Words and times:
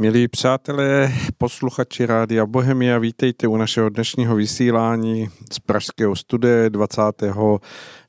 Milí 0.00 0.28
přátelé, 0.28 1.12
posluchači 1.38 2.06
Rádia 2.06 2.46
Bohemia, 2.46 2.98
vítejte 2.98 3.46
u 3.46 3.56
našeho 3.56 3.88
dnešního 3.88 4.36
vysílání 4.36 5.28
z 5.52 5.58
Pražského 5.58 6.16
studia 6.16 6.68
20. 6.68 7.02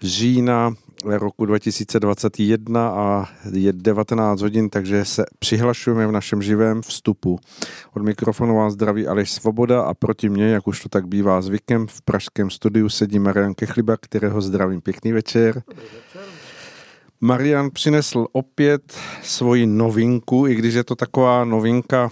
října 0.02 0.74
roku 1.06 1.46
2021 1.46 2.90
a 2.90 3.26
je 3.52 3.74
19 3.74 4.42
hodin, 4.42 4.70
takže 4.70 5.06
se 5.06 5.24
přihlašujeme 5.40 6.08
v 6.08 6.12
našem 6.12 6.42
živém 6.42 6.82
vstupu. 6.82 7.40
Od 7.94 8.04
mikrofonu 8.04 8.56
vás 8.56 8.74
zdraví 8.74 9.08
Aleš 9.08 9.32
Svoboda 9.32 9.82
a 9.82 9.94
proti 9.94 10.30
mně, 10.30 10.46
jak 10.46 10.68
už 10.68 10.84
to 10.84 10.90
tak 10.90 11.08
bývá 11.08 11.42
zvykem, 11.42 11.88
v 11.88 12.02
pražském 12.02 12.50
studiu 12.50 12.90
sedí 12.90 13.20
Marian 13.20 13.54
Kechliba, 13.54 13.98
kterého 13.98 14.42
zdravím. 14.42 14.82
Pěkný 14.82 15.12
večer. 15.12 15.64
Marian 17.24 17.72
přinesl 17.72 18.28
opět 18.32 18.98
svoji 19.24 19.66
novinku, 19.66 20.48
i 20.48 20.56
když 20.56 20.74
je 20.74 20.84
to 20.84 20.96
taková 20.96 21.46
novinka 21.46 22.10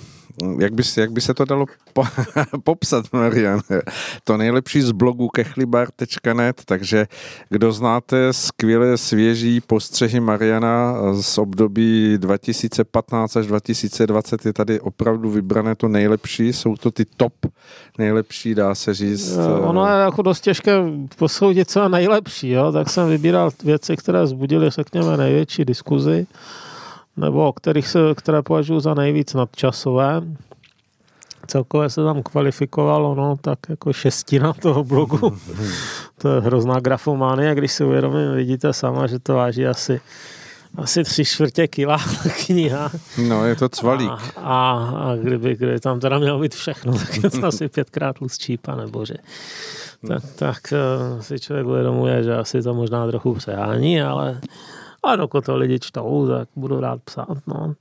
jak 0.60 0.74
by, 0.74 0.84
jak 0.98 1.12
by 1.12 1.22
se 1.22 1.34
to 1.34 1.46
dalo 1.46 1.66
po, 1.94 2.04
popsat, 2.64 3.06
Marian? 3.14 3.60
To 4.24 4.38
nejlepší 4.38 4.82
z 4.82 4.92
blogu 4.92 5.28
kechlibar.net, 5.28 6.62
takže 6.66 7.08
kdo 7.50 7.72
znáte 7.72 8.34
skvělé 8.34 8.98
svěží 8.98 9.62
postřehy 9.62 10.20
Mariana 10.20 10.96
z 11.22 11.38
období 11.38 12.18
2015 12.18 13.38
až 13.38 13.48
2020, 13.48 14.46
je 14.46 14.54
tady 14.54 14.80
opravdu 14.80 15.30
vybrané 15.30 15.76
to 15.76 15.88
nejlepší, 15.88 16.54
jsou 16.54 16.76
to 16.76 16.92
ty 16.92 17.06
top 17.18 17.34
nejlepší, 17.98 18.56
dá 18.56 18.76
se 18.76 18.94
říct. 18.94 19.38
Ono 19.62 19.88
je 19.88 20.02
jako 20.02 20.22
dost 20.22 20.42
těžké 20.42 20.72
posoudit, 21.18 21.70
co 21.70 21.84
je 21.84 21.90
nejlepší, 21.90 22.50
jo? 22.50 22.72
tak 22.72 22.90
jsem 22.90 23.10
vybíral 23.10 23.52
věci, 23.64 23.98
které 23.98 24.24
vzbudily, 24.24 24.70
řekněme, 24.70 25.18
největší 25.18 25.66
diskuzi 25.66 26.28
nebo 27.20 27.54
kterých 27.54 27.88
se, 27.88 28.00
které 28.16 28.42
považuji 28.42 28.80
za 28.80 28.94
nejvíc 28.94 29.34
nadčasové. 29.34 30.22
Celkově 31.48 31.90
se 31.90 32.04
tam 32.04 32.24
kvalifikovalo, 32.24 33.16
no, 33.16 33.38
tak 33.42 33.60
jako 33.70 33.94
šestina 33.94 34.54
toho 34.54 34.84
blogu. 34.84 35.38
to 36.18 36.30
je 36.30 36.42
hrozná 36.42 36.80
grafománie, 36.80 37.56
když 37.56 37.72
si 37.72 37.84
uvědomím, 37.84 38.34
vidíte 38.36 38.74
sama, 38.74 39.08
že 39.08 39.20
to 39.20 39.34
váží 39.34 39.68
asi 39.68 40.02
asi 40.78 41.04
tři 41.04 41.26
čtvrtě 41.26 41.68
kila 41.68 41.98
kniha. 42.46 42.92
No, 43.28 43.46
je 43.46 43.56
to 43.56 43.70
cvalík. 43.70 44.10
A, 44.10 44.22
a, 44.38 44.90
a 44.96 45.16
kdyby, 45.16 45.56
kdyby 45.56 45.80
tam 45.80 46.00
teda 46.00 46.20
mělo 46.20 46.40
být 46.40 46.56
všechno, 46.56 46.94
tak 46.94 47.24
je 47.24 47.30
to 47.30 47.46
asi 47.46 47.68
pětkrát 47.68 48.16
tlustší, 48.18 48.58
pane 48.58 48.88
bože. 48.88 49.16
Tak, 50.08 50.24
tak 50.36 50.74
eh, 50.74 51.24
si 51.24 51.40
člověk 51.40 51.68
uvědomuje, 51.68 52.24
že 52.24 52.38
asi 52.38 52.62
to 52.62 52.74
možná 52.74 53.08
trochu 53.08 53.34
přehání, 53.34 54.02
ale 54.02 54.42
a 55.04 55.16
dokud 55.16 55.46
to 55.46 55.58
lidi 55.58 55.80
čtou, 55.80 56.28
tak 56.28 56.48
budu 56.56 56.80
rád 56.80 57.02
psát. 57.04 57.38
No. 57.48 57.76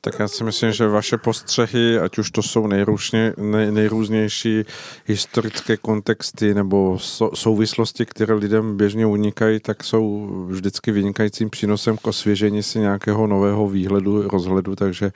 Tak 0.00 0.18
já 0.18 0.28
si 0.28 0.44
myslím, 0.44 0.72
že 0.72 0.88
vaše 0.88 1.18
postřehy, 1.18 1.98
ať 1.98 2.18
už 2.18 2.30
to 2.30 2.42
jsou 2.42 2.66
nejrůzně, 2.66 3.34
nej, 3.36 3.72
nejrůznější 3.72 4.64
historické 5.06 5.76
kontexty 5.76 6.54
nebo 6.54 6.98
souvislosti, 7.34 8.06
které 8.06 8.34
lidem 8.34 8.76
běžně 8.76 9.06
unikají, 9.06 9.60
tak 9.60 9.84
jsou 9.84 10.30
vždycky 10.48 10.92
vynikajícím 10.92 11.50
přínosem 11.50 11.96
k 11.96 12.06
osvěžení 12.06 12.62
si 12.62 12.78
nějakého 12.78 13.26
nového 13.26 13.68
výhledu, 13.68 14.28
rozhledu, 14.28 14.76
takže 14.76 15.12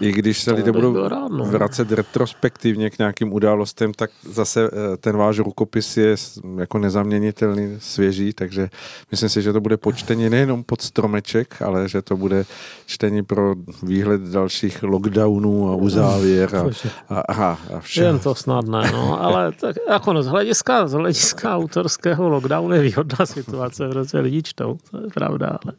i 0.00 0.12
když 0.12 0.42
se 0.42 0.52
lidé 0.52 0.72
budou 0.72 1.08
rád, 1.08 1.28
no. 1.28 1.44
vracet 1.44 1.92
retrospektivně 1.92 2.90
k 2.90 2.98
nějakým 2.98 3.32
událostem, 3.32 3.94
tak 3.94 4.10
zase 4.22 4.64
eh, 4.64 4.96
ten 4.96 5.16
váš 5.16 5.38
rukopis 5.38 5.96
je 5.96 6.16
jako 6.58 6.78
nezaměnitelný, 6.78 7.76
svěží, 7.78 8.32
takže 8.32 8.68
myslím 9.10 9.28
si, 9.28 9.42
že 9.42 9.52
to 9.52 9.60
bude 9.60 9.76
počtení 9.76 10.30
nejenom 10.30 10.64
pod 10.64 10.82
stromeček, 10.82 11.62
ale 11.62 11.88
že 11.88 12.02
to 12.02 12.16
bude 12.16 12.44
čtení 12.86 13.22
pro 13.22 13.54
výhled 13.82 14.20
dalších 14.20 14.82
lockdownů 14.82 15.70
a 15.70 15.74
uzávěr 15.74 16.56
a, 16.56 16.64
a, 17.08 17.20
a, 17.20 17.58
a 17.74 17.80
vše. 17.80 18.04
Jen 18.04 18.18
to 18.18 18.34
snadné, 18.34 18.90
no, 18.92 19.22
ale 19.22 19.52
tak 19.52 19.76
jako 19.90 20.12
no, 20.12 20.22
z 20.22 20.26
hlediska, 20.26 20.88
z 20.88 20.92
hlediska 20.92 21.56
autorského 21.56 22.28
lockdownu 22.28 22.74
je 22.74 22.82
výhodná 22.82 23.26
situace, 23.26 23.88
protože 23.88 24.18
lidi 24.18 24.42
čtou, 24.42 24.78
to 24.90 24.96
je 24.96 25.10
pravda, 25.14 25.46
ale 25.46 25.74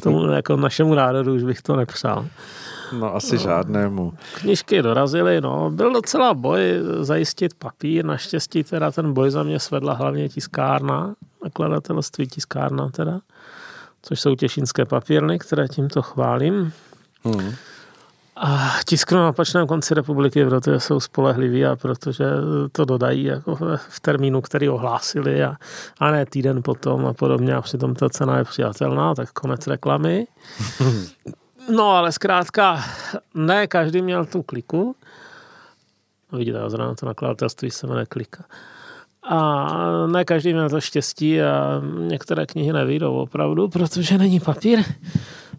tomu 0.00 0.26
jako 0.26 0.56
našemu 0.56 0.94
národu 0.94 1.34
už 1.34 1.42
bych 1.42 1.62
to 1.62 1.76
nepřál. 1.76 2.26
No 2.92 3.14
asi 3.14 3.36
no. 3.36 3.42
žádnému. 3.42 4.12
Knižky 4.34 4.82
dorazily, 4.82 5.40
no. 5.40 5.70
Byl 5.70 5.92
docela 5.92 6.34
boj 6.34 6.60
zajistit 7.00 7.54
papír, 7.54 8.04
naštěstí 8.04 8.64
teda 8.64 8.90
ten 8.90 9.12
boj 9.12 9.30
za 9.30 9.42
mě 9.42 9.60
svedla 9.60 9.94
hlavně 9.94 10.28
tiskárna, 10.28 11.14
nakladatelství 11.44 12.26
tiskárna 12.26 12.88
teda, 12.88 13.20
což 14.02 14.20
jsou 14.20 14.34
těšínské 14.34 14.84
papírny, 14.84 15.38
které 15.38 15.68
tímto 15.68 16.02
chválím. 16.02 16.72
Hmm. 17.24 17.54
A 18.36 18.70
tisknu 18.84 19.18
na 19.18 19.28
opačném 19.28 19.66
konci 19.66 19.94
republiky, 19.94 20.44
protože 20.44 20.80
jsou 20.80 21.00
spolehliví 21.00 21.66
a 21.66 21.76
protože 21.76 22.24
to 22.72 22.84
dodají 22.84 23.24
jako 23.24 23.58
v 23.88 24.00
termínu, 24.00 24.40
který 24.40 24.68
ohlásili 24.68 25.44
a, 25.44 25.56
a 25.98 26.10
ne 26.10 26.26
týden 26.26 26.62
potom 26.62 27.06
a 27.06 27.12
podobně 27.12 27.54
a 27.54 27.60
přitom 27.60 27.94
ta 27.94 28.08
cena 28.08 28.38
je 28.38 28.44
přijatelná, 28.44 29.14
tak 29.14 29.32
konec 29.32 29.66
reklamy. 29.66 30.26
No 31.70 31.90
ale 31.90 32.12
zkrátka, 32.12 32.84
ne 33.34 33.66
každý 33.66 34.02
měl 34.02 34.24
tu 34.24 34.42
kliku. 34.42 34.96
No, 36.32 36.38
vidíte, 36.38 36.58
zrovna 36.66 36.94
to 36.94 37.06
nakladatelství 37.06 37.70
se 37.70 37.86
jmenuje 37.86 38.06
klika. 38.06 38.44
A 39.28 39.76
ne 40.06 40.24
každý 40.24 40.52
měl 40.52 40.70
to 40.70 40.80
štěstí 40.80 41.42
a 41.42 41.82
některé 41.98 42.46
knihy 42.46 42.72
nevídou 42.72 43.14
opravdu, 43.14 43.68
protože 43.68 44.18
není 44.18 44.40
papír 44.40 44.82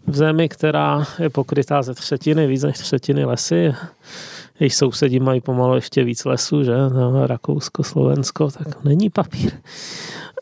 v 0.06 0.16
zemi, 0.16 0.48
která 0.48 1.04
je 1.18 1.30
pokrytá 1.30 1.82
ze 1.82 1.94
třetiny, 1.94 2.46
víc 2.46 2.62
než 2.62 2.78
třetiny 2.78 3.24
lesy. 3.24 3.74
Jejich 4.60 4.74
sousedí 4.74 5.20
mají 5.20 5.40
pomalu 5.40 5.74
ještě 5.74 6.04
víc 6.04 6.24
lesů, 6.24 6.64
že? 6.64 6.76
No, 6.88 7.26
Rakousko, 7.26 7.82
Slovensko, 7.82 8.50
tak 8.50 8.84
není 8.84 9.10
papír. 9.10 9.52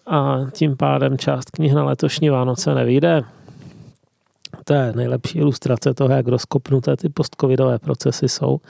A 0.06 0.39
tím 0.53 0.77
pádem 0.77 1.19
část 1.19 1.50
knih 1.50 1.75
na 1.75 1.84
letošní 1.84 2.31
Vánoce 2.31 2.75
nevíde 2.75 3.25
to 4.65 4.75
je 4.75 4.93
nejlepší 4.97 5.39
ilustrace 5.39 5.95
toho, 5.95 6.11
jak 6.15 6.28
rozkopnuté 6.28 6.97
ty 6.97 7.09
postcovidové 7.09 7.78
procesy 7.78 8.28
jsou. 8.28 8.61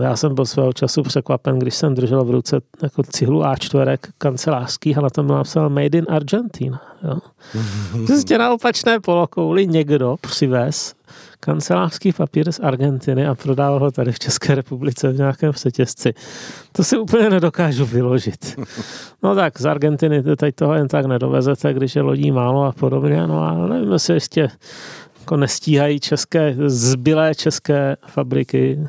Já 0.00 0.16
jsem 0.16 0.34
byl 0.34 0.46
svého 0.46 0.72
času 0.72 1.02
překvapen, 1.02 1.58
když 1.58 1.74
jsem 1.74 1.94
držel 1.94 2.24
v 2.24 2.30
ruce 2.30 2.60
jako 2.82 3.02
cihlu 3.02 3.42
A4 3.42 3.98
kancelářský 4.18 4.96
a 4.96 5.00
na 5.00 5.10
tom 5.10 5.26
byl 5.26 5.36
napsal 5.36 5.70
Made 5.70 5.98
in 5.98 6.06
Argentina. 6.08 6.80
Jo. 7.08 7.18
Prostě 8.06 8.38
na 8.38 8.54
opačné 8.54 9.00
polokouli 9.00 9.66
někdo 9.66 10.16
přivez 10.20 10.94
kancelářský 11.44 12.12
papír 12.12 12.52
z 12.52 12.60
Argentiny 12.60 13.26
a 13.26 13.34
prodával 13.34 13.80
ho 13.80 13.90
tady 13.90 14.12
v 14.12 14.18
České 14.18 14.54
republice 14.54 15.12
v 15.12 15.16
nějakém 15.16 15.52
přetězci. 15.52 16.14
To 16.72 16.84
si 16.84 16.98
úplně 16.98 17.30
nedokážu 17.30 17.86
vyložit. 17.86 18.60
No 19.22 19.34
tak 19.34 19.60
z 19.60 19.66
Argentiny 19.66 20.22
teď 20.22 20.54
toho 20.54 20.74
jen 20.74 20.88
tak 20.88 21.06
nedovezete, 21.06 21.74
když 21.74 21.96
je 21.96 22.02
lodí 22.02 22.30
málo 22.30 22.64
a 22.64 22.72
podobně. 22.72 23.26
No 23.26 23.42
a 23.42 23.68
nevím, 23.68 23.92
jestli 23.92 24.14
ještě 24.14 24.50
jako 25.20 25.36
nestíhají 25.36 26.00
české, 26.00 26.56
zbylé 26.66 27.34
české 27.34 27.96
fabriky 28.06 28.88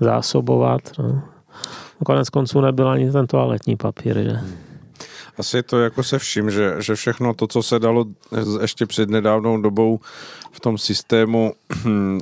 zásobovat. 0.00 0.80
No. 0.98 1.22
Konec 2.04 2.30
konců 2.30 2.60
nebyl 2.60 2.88
ani 2.88 3.12
ten 3.12 3.26
toaletní 3.26 3.76
papír, 3.76 4.18
že? 4.22 4.40
Asi 5.38 5.62
to 5.62 5.80
jako 5.80 6.02
se 6.02 6.18
vším, 6.18 6.50
že, 6.50 6.74
že 6.78 6.94
všechno 6.94 7.34
to, 7.34 7.46
co 7.46 7.62
se 7.62 7.78
dalo 7.78 8.04
ještě 8.60 8.86
před 8.86 9.10
nedávnou 9.10 9.60
dobou 9.60 10.00
v 10.52 10.60
tom 10.60 10.78
systému 10.78 11.52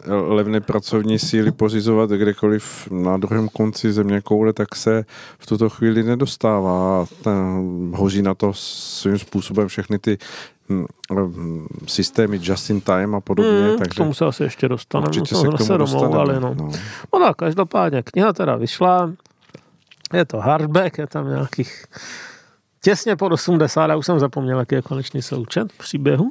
levné 0.07 0.61
pracovní 0.61 1.19
síly 1.19 1.53
pořizovat 1.53 2.11
kdekoliv 2.11 2.89
na 2.91 3.17
druhém 3.17 3.49
konci 3.49 3.93
země 3.93 4.21
koule, 4.21 4.53
tak 4.53 4.77
se 4.77 5.05
v 5.39 5.47
tuto 5.47 5.69
chvíli 5.69 6.03
nedostává. 6.03 7.07
Ten, 7.23 7.93
hoří 7.95 8.23
na 8.23 8.35
to 8.35 8.53
svým 8.55 9.19
způsobem 9.19 9.69
všechny 9.69 9.99
ty 9.99 10.19
hm, 10.69 10.87
hm, 11.13 11.67
systémy 11.87 12.39
just 12.43 12.71
in 12.71 12.81
time 12.81 13.15
a 13.15 13.21
podobně. 13.21 13.71
Mm, 13.71 13.79
takže 13.79 13.91
k 13.91 13.95
tomu 13.95 14.15
se 14.15 14.25
asi 14.25 14.43
ještě 14.43 14.69
dostaneme. 14.69 15.09
Určitě 15.09 15.35
no, 15.35 15.41
se 15.41 15.65
k 15.65 15.67
tomu 15.67 15.79
dostaneme. 15.79 16.41
No. 16.41 16.55
No. 16.55 16.71
no 17.15 17.21
tak, 17.21 17.37
každopádně 17.37 18.03
kniha 18.03 18.33
teda 18.33 18.57
vyšla, 18.57 19.13
je 20.13 20.25
to 20.25 20.39
hardback, 20.39 20.99
je 20.99 21.07
tam 21.07 21.29
nějakých 21.29 21.85
těsně 22.87 23.17
pod 23.17 23.33
80, 23.33 23.87
já 23.87 23.97
už 23.97 24.07
jsem 24.07 24.19
zapomněl, 24.21 24.59
jaký 24.59 24.75
je 24.75 24.83
konečný 24.83 25.23
součet 25.23 25.73
příběhu. 25.73 26.31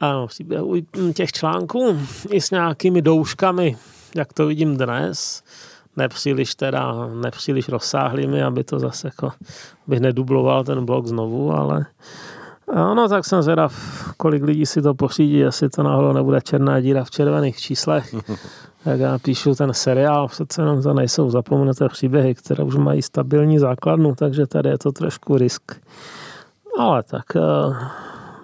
Ano, 0.00 0.26
příběhu 0.26 0.74
těch 1.14 1.32
článků 1.32 1.98
i 2.30 2.40
s 2.40 2.50
nějakými 2.50 3.02
douškami, 3.02 3.76
jak 4.14 4.32
to 4.32 4.46
vidím 4.46 4.76
dnes, 4.76 5.42
nepříliš 5.96 6.54
teda, 6.54 7.06
nepříliš 7.06 7.68
rozsáhlými, 7.68 8.42
aby 8.42 8.64
to 8.64 8.78
zase 8.78 9.06
jako, 9.06 9.32
bych 9.86 10.00
nedubloval 10.00 10.64
ten 10.64 10.84
blok 10.84 11.06
znovu, 11.06 11.52
ale 11.52 11.86
ano, 12.74 13.08
tak 13.08 13.24
jsem 13.24 13.42
zvědav, 13.42 13.74
kolik 14.16 14.42
lidí 14.42 14.66
si 14.66 14.82
to 14.82 14.94
pořídí, 14.94 15.38
jestli 15.38 15.68
to 15.68 15.82
náhodou 15.82 16.12
nebude 16.12 16.40
černá 16.40 16.80
díra 16.80 17.04
v 17.04 17.10
červených 17.10 17.56
číslech. 17.56 18.14
Jak 18.86 19.00
já 19.00 19.18
píšu 19.18 19.54
ten 19.54 19.74
seriál, 19.74 20.28
přece 20.28 20.62
jenom 20.62 20.82
to 20.82 20.94
nejsou 20.94 21.30
zapomenuté 21.30 21.88
příběhy, 21.88 22.34
které 22.34 22.64
už 22.64 22.76
mají 22.76 23.02
stabilní 23.02 23.58
základnu, 23.58 24.14
takže 24.14 24.46
tady 24.46 24.68
je 24.68 24.78
to 24.78 24.92
trošku 24.92 25.36
risk. 25.36 25.62
Ale 26.78 27.02
tak 27.02 27.36
eh, 27.36 27.40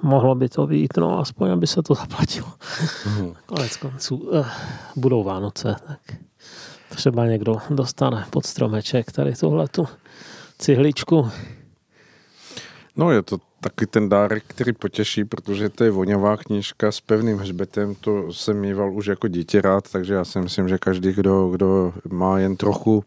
mohlo 0.02 0.34
by 0.34 0.48
to 0.48 0.66
být, 0.66 0.96
no 0.96 1.18
aspoň, 1.18 1.50
aby 1.50 1.66
se 1.66 1.82
to 1.82 1.94
zaplatilo. 1.94 2.48
Mm. 3.18 3.34
Konec 3.46 3.76
konců 3.76 4.30
eh, 4.32 4.44
budou 4.96 5.24
Vánoce, 5.24 5.76
tak 5.86 6.00
třeba 6.88 7.26
někdo 7.26 7.56
dostane 7.70 8.26
pod 8.30 8.46
stromeček 8.46 9.12
tady 9.12 9.32
tohle 9.32 9.68
tu 9.68 9.88
cihličku. 10.58 11.30
No 12.96 13.10
je 13.10 13.22
to 13.22 13.38
taky 13.60 13.86
ten 13.86 14.08
dárek, 14.08 14.44
který 14.46 14.72
potěší, 14.72 15.24
protože 15.24 15.68
to 15.68 15.84
je 15.84 15.90
voňavá 15.90 16.36
knížka 16.36 16.92
s 16.92 17.00
pevným 17.00 17.38
hřbetem, 17.38 17.94
to 17.94 18.32
jsem 18.32 18.60
mýval 18.60 18.92
už 18.92 19.06
jako 19.06 19.28
dítě 19.28 19.60
rád, 19.60 19.92
takže 19.92 20.14
já 20.14 20.24
si 20.24 20.40
myslím, 20.40 20.68
že 20.68 20.78
každý, 20.78 21.12
kdo, 21.12 21.48
kdo 21.48 21.92
má 22.08 22.38
jen 22.38 22.56
trochu 22.56 23.04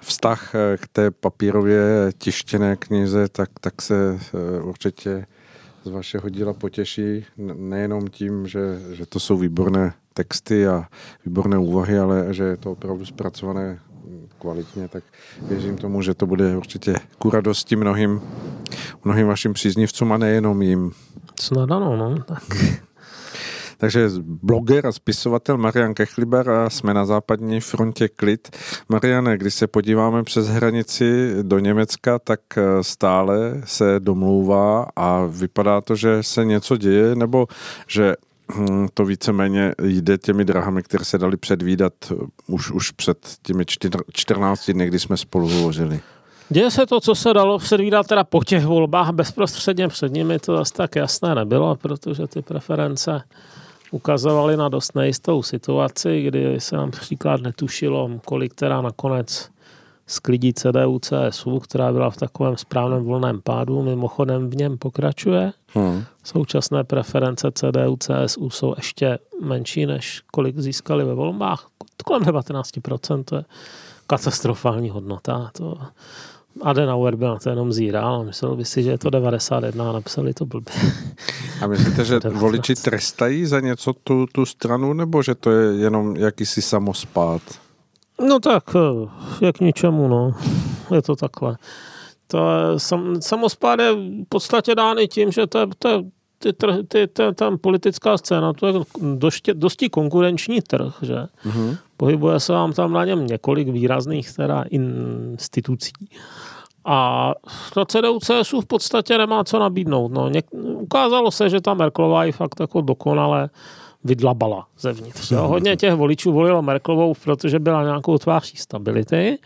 vztah 0.00 0.54
eh, 0.54 0.76
k 0.76 0.88
té 0.88 1.10
papírově 1.10 1.82
tištěné 2.18 2.76
knize, 2.76 3.28
tak, 3.28 3.50
tak 3.60 3.82
se 3.82 4.18
eh, 4.20 4.62
určitě 4.62 5.26
z 5.84 5.90
vašeho 5.90 6.28
díla 6.28 6.52
potěší. 6.52 7.24
Nejenom 7.36 8.08
tím, 8.08 8.46
že, 8.46 8.60
že 8.92 9.06
to 9.06 9.20
jsou 9.20 9.38
výborné 9.38 9.92
texty 10.14 10.66
a 10.66 10.86
výborné 11.26 11.58
úvahy, 11.58 11.98
ale 11.98 12.34
že 12.34 12.44
je 12.44 12.56
to 12.56 12.72
opravdu 12.72 13.06
zpracované 13.06 13.80
kvalitně, 14.38 14.88
tak 14.88 15.04
věřím 15.42 15.76
tomu, 15.76 16.02
že 16.02 16.14
to 16.14 16.26
bude 16.26 16.56
určitě 16.56 16.94
ku 17.18 17.30
radosti 17.30 17.76
mnohým, 17.76 18.20
mnohým 19.04 19.26
vašim 19.26 19.52
příznivcům 19.52 20.12
a 20.12 20.18
nejenom 20.18 20.62
jim. 20.62 20.90
Snad 21.40 21.70
ano, 21.70 21.96
no. 21.96 22.22
Tak. 22.22 22.42
Takže 23.80 24.10
bloger 24.22 24.86
a 24.86 24.92
spisovatel 24.92 25.58
Marian 25.58 25.94
Kechliber 25.94 26.50
a 26.50 26.70
jsme 26.70 26.94
na 26.94 27.04
západní 27.04 27.60
frontě 27.60 28.08
Klid. 28.08 28.56
Mariane, 28.88 29.38
když 29.38 29.54
se 29.54 29.66
podíváme 29.66 30.22
přes 30.22 30.48
hranici 30.48 31.30
do 31.42 31.58
Německa, 31.58 32.18
tak 32.18 32.40
eh, 32.56 32.62
stále 32.82 33.62
se 33.64 34.00
domlouvá 34.00 34.86
a 34.96 35.26
vypadá 35.26 35.80
to, 35.80 35.96
že 35.96 36.22
se 36.22 36.44
něco 36.44 36.76
děje, 36.76 37.14
nebo 37.14 37.46
že 37.86 38.16
hm, 38.54 38.88
to 38.94 39.04
víceméně 39.04 39.72
jde 39.82 40.18
těmi 40.18 40.44
drahami, 40.44 40.82
které 40.82 41.04
se 41.04 41.18
dali 41.18 41.36
předvídat 41.36 41.92
už, 42.46 42.70
už 42.70 42.90
před 42.90 43.18
těmi 43.42 43.64
14 44.12 44.70
dny, 44.70 44.86
kdy 44.86 44.98
jsme 44.98 45.16
spolu 45.16 45.48
hovořili. 45.48 46.00
Děje 46.52 46.70
se 46.70 46.86
to, 46.86 47.00
co 47.00 47.14
se 47.14 47.34
dalo 47.34 47.58
předvídat 47.58 48.06
teda 48.06 48.24
po 48.24 48.44
těch 48.44 48.66
volbách, 48.66 49.10
bezprostředně 49.10 49.88
před 49.88 50.12
nimi 50.12 50.38
to 50.38 50.56
zase 50.56 50.74
tak 50.74 50.96
jasné 50.96 51.34
nebylo, 51.34 51.76
protože 51.76 52.26
ty 52.26 52.42
preference 52.42 53.22
ukazovali 53.90 54.56
na 54.56 54.68
dost 54.68 54.94
nejistou 54.94 55.42
situaci, 55.42 56.22
kdy 56.22 56.60
se 56.60 56.76
nám 56.76 56.90
příklad 56.90 57.40
netušilo, 57.40 58.10
kolik 58.24 58.54
teda 58.54 58.80
nakonec 58.80 59.50
sklidí 60.06 60.54
CDU 60.54 60.98
CSU, 60.98 61.58
která 61.58 61.92
byla 61.92 62.10
v 62.10 62.16
takovém 62.16 62.56
správném 62.56 63.04
volném 63.04 63.40
pádu, 63.40 63.82
mimochodem 63.82 64.50
v 64.50 64.56
něm 64.56 64.78
pokračuje. 64.78 65.52
Hmm. 65.74 66.04
Současné 66.24 66.84
preference 66.84 67.50
CDU 67.54 67.96
CSU 67.96 68.50
jsou 68.50 68.74
ještě 68.76 69.18
menší, 69.42 69.86
než 69.86 70.22
kolik 70.32 70.58
získali 70.58 71.04
ve 71.04 71.14
volbách. 71.14 71.66
Kolem 72.04 72.22
19%, 72.22 73.24
to 73.24 73.36
je 73.36 73.44
katastrofální 74.06 74.90
hodnota. 74.90 75.50
To 75.52 75.78
Adenauer 76.62 77.16
byl 77.16 77.28
na 77.28 77.38
to 77.38 77.50
jenom 77.50 77.72
zíral, 77.72 78.24
myslel 78.24 78.56
by 78.56 78.64
si, 78.64 78.82
že 78.82 78.90
je 78.90 78.98
to 78.98 79.10
91 79.10 79.90
a 79.90 79.92
napsali 79.92 80.34
to 80.34 80.46
blbě. 80.46 80.74
A 81.60 81.66
myslíte, 81.66 82.04
že 82.04 82.18
voliči 82.30 82.74
trestají 82.74 83.46
za 83.46 83.60
něco 83.60 83.92
tu, 83.92 84.26
tu 84.32 84.46
stranu, 84.46 84.92
nebo 84.92 85.22
že 85.22 85.34
to 85.34 85.50
je 85.50 85.76
jenom 85.76 86.16
jakýsi 86.16 86.62
samospát? 86.62 87.42
No 88.28 88.40
tak, 88.40 88.64
eh, 88.76 89.08
jak 89.44 89.60
ničemu, 89.60 90.08
no. 90.08 90.34
Je 90.94 91.02
to 91.02 91.16
takhle. 91.16 91.56
To 92.26 92.50
je, 92.50 92.80
sam, 92.80 93.22
samospád 93.22 93.80
je 93.80 93.92
v 93.92 94.24
podstatě 94.28 94.74
dány 94.74 95.08
tím, 95.08 95.32
že 95.32 95.46
to 95.46 95.66
to 95.78 96.02
ty, 96.40 96.52
ty, 96.88 97.06
ty, 97.06 97.22
tam 97.34 97.58
politická 97.58 98.18
scéna, 98.18 98.52
to 98.52 98.66
je 98.66 98.72
dosti, 99.14 99.54
dosti 99.54 99.88
konkurenční 99.88 100.60
trh, 100.60 100.94
že? 101.02 101.14
Mm-hmm. 101.14 101.76
Pohybuje 101.96 102.40
se 102.40 102.52
vám 102.52 102.72
tam 102.72 102.92
na 102.92 103.04
něm 103.04 103.26
několik 103.26 103.68
výrazných 103.68 104.32
teda 104.32 104.64
institucí. 104.70 105.92
A 106.84 107.32
ta 107.74 107.84
CDU 107.84 108.18
CSU 108.18 108.60
v 108.60 108.66
podstatě 108.66 109.18
nemá 109.18 109.44
co 109.44 109.58
nabídnout. 109.58 110.12
No, 110.12 110.28
něk, 110.28 110.46
ukázalo 110.62 111.30
se, 111.30 111.50
že 111.50 111.60
ta 111.60 111.74
Merklová 111.74 112.24
je 112.24 112.32
fakt 112.32 112.60
jako 112.60 112.80
dokonale 112.80 113.50
vydlabala 114.04 114.66
zevnitř. 114.78 115.30
Jo. 115.30 115.48
Hodně 115.48 115.76
těch 115.76 115.94
voličů 115.94 116.32
volilo 116.32 116.62
Merklovou, 116.62 117.14
protože 117.24 117.58
byla 117.58 117.82
nějakou 117.82 118.18
tváří 118.18 118.56
stability. 118.56 119.38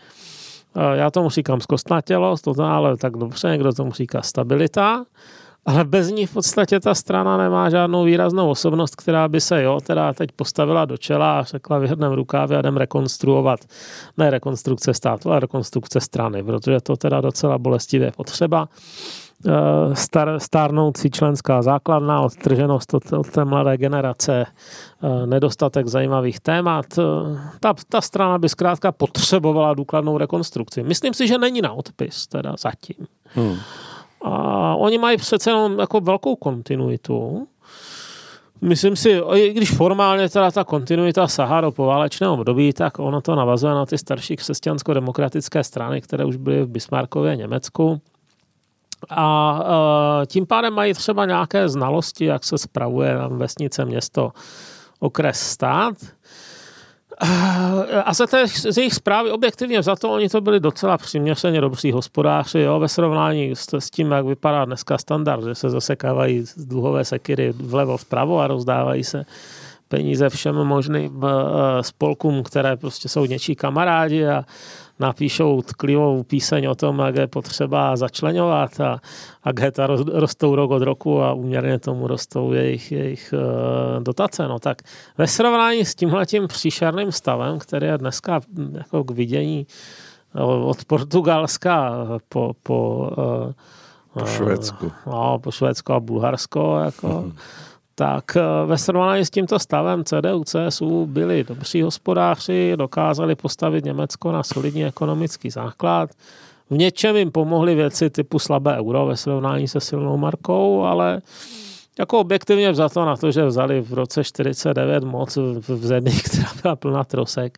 Já 0.93 1.11
tomu 1.11 1.29
říkám 1.29 1.61
zkostnatělost, 1.61 2.43
to 2.43 2.63
ale 2.63 2.97
tak 2.97 3.17
dobře, 3.17 3.47
někdo 3.47 3.73
tomu 3.73 3.91
říká 3.91 4.21
stabilita 4.21 5.05
ale 5.65 5.85
bez 5.85 6.09
ní 6.09 6.25
v 6.25 6.33
podstatě 6.33 6.79
ta 6.79 6.95
strana 6.95 7.37
nemá 7.37 7.69
žádnou 7.69 8.03
výraznou 8.03 8.49
osobnost, 8.49 8.95
která 8.95 9.27
by 9.27 9.41
se, 9.41 9.63
jo, 9.63 9.79
teda 9.83 10.13
teď 10.13 10.31
postavila 10.31 10.85
do 10.85 10.97
čela 10.97 11.39
a 11.39 11.43
řekla, 11.43 11.77
vyhrnem 11.77 12.11
rukávy 12.11 12.55
a 12.55 12.59
jdem 12.59 12.77
rekonstruovat, 12.77 13.59
ne 14.17 14.29
rekonstrukce 14.29 14.93
státu, 14.93 15.31
ale 15.31 15.39
rekonstrukce 15.39 15.99
strany, 15.99 16.43
protože 16.43 16.81
to 16.81 16.95
teda 16.95 17.21
docela 17.21 17.57
bolestivě 17.57 18.11
potřeba. 18.11 18.67
Eh, 19.47 19.95
star, 19.95 20.39
stárnoucí 20.39 21.09
členská 21.11 21.61
základna, 21.61 22.21
odtrženost 22.21 22.93
od, 22.93 23.13
od 23.13 23.29
té 23.29 23.45
mladé 23.45 23.77
generace, 23.77 24.45
eh, 24.45 25.27
nedostatek 25.27 25.87
zajímavých 25.87 26.39
témat. 26.39 26.85
Eh, 26.97 27.03
ta, 27.59 27.73
ta 27.89 28.01
strana 28.01 28.37
by 28.37 28.49
zkrátka 28.49 28.91
potřebovala 28.91 29.73
důkladnou 29.73 30.17
rekonstrukci. 30.17 30.83
Myslím 30.83 31.13
si, 31.13 31.27
že 31.27 31.37
není 31.37 31.61
na 31.61 31.73
odpis 31.73 32.27
teda 32.27 32.55
zatím. 32.59 33.07
Hmm. 33.25 33.55
A 34.25 34.75
oni 34.75 34.97
mají 34.97 35.17
přece 35.17 35.49
jenom 35.49 35.79
jako 35.79 35.99
velkou 35.99 36.35
kontinuitu. 36.35 37.47
Myslím 38.61 38.95
si, 38.95 39.21
i 39.33 39.53
když 39.53 39.71
formálně 39.71 40.29
teda 40.29 40.51
ta 40.51 40.63
kontinuita 40.63 41.27
sahá 41.27 41.61
do 41.61 41.71
poválečného 41.71 42.33
období, 42.33 42.73
tak 42.73 42.99
ono 42.99 43.21
to 43.21 43.35
navazuje 43.35 43.73
na 43.73 43.85
ty 43.85 43.97
starší 43.97 44.35
křesťansko-demokratické 44.35 45.63
strany, 45.63 46.01
které 46.01 46.25
už 46.25 46.35
byly 46.35 46.63
v 46.63 46.67
Bismarckově 46.67 47.35
Německu. 47.35 48.01
A 49.09 49.59
e, 50.23 50.25
tím 50.25 50.45
pádem 50.45 50.73
mají 50.73 50.93
třeba 50.93 51.25
nějaké 51.25 51.69
znalosti, 51.69 52.25
jak 52.25 52.43
se 52.43 52.57
spravuje 52.57 53.17
vesnice, 53.29 53.85
město, 53.85 54.31
okres, 54.99 55.39
stát. 55.39 55.93
A 58.05 58.13
za 58.13 58.27
té, 58.27 58.47
z 58.47 58.77
jejich 58.77 58.93
zprávy 58.93 59.31
objektivně 59.31 59.83
za 59.83 59.95
to, 59.95 60.13
oni 60.13 60.29
to 60.29 60.41
byli 60.41 60.59
docela 60.59 60.97
přiměřeně 60.97 61.61
dobří 61.61 61.91
hospodáři, 61.91 62.59
jo, 62.59 62.79
ve 62.79 62.87
srovnání 62.87 63.55
s, 63.55 63.73
s 63.73 63.89
tím, 63.89 64.11
jak 64.11 64.25
vypadá 64.25 64.65
dneska 64.65 64.97
standard, 64.97 65.43
že 65.43 65.55
se 65.55 65.69
zasekávají 65.69 66.45
dluhové 66.57 67.05
sekiry 67.05 67.53
vlevo 67.57 67.97
vpravo 67.97 68.39
a 68.39 68.47
rozdávají 68.47 69.03
se 69.03 69.25
peníze 69.87 70.29
všem 70.29 70.55
možným 70.55 71.23
eh, 71.23 71.83
spolkům, 71.83 72.43
které 72.43 72.77
prostě 72.77 73.09
jsou 73.09 73.25
něčí 73.25 73.55
kamarádi 73.55 74.27
a 74.27 74.45
napíšou 74.99 75.61
tklivou 75.61 76.23
píseň 76.23 76.65
o 76.67 76.75
tom, 76.75 76.99
jak 76.99 77.15
je 77.15 77.27
potřeba 77.27 77.95
začlenovat 77.95 78.79
a, 78.79 79.01
a 79.43 79.51
geta 79.51 79.87
rostou 80.13 80.55
rok 80.55 80.71
od 80.71 80.81
roku 80.81 81.21
a 81.21 81.33
úměrně 81.33 81.79
tomu 81.79 82.07
rostou 82.07 82.53
jejich, 82.53 82.91
jejich 82.91 83.33
uh, 83.33 84.03
dotace. 84.03 84.47
No 84.47 84.59
tak 84.59 84.81
ve 85.17 85.27
srovnání 85.27 85.85
s 85.85 85.95
tímhletím 85.95 86.47
příšerným 86.47 87.11
stavem, 87.11 87.59
který 87.59 87.87
je 87.87 87.97
dneska 87.97 88.39
jako 88.73 89.03
k 89.03 89.11
vidění 89.11 89.67
eh, 90.35 90.41
od 90.43 90.85
Portugalska 90.85 92.07
po, 92.29 92.53
po, 92.63 93.09
uh, 93.17 93.51
po 94.13 94.25
Švédsku. 94.25 94.91
No, 95.07 95.39
po 95.39 95.51
Švédsko 95.51 95.93
a 95.93 95.99
Bulharsko, 95.99 96.79
jako, 96.85 97.07
mm-hmm 97.07 97.33
tak 97.95 98.35
eh, 98.35 98.41
ve 98.65 98.77
srovnání 98.77 99.25
s 99.25 99.29
tímto 99.29 99.59
stavem 99.59 100.03
CDU, 100.03 100.43
CSU 100.43 101.05
byli 101.05 101.43
dobří 101.43 101.81
hospodáři, 101.81 102.73
dokázali 102.75 103.35
postavit 103.35 103.85
Německo 103.85 104.31
na 104.31 104.43
solidní 104.43 104.85
ekonomický 104.85 105.49
základ. 105.49 106.09
V 106.69 106.77
něčem 106.77 107.15
jim 107.15 107.31
pomohly 107.31 107.75
věci 107.75 108.09
typu 108.09 108.39
slabé 108.39 108.77
euro 108.77 109.05
ve 109.05 109.17
srovnání 109.17 109.67
se 109.67 109.79
silnou 109.79 110.17
markou, 110.17 110.83
ale 110.83 111.21
jako 111.99 112.19
objektivně 112.19 112.73
za 112.73 112.89
to 112.89 113.05
na 113.05 113.17
to, 113.17 113.31
že 113.31 113.45
vzali 113.45 113.81
v 113.81 113.93
roce 113.93 114.23
49 114.23 115.03
moc 115.03 115.35
v 115.67 115.85
zemi, 115.85 116.11
která 116.25 116.49
byla 116.61 116.75
plná 116.75 117.03
trosek, 117.03 117.57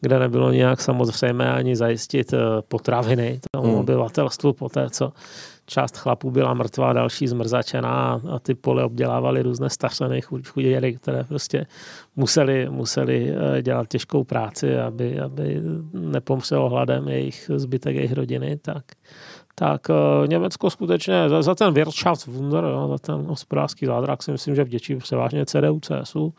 kde 0.00 0.18
nebylo 0.18 0.52
nějak 0.52 0.80
samozřejmé 0.80 1.52
ani 1.52 1.76
zajistit 1.76 2.32
eh, 2.32 2.38
potraviny 2.68 3.40
tomu 3.50 3.68
hmm. 3.68 3.80
obyvatelstvu 3.80 4.52
po 4.52 4.68
té, 4.68 4.90
co 4.90 5.12
část 5.66 5.96
chlapů 5.96 6.30
byla 6.30 6.54
mrtvá, 6.54 6.92
další 6.92 7.28
zmrzačená 7.28 8.20
a 8.30 8.38
ty 8.38 8.54
pole 8.54 8.84
obdělávali 8.84 9.42
různé 9.42 9.70
stařené 9.70 10.20
chuděry, 10.20 10.94
které 10.94 11.24
prostě 11.24 11.66
museli, 12.16 12.70
museli 12.70 13.30
eh, 13.30 13.62
dělat 13.62 13.88
těžkou 13.88 14.24
práci, 14.24 14.78
aby, 14.78 15.20
aby 15.20 15.62
nepomřelo 15.92 16.68
hladem 16.68 17.08
jejich 17.08 17.50
zbytek 17.56 17.96
jejich 17.96 18.12
rodiny, 18.12 18.56
tak 18.56 18.84
tak 19.58 19.88
uh, 19.88 20.28
Německo 20.28 20.70
skutečně 20.70 21.28
za, 21.28 21.42
za 21.42 21.54
ten 21.54 21.74
Wirtschaftswunder, 21.74 22.64
za 22.88 22.98
ten 22.98 23.14
hospodářský 23.14 23.86
zázrak 23.86 24.22
si 24.22 24.32
myslím, 24.32 24.54
že 24.54 24.64
vděčí 24.64 24.96
převážně 24.96 25.46
CDU, 25.46 25.80
CSU. 25.80 26.34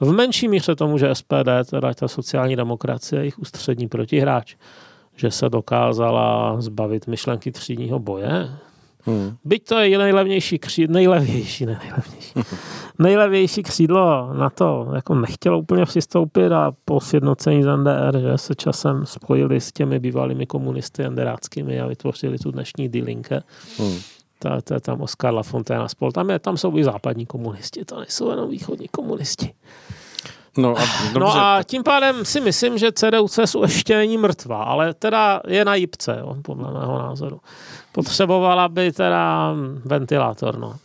V 0.00 0.12
menší 0.12 0.48
míře 0.48 0.74
tomu, 0.74 0.98
že 0.98 1.14
SPD, 1.14 1.70
teda 1.70 1.94
ta 1.94 2.08
sociální 2.08 2.56
demokracie, 2.56 3.20
jejich 3.20 3.38
ústřední 3.38 3.88
protihráč, 3.88 4.56
že 5.16 5.30
se 5.30 5.48
dokázala 5.48 6.60
zbavit 6.60 7.06
myšlenky 7.06 7.52
třídního 7.52 7.98
boje. 7.98 8.48
Hmm. 9.04 9.36
Byť 9.44 9.64
to 9.64 9.78
je 9.78 9.98
nejlevnější 9.98 10.58
křídlo, 10.58 10.94
nejlevnější, 10.94 11.66
ne 11.66 11.80
nejlevnější, 11.82 12.32
nejlevější 12.98 13.62
křídlo 13.62 14.34
na 14.34 14.50
to 14.50 14.88
jako 14.94 15.14
nechtělo 15.14 15.58
úplně 15.58 15.84
přistoupit 15.84 16.52
a 16.52 16.72
po 16.84 17.00
sjednocení 17.00 17.62
z 17.62 17.76
NDR, 17.76 18.18
že 18.20 18.38
se 18.38 18.54
časem 18.54 19.06
spojili 19.06 19.60
s 19.60 19.72
těmi 19.72 19.98
bývalými 19.98 20.46
komunisty 20.46 21.02
enderáckými 21.02 21.80
a 21.80 21.86
vytvořili 21.86 22.38
tu 22.38 22.50
dnešní 22.50 22.88
D-linke. 22.88 23.42
Hmm. 23.78 23.98
To 24.64 24.74
je 24.74 24.80
tam 24.80 25.00
Oskar 25.00 25.34
Lafontaine 25.34 25.88
spol. 25.88 26.12
Tam, 26.12 26.30
je, 26.30 26.38
tam 26.38 26.56
jsou 26.56 26.78
i 26.78 26.84
západní 26.84 27.26
komunisti, 27.26 27.84
to 27.84 28.00
nejsou 28.00 28.30
jenom 28.30 28.50
východní 28.50 28.88
komunisti. 28.88 29.54
No 30.56 30.78
a, 30.78 30.82
no 31.18 31.36
a 31.36 31.62
tím 31.62 31.82
pádem 31.82 32.24
si 32.24 32.40
myslím, 32.40 32.78
že 32.78 32.88
CDU-CSU 32.88 33.62
ještě 33.62 33.96
není 33.96 34.18
mrtvá, 34.18 34.64
ale 34.64 34.94
teda 34.94 35.40
je 35.46 35.64
na 35.64 35.74
jipce, 35.74 36.16
jo, 36.20 36.36
podle 36.42 36.72
mého 36.72 36.98
názoru. 36.98 37.40
Potřebovala 37.92 38.68
by 38.68 38.92
teda 38.92 39.54
ventilátor, 39.84 40.58
no. 40.58 40.76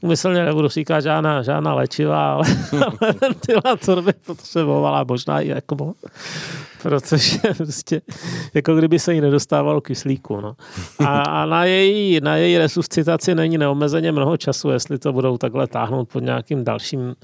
Umyslně 0.00 0.44
nebudu 0.44 0.68
říkat 0.68 1.00
žádná, 1.00 1.42
žádná 1.42 1.74
léčiva, 1.74 2.32
ale, 2.32 2.44
ale 3.00 3.14
ventilátor 3.20 4.02
by 4.02 4.12
potřebovala 4.12 5.04
možná 5.04 5.40
i 5.40 5.48
jako 5.48 5.94
protože 6.82 7.38
prostě 7.56 8.02
jako 8.54 8.74
kdyby 8.74 8.98
se 8.98 9.14
jí 9.14 9.20
nedostávalo 9.20 9.80
kyslíku. 9.80 10.40
No. 10.40 10.56
A, 10.98 11.22
a 11.22 11.46
na, 11.46 11.64
její, 11.64 12.20
na 12.20 12.36
její 12.36 12.58
resuscitaci 12.58 13.34
není 13.34 13.58
neomezeně 13.58 14.12
mnoho 14.12 14.36
času, 14.36 14.70
jestli 14.70 14.98
to 14.98 15.12
budou 15.12 15.38
takhle 15.38 15.66
táhnout 15.66 16.08
pod 16.08 16.20
nějakým 16.20 16.64
dalším 16.64 17.14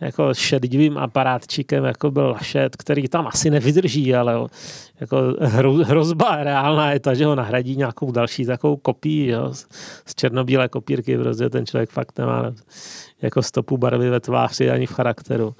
jako 0.00 0.34
šedivým 0.34 0.98
aparátčikem, 0.98 1.84
jako 1.84 2.10
byl 2.10 2.26
Lašet, 2.26 2.76
který 2.76 3.08
tam 3.08 3.26
asi 3.26 3.50
nevydrží, 3.50 4.14
ale 4.14 4.48
jako 5.00 5.16
hro, 5.40 5.72
hrozba 5.72 6.36
reálná 6.36 6.92
je 6.92 7.00
ta, 7.00 7.14
že 7.14 7.26
ho 7.26 7.34
nahradí 7.34 7.76
nějakou 7.76 8.12
další 8.12 8.46
takovou 8.46 8.76
kopí 8.76 9.26
jo, 9.26 9.54
z 10.06 10.14
černobílé 10.14 10.68
kopírky, 10.68 11.18
protože 11.18 11.50
ten 11.50 11.66
člověk 11.66 11.90
fakt 11.90 12.18
nemá 12.18 12.52
jako 13.22 13.42
stopu 13.42 13.76
barvy 13.76 14.10
ve 14.10 14.20
tváři 14.20 14.70
ani 14.70 14.86
v 14.86 14.92
charakteru. 14.92 15.54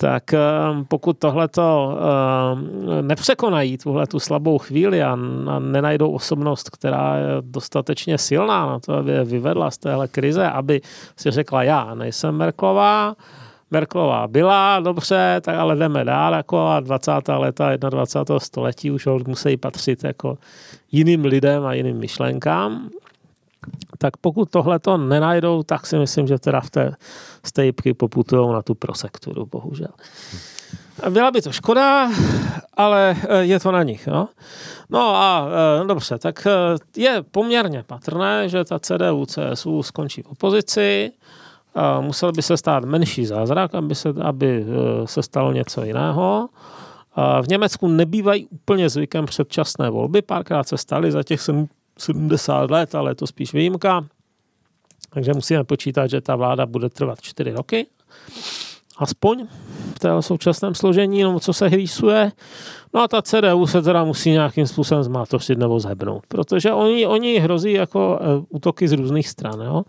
Tak 0.00 0.34
ehm, 0.34 0.84
pokud 0.88 1.18
tohleto 1.18 1.98
ehm, 1.98 3.06
nepřekonají, 3.06 3.78
tuhle 3.78 4.06
tu 4.06 4.20
slabou 4.20 4.58
chvíli 4.58 5.02
a 5.02 5.18
nenajdou 5.58 6.10
osobnost, 6.12 6.70
která 6.70 7.16
je 7.16 7.26
dostatečně 7.40 8.18
silná 8.18 8.66
na 8.66 8.78
to, 8.78 8.94
aby 8.94 9.10
je 9.10 9.24
vyvedla 9.24 9.70
z 9.70 9.78
téhle 9.78 10.08
krize, 10.08 10.50
aby 10.50 10.80
si 11.16 11.30
řekla, 11.30 11.62
já 11.62 11.94
nejsem 11.94 12.34
Merklová, 12.34 13.14
Merklová 13.70 14.28
byla, 14.28 14.80
dobře, 14.80 15.40
tak 15.44 15.54
ale 15.54 15.76
jdeme 15.76 16.04
dál, 16.04 16.34
jako 16.34 16.66
a 16.66 16.80
20. 16.80 17.10
leta 17.28 17.76
21. 17.76 18.40
století 18.40 18.90
už 18.90 19.06
musí 19.26 19.56
patřit 19.56 20.04
jako 20.04 20.38
jiným 20.92 21.24
lidem 21.24 21.66
a 21.66 21.72
jiným 21.72 21.96
myšlenkám. 21.96 22.90
Tak 23.98 24.16
pokud 24.16 24.50
tohle 24.50 24.78
to 24.78 24.96
nenajdou, 24.96 25.62
tak 25.62 25.86
si 25.86 25.98
myslím, 25.98 26.26
že 26.26 26.38
teda 26.38 26.60
v 26.60 26.70
té 26.70 26.92
stejpky 27.44 27.94
poputují 27.94 28.52
na 28.52 28.62
tu 28.62 28.74
prosekturu, 28.74 29.46
bohužel. 29.46 29.88
Byla 31.10 31.30
by 31.30 31.42
to 31.42 31.52
škoda, 31.52 32.10
ale 32.76 33.16
eh, 33.28 33.44
je 33.44 33.60
to 33.60 33.72
na 33.72 33.82
nich. 33.82 34.06
No, 34.06 34.28
no 34.90 35.16
a 35.16 35.48
eh, 35.82 35.86
dobře, 35.86 36.18
tak 36.18 36.46
eh, 36.46 36.50
je 36.96 37.22
poměrně 37.30 37.82
patrné, 37.86 38.48
že 38.48 38.64
ta 38.64 38.78
CDU, 38.78 39.26
CSU 39.26 39.82
skončí 39.82 40.22
v 40.22 40.26
opozici, 40.26 41.12
musel 42.00 42.32
by 42.32 42.42
se 42.42 42.56
stát 42.56 42.84
menší 42.84 43.26
zázrak, 43.26 43.74
aby 43.74 43.94
se, 43.94 44.08
aby 44.20 44.64
e, 44.68 45.06
se 45.06 45.22
stalo 45.22 45.52
něco 45.52 45.84
jiného. 45.84 46.48
V 47.42 47.48
Německu 47.48 47.88
nebývají 47.88 48.46
úplně 48.46 48.88
zvykem 48.88 49.26
předčasné 49.26 49.90
volby, 49.90 50.22
párkrát 50.22 50.68
se 50.68 50.78
staly 50.78 51.12
za 51.12 51.22
těch 51.22 51.40
70 51.98 52.70
let, 52.70 52.94
ale 52.94 53.10
je 53.10 53.14
to 53.14 53.26
spíš 53.26 53.52
výjimka. 53.52 54.06
Takže 55.10 55.34
musíme 55.34 55.64
počítat, 55.64 56.06
že 56.06 56.20
ta 56.20 56.36
vláda 56.36 56.66
bude 56.66 56.88
trvat 56.88 57.20
4 57.20 57.52
roky. 57.52 57.86
Aspoň 58.98 59.46
v 59.94 59.98
té 59.98 60.22
současném 60.22 60.74
složení, 60.74 61.22
no, 61.22 61.40
co 61.40 61.52
se 61.52 61.68
hrýsuje. 61.68 62.32
No 62.94 63.02
a 63.02 63.08
ta 63.08 63.22
CDU 63.22 63.66
se 63.66 63.82
teda 63.82 64.04
musí 64.04 64.30
nějakým 64.30 64.66
způsobem 64.66 65.04
zmátořit 65.04 65.58
nebo 65.58 65.80
zhebnout, 65.80 66.22
protože 66.28 66.72
oni, 66.72 67.06
oni 67.06 67.38
hrozí 67.38 67.72
jako 67.72 68.20
uh, 68.20 68.44
útoky 68.48 68.88
z 68.88 68.92
různých 68.92 69.28
stran. 69.28 69.60
Jo? 69.60 69.82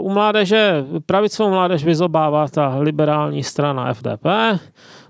Uh, 0.00 0.06
u 0.06 0.10
mládeže, 0.10 0.84
pravicovou 1.06 1.50
mládež 1.50 1.84
vyzobává 1.84 2.48
ta 2.48 2.78
liberální 2.78 3.42
strana 3.42 3.94
FDP, 3.94 4.26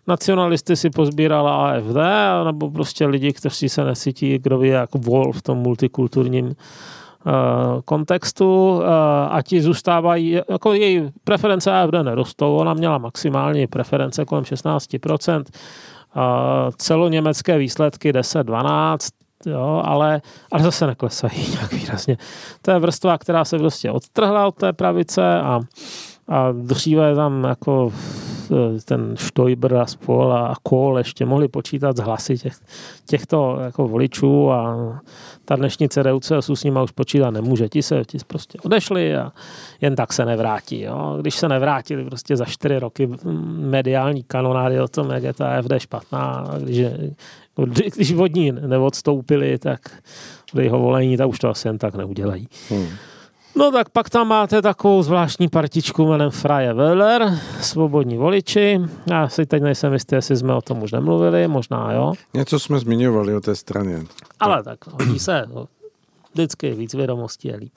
nacionalisty 0.07 0.77
si 0.77 0.91
pozbírala 0.91 1.71
AFD, 1.71 1.97
nebo 2.45 2.71
prostě 2.71 3.07
lidi, 3.07 3.33
kteří 3.33 3.69
se 3.69 3.85
necítí, 3.85 4.39
kdo 4.39 4.63
je 4.63 4.73
jako 4.73 4.99
vol 4.99 5.33
v 5.33 5.43
tom 5.43 5.59
multikulturním 5.59 6.57
kontextu 7.85 8.83
a 9.31 9.39
ti 9.43 9.63
zůstávají, 9.63 10.41
jako 10.51 10.73
její 10.73 11.11
preference 11.25 11.73
AFD 11.73 11.95
nerostou, 12.03 12.57
ona 12.57 12.75
měla 12.75 12.99
maximální 12.99 13.67
preference 13.67 14.25
kolem 14.25 14.45
16%, 14.45 15.45
celoněmecké 16.77 17.59
výsledky 17.59 18.13
10-12, 18.13 18.97
jo, 19.47 19.83
ale, 19.85 20.23
ale 20.53 20.63
zase 20.63 20.87
neklesají 20.87 21.51
nějak 21.53 21.73
výrazně. 21.73 22.17
To 22.63 22.71
je 22.71 22.79
vrstva, 22.79 23.19
která 23.19 23.45
se 23.45 23.59
prostě 23.59 23.91
odtrhla 23.91 24.47
od 24.47 24.55
té 24.55 24.73
pravice 24.73 25.41
a, 25.41 25.61
a 26.29 26.53
dříve 26.53 27.15
tam 27.15 27.45
jako 27.45 27.93
ten 28.85 29.17
Stoiber 29.17 29.77
a 29.77 29.87
spol 29.87 30.33
a 30.33 30.55
Kohl 30.63 30.99
ještě 30.99 31.27
mohli 31.27 31.49
počítat 31.49 31.97
z 31.97 32.01
hlasy 32.01 32.39
těch, 32.39 32.55
těchto 33.07 33.59
jako 33.65 33.89
voličů 33.89 34.51
a 34.53 34.77
ta 35.45 35.57
dnešní 35.57 35.89
CDU 35.89 36.21
CSU 36.21 36.57
s 36.57 36.65
nima 36.65 36.83
už 36.83 36.91
počítat 36.91 37.31
nemůže. 37.31 37.69
Ti 37.69 37.83
se 37.83 38.03
ti 38.07 38.19
prostě 38.27 38.59
odešli 38.63 39.17
a 39.17 39.33
jen 39.81 39.97
tak 39.97 40.13
se 40.13 40.25
nevrátí. 40.25 40.81
Jo. 40.81 41.17
Když 41.21 41.35
se 41.35 41.49
nevrátili 41.49 42.05
prostě 42.05 42.37
za 42.37 42.45
čtyři 42.45 42.79
roky 42.79 43.09
mediální 43.59 44.23
kanonády 44.23 44.81
o 44.81 44.89
tom, 44.89 45.11
jak 45.11 45.23
je 45.23 45.33
ta 45.33 45.63
FD 45.63 45.73
špatná, 45.79 46.45
když, 46.59 46.87
když 47.95 48.13
od 48.13 48.35
ní 48.35 48.53
neodstoupili, 48.53 49.59
tak 49.59 49.81
jeho 50.61 50.79
volení, 50.79 51.17
tak 51.17 51.29
už 51.29 51.39
to 51.39 51.49
asi 51.49 51.69
jen 51.69 51.79
tak 51.79 51.95
neudělají. 51.95 52.49
Hmm. 52.71 52.89
No 53.59 53.73
tak 53.73 53.89
pak 53.89 54.11
tam 54.11 54.29
máte 54.29 54.63
takovou 54.63 55.03
zvláštní 55.03 55.49
partičku 55.49 56.07
jménem 56.07 56.31
Freie 56.31 56.75
Wähler, 56.75 57.39
svobodní 57.61 58.17
voliči. 58.17 58.81
Já 59.07 59.29
si 59.29 59.47
teď 59.47 59.63
nejsem 59.63 59.93
jistý, 59.93 60.15
jestli 60.15 60.37
jsme 60.37 60.55
o 60.55 60.63
tom 60.63 60.83
už 60.83 60.93
nemluvili, 60.93 61.49
možná 61.49 61.93
jo. 61.93 62.13
Něco 62.35 62.59
jsme 62.59 62.79
zmiňovali 62.79 63.35
o 63.35 63.41
té 63.41 63.55
straně. 63.57 64.05
Ale 64.41 64.63
tak 64.63 64.87
hodí 64.87 65.19
se, 65.19 65.45
vždycky 66.33 66.71
víc 66.75 66.95
vědomostí 66.95 67.49
je 67.49 67.57
líp. 67.57 67.73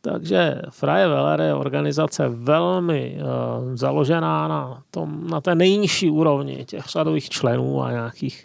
Takže 0.00 0.62
Freie 0.70 1.08
Wähler 1.08 1.40
je 1.40 1.54
organizace 1.54 2.28
velmi 2.28 3.18
uh, 3.20 3.74
založená 3.74 4.48
na, 4.48 4.82
tom, 4.90 5.26
na 5.30 5.40
té 5.40 5.54
nejnižší 5.54 6.10
úrovni 6.10 6.64
těch 6.64 6.84
řadových 6.84 7.28
členů 7.28 7.82
a 7.82 7.90
nějakých 7.90 8.44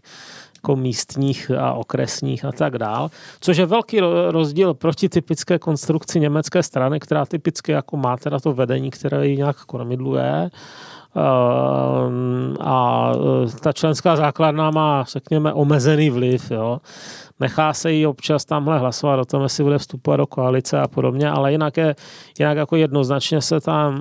jako 0.63 0.75
místních 0.75 1.51
a 1.51 1.74
okresních 1.74 2.46
a 2.46 2.51
tak 2.51 2.77
dál, 2.77 3.12
což 3.39 3.58
je 3.58 3.65
velký 3.65 4.00
rozdíl 4.29 4.74
proti 4.74 5.10
typické 5.10 5.60
konstrukci 5.60 6.20
německé 6.20 6.63
strany, 6.63 7.00
která 7.00 7.25
typicky 7.25 7.72
jako 7.72 7.98
má 7.98 8.17
teda 8.17 8.39
to 8.39 8.53
vedení, 8.53 8.91
které 8.91 9.27
ji 9.27 9.38
nějak 9.38 9.58
kormidluje, 9.58 10.51
a 12.60 13.12
e, 13.46 13.60
ta 13.60 13.74
členská 13.74 14.15
základna 14.15 14.72
má, 14.72 15.03
řekněme, 15.03 15.53
omezený 15.53 16.10
vliv. 16.10 16.51
Jo 16.51 16.79
nechá 17.39 17.74
se 17.74 17.91
jí 17.91 18.08
občas 18.08 18.46
tamhle 18.46 18.79
hlasovat 18.79 19.20
o 19.20 19.25
tom, 19.25 19.43
jestli 19.43 19.63
bude 19.63 19.77
vstupovat 19.77 20.17
do 20.17 20.27
koalice 20.27 20.79
a 20.79 20.88
podobně, 20.88 21.29
ale 21.29 21.51
jinak, 21.51 21.77
je, 21.77 21.96
jinak 22.39 22.58
jako 22.58 22.75
jednoznačně 22.75 23.41
se 23.41 23.62
ta 23.62 23.93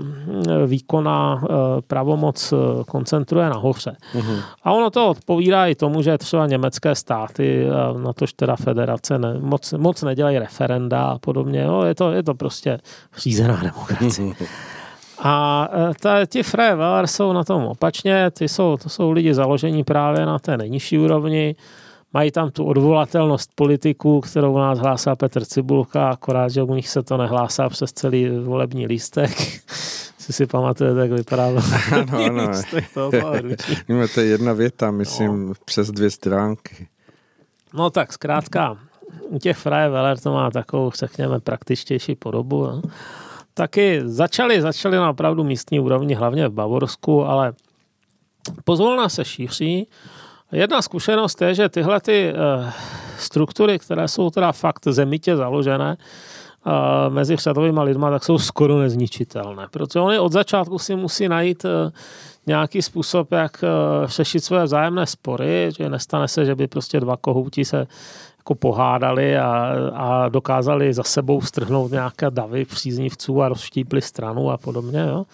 výkona 0.66 1.42
eh, 1.45 1.47
pravomoc 1.87 2.52
eh, 2.52 2.57
koncentruje 2.85 3.49
nahoře. 3.49 3.97
Uh-huh. 4.14 4.42
A 4.62 4.73
ono 4.73 4.90
to 4.90 5.09
odpovídá 5.09 5.66
i 5.66 5.75
tomu, 5.75 6.02
že 6.02 6.19
třeba 6.19 6.47
německé 6.47 6.95
státy, 6.95 7.66
na 8.02 8.12
tož 8.12 8.33
teda 8.33 8.57
federace, 8.57 9.19
ne, 9.19 9.38
moc, 9.40 9.73
moc 9.73 10.02
nedělají 10.02 10.38
referenda 10.38 11.04
a 11.04 11.19
podobně. 11.19 11.62
Jo, 11.62 11.83
je, 11.83 11.95
to, 11.95 12.12
je 12.12 12.23
to 12.23 12.35
prostě 12.35 12.78
řízená 13.16 13.57
demokracie. 13.62 14.28
Uh-huh. 14.28 14.47
A 15.25 15.69
ta, 16.00 16.26
ti 16.26 16.43
Freie 16.43 16.76
Wähler 16.76 17.07
jsou 17.07 17.33
na 17.33 17.45
tom 17.45 17.64
opačně, 17.64 18.31
ty 18.31 18.49
jsou, 18.49 18.76
to 18.76 18.88
jsou 18.88 19.11
lidi 19.11 19.35
založení 19.35 19.85
právě 19.85 20.26
na 20.26 20.38
té 20.38 20.57
nejnižší 20.57 20.99
úrovni, 20.99 21.57
Mají 22.14 22.31
tam 22.31 22.50
tu 22.50 22.64
odvolatelnost 22.64 23.50
politiků, 23.55 24.21
kterou 24.21 24.55
u 24.55 24.59
nás 24.59 24.79
hlásá 24.79 25.17
Petr 25.17 25.45
Cibulka, 25.45 26.09
akorát, 26.09 26.49
že 26.49 26.62
u 26.62 26.75
nich 26.75 26.88
se 26.88 27.02
to 27.02 27.17
nehlásá 27.17 27.69
přes 27.69 27.93
celý 27.93 28.29
volební 28.29 28.87
lístek. 28.87 29.31
si 30.19 30.33
si 30.33 30.47
pamatujete, 30.47 31.00
jak 31.00 31.11
vypadá 31.11 31.47
ano, 31.93 32.25
ano. 32.25 32.52
lístek 33.88 34.09
to 34.14 34.21
je 34.21 34.26
jedna 34.26 34.52
věta, 34.52 34.91
myslím, 34.91 35.49
no. 35.49 35.55
přes 35.64 35.91
dvě 35.91 36.11
stránky. 36.11 36.88
No 37.75 37.91
tak 37.91 38.12
zkrátka, 38.12 38.76
u 39.29 39.38
těch 39.38 39.59
Weller 39.88 40.19
to 40.19 40.33
má 40.33 40.50
takovou, 40.50 40.91
řekněme, 40.91 41.41
praktičtější 41.41 42.14
podobu. 42.14 42.67
No. 42.67 42.83
Taky 43.54 44.00
začali, 44.04 44.61
začali 44.61 44.97
na 44.97 45.11
opravdu 45.11 45.44
místní 45.44 45.80
úrovni, 45.80 46.14
hlavně 46.14 46.49
v 46.49 46.52
Bavorsku, 46.52 47.25
ale 47.25 47.52
pozvolna 48.64 49.09
se 49.09 49.25
šíří. 49.25 49.87
Jedna 50.52 50.82
zkušenost 50.82 51.42
je, 51.42 51.54
že 51.54 51.68
tyhle 51.68 52.00
ty 52.00 52.32
uh, 52.32 52.71
struktury, 53.18 53.78
které 53.78 54.09
jsou 54.09 54.30
teda 54.30 54.52
fakt 54.52 54.87
zemitě 54.87 55.37
založené, 55.37 55.97
mezi 57.09 57.37
řadovými 57.37 57.80
lidma, 57.80 58.11
tak 58.11 58.25
jsou 58.25 58.38
skoro 58.38 58.78
nezničitelné. 58.78 59.66
Protože 59.71 60.00
oni 60.00 60.18
od 60.18 60.32
začátku 60.32 60.78
si 60.78 60.97
musí 60.97 61.28
najít 61.28 61.66
nějaký 62.47 62.82
způsob, 62.82 63.32
jak 63.32 63.64
řešit 64.04 64.44
své 64.44 64.64
vzájemné 64.64 65.06
spory, 65.06 65.71
že 65.78 65.88
nestane 65.88 66.28
se, 66.28 66.44
že 66.44 66.54
by 66.54 66.66
prostě 66.66 67.00
dva 67.00 67.16
kohouti 67.16 67.64
se 67.64 67.87
jako 68.43 68.55
pohádali 68.55 69.39
a, 69.39 69.73
a 69.95 70.29
dokázali 70.29 70.95
za 70.95 71.03
sebou 71.03 71.41
strhnout 71.41 71.93
nějaké 71.93 72.31
davy 72.31 72.65
příznivců 72.65 73.43
a 73.43 73.49
rozštípli 73.49 74.03
stranu 74.03 74.51
a 74.51 74.57
podobně. 74.57 75.01
Jo. 75.01 75.25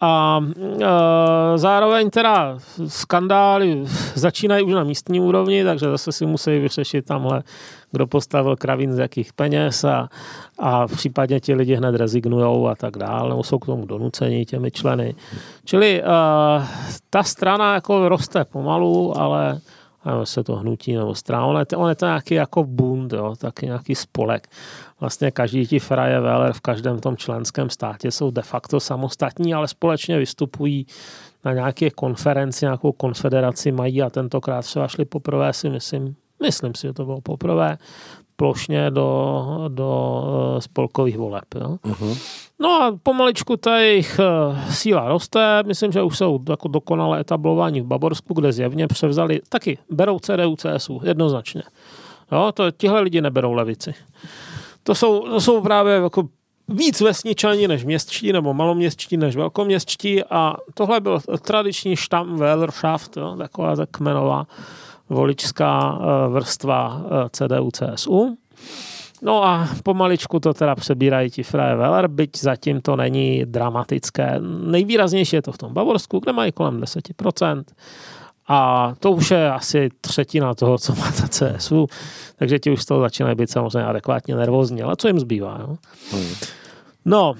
A 0.00 0.40
e, 0.80 1.58
zároveň 1.58 2.10
teda 2.10 2.58
skandály 2.86 3.84
začínají 4.14 4.64
už 4.64 4.72
na 4.72 4.84
místní 4.84 5.20
úrovni, 5.20 5.64
takže 5.64 5.90
zase 5.90 6.12
si 6.12 6.26
musí 6.26 6.58
vyřešit 6.58 7.04
tamhle, 7.04 7.42
kdo 7.92 8.06
postavil 8.06 8.56
kravín 8.56 8.92
z 8.92 8.98
jakých 8.98 9.32
peněz 9.32 9.84
a, 9.84 10.08
a 10.58 10.86
případně 10.86 11.40
ti 11.40 11.54
lidi 11.54 11.74
hned 11.74 11.94
rezignují 11.94 12.68
a 12.70 12.74
tak 12.74 12.96
dále, 12.96 13.28
nebo 13.28 13.42
jsou 13.42 13.58
k 13.58 13.66
tomu 13.66 13.86
donuceni 13.86 14.44
těmi 14.44 14.70
členy. 14.70 15.14
Čili 15.64 16.02
e, 16.02 16.04
ta 17.10 17.22
strana 17.22 17.74
jako 17.74 18.08
roste 18.08 18.44
pomalu, 18.44 19.18
ale 19.18 19.60
se 20.24 20.44
to 20.44 20.56
hnutí 20.56 20.94
nebo 20.94 21.14
strana. 21.14 21.46
On 21.46 21.58
je, 21.58 21.64
to, 21.64 21.78
on 21.78 21.88
je 21.88 21.94
to 21.94 22.06
nějaký 22.06 22.34
jako 22.34 22.64
bund, 22.64 23.12
jo, 23.12 23.34
taky 23.38 23.66
nějaký 23.66 23.94
spolek. 23.94 24.48
Vlastně 25.00 25.30
každý 25.30 25.66
ti 25.66 25.78
fraje 25.78 26.20
veler 26.20 26.52
v 26.52 26.60
každém 26.60 27.00
tom 27.00 27.16
členském 27.16 27.70
státě 27.70 28.10
jsou 28.10 28.30
de 28.30 28.42
facto 28.42 28.80
samostatní, 28.80 29.54
ale 29.54 29.68
společně 29.68 30.18
vystupují 30.18 30.86
na 31.44 31.52
nějaké 31.52 31.90
konferenci, 31.90 32.64
nějakou 32.64 32.92
konfederaci 32.92 33.72
mají 33.72 34.02
a 34.02 34.10
tentokrát 34.10 34.62
třeba 34.62 34.88
šli 34.88 35.04
poprvé 35.04 35.52
si 35.52 35.70
myslím, 35.70 36.16
myslím 36.42 36.74
si, 36.74 36.86
že 36.86 36.92
to 36.92 37.04
bylo 37.04 37.20
poprvé, 37.20 37.78
plošně 38.36 38.90
do, 38.90 39.44
do 39.68 40.22
eh, 40.56 40.60
spolkových 40.60 41.18
voleb. 41.18 41.44
Jo. 41.54 41.76
Uh-huh. 41.84 42.18
No 42.58 42.82
a 42.82 42.98
pomaličku 43.02 43.56
ta 43.56 43.78
jejich 43.78 44.20
eh, 44.20 44.72
síla 44.72 45.08
roste. 45.08 45.62
Myslím, 45.66 45.92
že 45.92 46.02
už 46.02 46.18
jsou 46.18 46.40
jako 46.48 46.68
dokonale 46.68 47.20
etablováni 47.20 47.80
v 47.80 47.86
Baborsku, 47.86 48.34
kde 48.34 48.52
zjevně 48.52 48.86
převzali, 48.86 49.40
taky 49.48 49.78
berou 49.90 50.18
CDU, 50.18 50.56
CSU, 50.56 51.00
jednoznačně. 51.04 51.62
Jo, 52.32 52.52
to 52.54 52.70
tihle 52.70 53.00
lidi 53.00 53.20
neberou 53.20 53.52
levici. 53.52 53.94
To 54.82 54.94
jsou, 54.94 55.28
to 55.28 55.40
jsou 55.40 55.60
právě 55.60 55.94
jako 55.94 56.28
víc 56.68 57.00
vesničani 57.00 57.68
než 57.68 57.84
městští, 57.84 58.32
nebo 58.32 58.54
maloměstští 58.54 59.16
než 59.16 59.36
velkoměstští 59.36 60.24
a 60.24 60.56
tohle 60.74 61.00
byl 61.00 61.20
tradiční 61.42 61.96
štam 61.96 62.36
Wählerschaft, 62.36 63.16
jo, 63.16 63.36
taková 63.38 63.74
kmenová 63.90 64.46
voličská 65.08 65.98
eh, 66.00 66.28
vrstva 66.28 67.02
eh, 67.04 67.28
CDU, 67.32 67.70
CSU. 67.70 68.36
No 69.24 69.44
a 69.44 69.68
pomaličku 69.82 70.40
to 70.40 70.54
teda 70.54 70.74
přebírají 70.74 71.30
ti 71.30 71.42
Freie 71.42 71.76
Weller, 71.76 72.08
byť 72.08 72.38
zatím 72.38 72.80
to 72.80 72.96
není 72.96 73.44
dramatické. 73.44 74.40
Nejvýraznější 74.64 75.36
je 75.36 75.42
to 75.42 75.52
v 75.52 75.58
tom 75.58 75.74
Bavorsku, 75.74 76.18
kde 76.18 76.32
mají 76.32 76.52
kolem 76.52 76.80
10%. 76.80 77.64
A 78.48 78.92
to 79.00 79.12
už 79.12 79.30
je 79.30 79.52
asi 79.52 79.88
třetina 80.00 80.54
toho, 80.54 80.78
co 80.78 80.94
má 80.94 81.12
ta 81.12 81.28
CSU, 81.28 81.86
takže 82.36 82.58
ti 82.58 82.70
už 82.70 82.82
z 82.82 82.86
toho 82.86 83.00
začínají 83.00 83.36
být 83.36 83.50
samozřejmě 83.50 83.84
adekvátně 83.88 84.36
nervózní, 84.36 84.82
ale 84.82 84.96
co 84.96 85.08
jim 85.08 85.20
zbývá? 85.20 85.58
Jo? 85.60 85.76
Hmm. 86.12 86.34
No, 87.04 87.34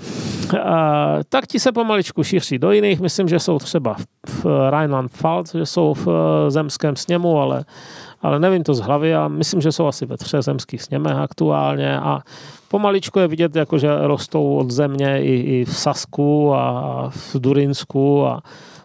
tak 1.29 1.47
ti 1.47 1.61
se 1.61 1.73
pomaličku 1.73 2.25
šíří 2.25 2.59
do 2.59 2.73
jiných. 2.73 3.01
Myslím, 3.01 3.29
že 3.29 3.41
jsou 3.41 3.59
třeba 3.59 3.97
v 4.27 4.45
Rheinland-Pfalz, 4.45 5.59
že 5.59 5.67
jsou 5.67 5.95
v 5.95 6.09
e, 6.09 6.51
zemském 6.51 6.97
sněmu, 6.97 7.41
ale, 7.41 7.65
ale 8.25 8.39
nevím 8.39 8.63
to 8.63 8.75
z 8.75 8.81
hlavy 8.81 9.15
a 9.15 9.29
myslím, 9.29 9.61
že 9.61 9.73
jsou 9.73 9.87
asi 9.87 10.07
ve 10.07 10.17
třech 10.17 10.43
zemských 10.43 10.83
sněmech 10.83 11.17
aktuálně 11.17 12.01
a 12.01 12.21
pomaličku 12.69 13.19
je 13.19 13.29
vidět, 13.29 13.57
jako, 13.57 13.79
že 13.79 13.89
rostou 14.01 14.57
od 14.57 14.71
země 14.71 15.23
i, 15.23 15.35
i 15.35 15.65
v 15.65 15.77
Sasku 15.77 16.55
a 16.55 17.11
v 17.11 17.35
Durinsku 17.35 18.27
a 18.27 18.43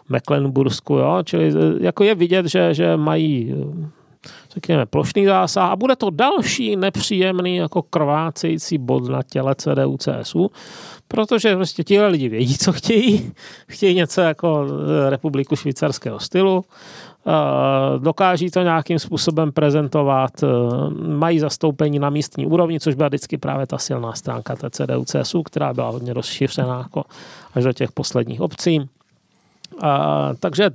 Mecklenbursku, 0.08 0.94
jo? 0.94 1.18
čili 1.24 1.48
e, 1.48 1.84
jako 1.84 2.04
je 2.04 2.14
vidět, 2.14 2.46
že, 2.46 2.74
že 2.74 2.96
mají 2.96 3.54
řekněme, 4.54 4.86
plošný 4.86 5.26
zásah 5.26 5.70
a 5.70 5.76
bude 5.76 5.96
to 5.96 6.10
další 6.10 6.76
nepříjemný 6.76 7.56
jako 7.56 7.82
krvácející 7.82 8.78
bod 8.78 9.08
na 9.08 9.22
těle 9.22 9.54
CDU 9.54 9.96
CSU, 9.96 10.50
protože 11.08 11.56
prostě 11.56 11.84
tihle 11.84 12.08
lidi 12.08 12.28
vědí, 12.28 12.58
co 12.58 12.72
chtějí. 12.72 13.32
Chtějí 13.68 13.94
něco 13.94 14.20
jako 14.20 14.66
eh, 14.66 15.10
republiku 15.10 15.56
švýcarského 15.56 16.20
stylu, 16.20 16.64
dokáží 17.98 18.50
to 18.50 18.62
nějakým 18.62 18.98
způsobem 18.98 19.52
prezentovat, 19.52 20.30
eh, 20.42 20.46
mají 21.06 21.38
zastoupení 21.38 21.98
na 21.98 22.10
místní 22.10 22.46
úrovni, 22.46 22.80
což 22.80 22.94
byla 22.94 23.08
vždycky 23.08 23.38
právě 23.38 23.66
ta 23.66 23.78
silná 23.78 24.12
stránka 24.12 24.56
té 24.56 24.70
CDU 24.70 25.04
CSU, 25.04 25.42
která 25.42 25.74
byla 25.74 25.90
hodně 25.90 26.12
rozšířená 26.12 26.78
jako 26.78 27.04
až 27.54 27.64
do 27.64 27.72
těch 27.72 27.92
posledních 27.92 28.40
obcí. 28.40 28.88
takže 30.40 30.70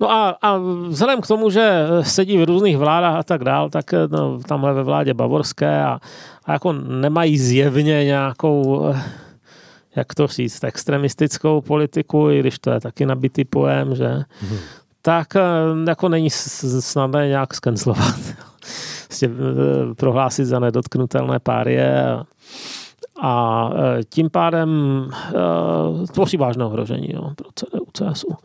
No 0.00 0.10
a, 0.10 0.36
a 0.42 0.56
vzhledem 0.88 1.20
k 1.20 1.26
tomu, 1.26 1.50
že 1.50 1.86
sedí 2.02 2.38
v 2.38 2.44
různých 2.44 2.76
vládách 2.76 3.16
a 3.16 3.22
tak 3.22 3.44
dál, 3.44 3.70
tak 3.70 3.92
no, 4.10 4.40
tamhle 4.48 4.72
ve 4.72 4.82
vládě 4.82 5.14
bavorské 5.14 5.82
a, 5.84 5.98
a 6.44 6.52
jako 6.52 6.72
nemají 6.72 7.38
zjevně 7.38 8.04
nějakou 8.04 8.84
jak 9.96 10.14
to 10.14 10.26
říct, 10.26 10.64
extremistickou 10.64 11.60
politiku, 11.60 12.30
i 12.30 12.40
když 12.40 12.58
to 12.58 12.70
je 12.70 12.80
taky 12.80 13.06
nabitý 13.06 13.44
pojem, 13.44 13.94
že, 13.94 14.08
hmm. 14.40 14.58
Tak 15.04 15.26
jako 15.86 16.08
není 16.08 16.30
snadné 16.80 17.28
nějak 17.28 17.54
skenslovat. 17.54 18.14
Prostě 19.06 19.26
e, 19.26 19.94
prohlásit 19.94 20.46
za 20.46 20.58
nedotknutelné 20.58 21.38
párie 21.38 22.12
a, 22.12 22.24
a 23.22 23.70
e, 23.98 24.04
tím 24.04 24.30
pádem 24.30 24.70
tvoří 26.12 26.36
vážné 26.36 26.64
ohrožení 26.64 27.08
jo, 27.12 27.30
pro 27.36 27.48
CDU, 27.54 27.86
CSU. 27.92 28.36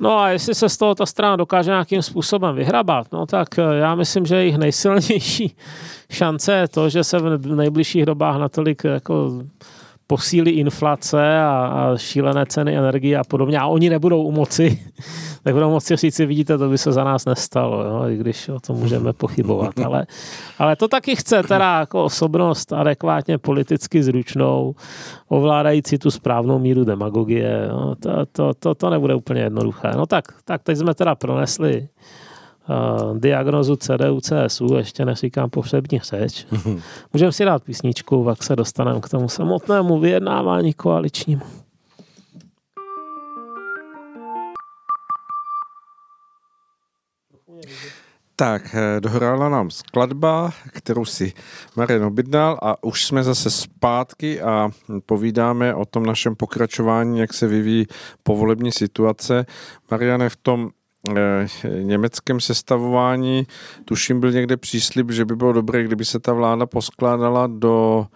No 0.00 0.18
a 0.18 0.28
jestli 0.28 0.54
se 0.54 0.68
z 0.68 0.76
toho 0.76 0.94
ta 0.94 1.06
strana 1.06 1.36
dokáže 1.36 1.70
nějakým 1.70 2.02
způsobem 2.02 2.54
vyhrabat, 2.54 3.06
no 3.12 3.26
tak 3.26 3.58
eh, 3.58 3.62
já 3.62 3.94
myslím, 3.94 4.26
že 4.26 4.36
jejich 4.36 4.58
nejsilnější 4.58 5.56
šance 6.10 6.52
je 6.52 6.68
to, 6.68 6.88
že 6.88 7.04
se 7.04 7.18
v 7.18 7.46
nejbližších 7.54 8.06
dobách 8.06 8.38
natolik 8.38 8.84
jako 8.84 9.42
posílí 10.06 10.50
inflace 10.50 11.38
a, 11.38 11.50
a 11.50 11.96
šílené 11.96 12.46
ceny 12.46 12.76
energie 12.76 13.18
a 13.18 13.24
podobně 13.24 13.58
a 13.58 13.66
oni 13.66 13.90
nebudou 13.90 14.22
u 14.22 14.32
moci, 14.32 14.78
tak 15.42 15.54
budou 15.54 15.70
moci 15.70 15.96
říct 15.96 16.14
si, 16.14 16.26
vidíte, 16.26 16.58
to 16.58 16.68
by 16.68 16.78
se 16.78 16.92
za 16.92 17.04
nás 17.04 17.24
nestalo, 17.24 17.84
jo? 17.84 18.08
i 18.08 18.16
když 18.16 18.48
o 18.48 18.60
tom 18.60 18.76
můžeme 18.76 19.12
pochybovat. 19.22 19.78
Ale, 19.78 20.06
ale 20.58 20.76
to 20.76 20.88
taky 20.88 21.16
chce 21.16 21.42
teda 21.42 21.78
jako 21.80 22.04
osobnost 22.04 22.72
adekvátně 22.72 23.38
politicky 23.38 24.02
zručnou, 24.02 24.74
ovládající 25.28 25.98
tu 25.98 26.10
správnou 26.10 26.58
míru 26.58 26.84
demagogie. 26.84 27.66
Jo? 27.68 27.94
To, 28.00 28.26
to, 28.32 28.54
to, 28.54 28.74
to 28.74 28.90
nebude 28.90 29.14
úplně 29.14 29.40
jednoduché. 29.40 29.90
No 29.96 30.06
tak, 30.06 30.24
tak 30.44 30.62
teď 30.62 30.78
jsme 30.78 30.94
teda 30.94 31.14
pronesli 31.14 31.88
uh, 32.68 33.18
diagnozu 33.18 33.76
CDU, 33.76 34.20
CSU, 34.20 34.76
ještě 34.76 35.04
neříkám 35.04 35.50
pohřební 35.50 35.98
řeč. 35.98 36.46
Můžeme 37.12 37.32
si 37.32 37.44
dát 37.44 37.62
písničku, 37.62 38.24
pak 38.24 38.42
se 38.42 38.56
dostaneme 38.56 39.00
k 39.00 39.08
tomu 39.08 39.28
samotnému 39.28 39.98
vyjednávání 39.98 40.72
koaličnímu. 40.72 41.42
Tak, 48.36 48.74
eh, 48.74 49.00
dohrála 49.00 49.48
nám 49.48 49.70
skladba, 49.70 50.52
kterou 50.68 51.04
si 51.04 51.32
Marian 51.76 52.04
objednal 52.04 52.58
a 52.62 52.84
už 52.84 53.04
jsme 53.04 53.22
zase 53.22 53.50
zpátky 53.50 54.40
a 54.40 54.70
povídáme 55.06 55.74
o 55.74 55.84
tom 55.84 56.06
našem 56.06 56.36
pokračování, 56.36 57.18
jak 57.18 57.34
se 57.34 57.46
vyvíjí 57.46 57.86
povolební 58.22 58.72
situace. 58.72 59.46
Mariane, 59.90 60.28
v 60.28 60.36
tom 60.36 60.68
eh, 60.68 60.83
německém 61.82 62.40
sestavování 62.40 63.46
tuším 63.84 64.20
byl 64.20 64.32
někde 64.32 64.56
příslip, 64.56 65.10
že 65.10 65.24
by 65.24 65.36
bylo 65.36 65.52
dobré, 65.52 65.84
kdyby 65.84 66.04
se 66.04 66.20
ta 66.20 66.32
vláda 66.32 66.66
poskládala 66.66 67.46
do 67.46 68.06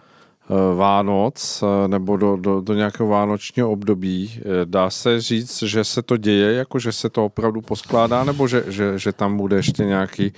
Eh, 0.51 0.75
Vánoc 0.75 1.63
eh, 1.63 1.87
nebo 1.87 2.17
do, 2.17 2.35
do, 2.35 2.61
do 2.61 2.73
nějakého 2.73 3.09
vánočního 3.09 3.71
období. 3.71 4.39
Eh, 4.39 4.41
dá 4.65 4.89
se 4.89 5.21
říct, 5.21 5.63
že 5.63 5.83
se 5.83 6.01
to 6.01 6.17
děje, 6.17 6.53
jako 6.53 6.79
že 6.79 6.91
se 6.91 7.09
to 7.09 7.25
opravdu 7.25 7.61
poskládá, 7.61 8.23
nebo 8.23 8.47
že, 8.47 8.63
že, 8.67 8.99
že 8.99 9.13
tam 9.13 9.37
bude 9.37 9.55
ještě 9.55 9.85
nějaký, 9.85 10.33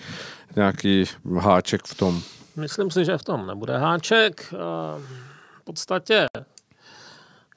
nějaký 0.56 1.04
háček 1.40 1.82
v 1.86 1.96
tom? 1.96 2.22
Myslím 2.56 2.92
si, 2.92 3.06
že 3.06 3.18
v 3.18 3.24
tom 3.24 3.48
nebude 3.48 3.78
háček. 3.78 4.54
V 5.60 5.64
podstatě 5.64 6.26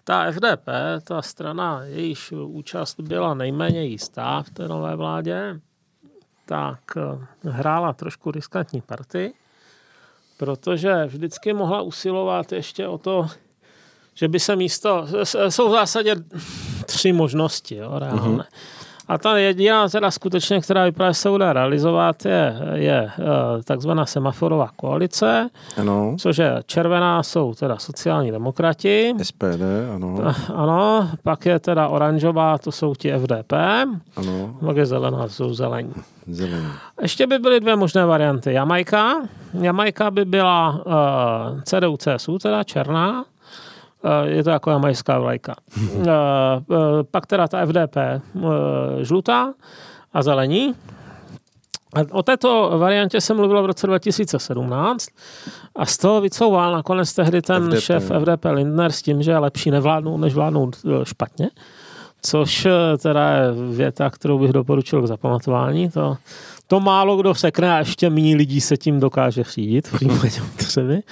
ta 0.04 0.32
FDP, 0.32 0.68
ta 1.04 1.22
strana, 1.22 1.82
jejíž 1.84 2.32
účast 2.32 3.00
byla 3.00 3.34
nejméně 3.34 3.84
jistá 3.84 4.42
v 4.42 4.50
té 4.50 4.68
nové 4.68 4.96
vládě, 4.96 5.60
tak 6.46 6.80
hrála 7.42 7.92
trošku 7.92 8.30
riskantní 8.30 8.80
party 8.80 9.34
protože 10.36 11.06
vždycky 11.06 11.52
mohla 11.52 11.82
usilovat 11.82 12.52
ještě 12.52 12.88
o 12.88 12.98
to, 12.98 13.26
že 14.14 14.28
by 14.28 14.40
se 14.40 14.56
místo... 14.56 15.06
Jsou 15.48 15.68
v 15.68 15.72
zásadě 15.72 16.16
tři 16.86 17.12
možnosti, 17.12 17.76
jo, 17.76 17.98
reálné. 17.98 18.22
Uh-huh. 18.22 18.44
A 19.08 19.18
ta 19.18 19.38
jediná 19.38 19.88
teda 19.88 20.10
skutečně, 20.10 20.60
která 20.60 20.84
vypadá, 20.84 21.10
že 21.10 21.14
se 21.14 21.30
bude 21.30 21.52
realizovat, 21.52 22.24
je, 22.24 22.56
je 22.74 23.10
eh, 23.18 23.62
takzvaná 23.64 24.06
semaforová 24.06 24.70
koalice, 24.76 25.48
ano. 25.76 26.16
což 26.18 26.36
je 26.36 26.62
červená 26.66 27.22
jsou 27.22 27.54
teda 27.54 27.78
sociální 27.78 28.30
demokrati. 28.30 29.14
SPD, 29.22 29.62
ano. 29.94 30.18
Ano, 30.54 31.10
pak 31.22 31.46
je 31.46 31.58
teda 31.58 31.88
oranžová, 31.88 32.58
to 32.58 32.72
jsou 32.72 32.94
ti 32.94 33.12
FDP. 33.12 33.52
Ano. 34.16 34.56
Pak 34.66 34.76
je 34.76 34.86
zelená, 34.86 35.22
to 35.22 35.28
jsou 35.28 35.54
zelení. 35.54 35.92
Zelení. 36.26 36.68
Ještě 37.02 37.26
by 37.26 37.38
byly 37.38 37.60
dvě 37.60 37.76
možné 37.76 38.06
varianty. 38.06 38.52
Jamajka. 38.52 39.14
Jamajka 39.60 40.10
by 40.10 40.24
byla 40.24 40.82
uh, 40.86 41.60
CDU, 41.62 41.96
CSU, 41.96 42.38
teda 42.38 42.64
černá. 42.64 43.24
Uh, 44.04 44.28
je 44.28 44.44
to 44.44 44.50
jako 44.50 44.70
jamajská 44.70 45.18
vlajka. 45.18 45.54
Uh, 45.76 45.96
uh, 45.96 46.06
pak 47.10 47.26
teda 47.26 47.48
ta 47.48 47.66
FDP 47.66 47.96
žlutá 49.02 49.54
a 50.12 50.22
zelení. 50.22 50.74
A 51.94 52.00
o 52.10 52.22
této 52.22 52.78
variantě 52.78 53.20
se 53.20 53.34
mluvilo 53.34 53.62
v 53.62 53.66
roce 53.66 53.86
2017 53.86 55.06
a 55.76 55.86
z 55.86 55.98
toho 55.98 56.20
vycouval 56.20 56.72
nakonec 56.72 57.14
tehdy 57.14 57.42
ten 57.42 57.64
FDP. 57.64 57.80
šéf 57.80 58.10
FDP 58.20 58.44
Lindner 58.44 58.92
s 58.92 59.02
tím, 59.02 59.22
že 59.22 59.30
je 59.30 59.38
lepší 59.38 59.70
nevládnout, 59.70 60.16
než 60.16 60.34
vládnout 60.34 60.76
eh, 60.86 61.04
špatně. 61.04 61.50
Což 62.22 62.66
eh, 62.66 62.98
teda 62.98 63.30
je 63.30 63.52
věta, 63.52 64.10
kterou 64.10 64.38
bych 64.38 64.52
doporučil 64.52 65.02
k 65.02 65.06
zapamatování. 65.06 65.90
To, 65.90 66.16
to 66.66 66.80
málo 66.80 67.16
kdo 67.16 67.34
sekne 67.34 67.74
a 67.74 67.78
ještě 67.78 68.10
méně 68.10 68.36
lidí 68.36 68.60
se 68.60 68.76
tím 68.76 69.00
dokáže 69.00 69.42
řídit 69.42 69.88
v 69.88 69.94
případě 69.94 70.40
potřeby. 70.56 71.02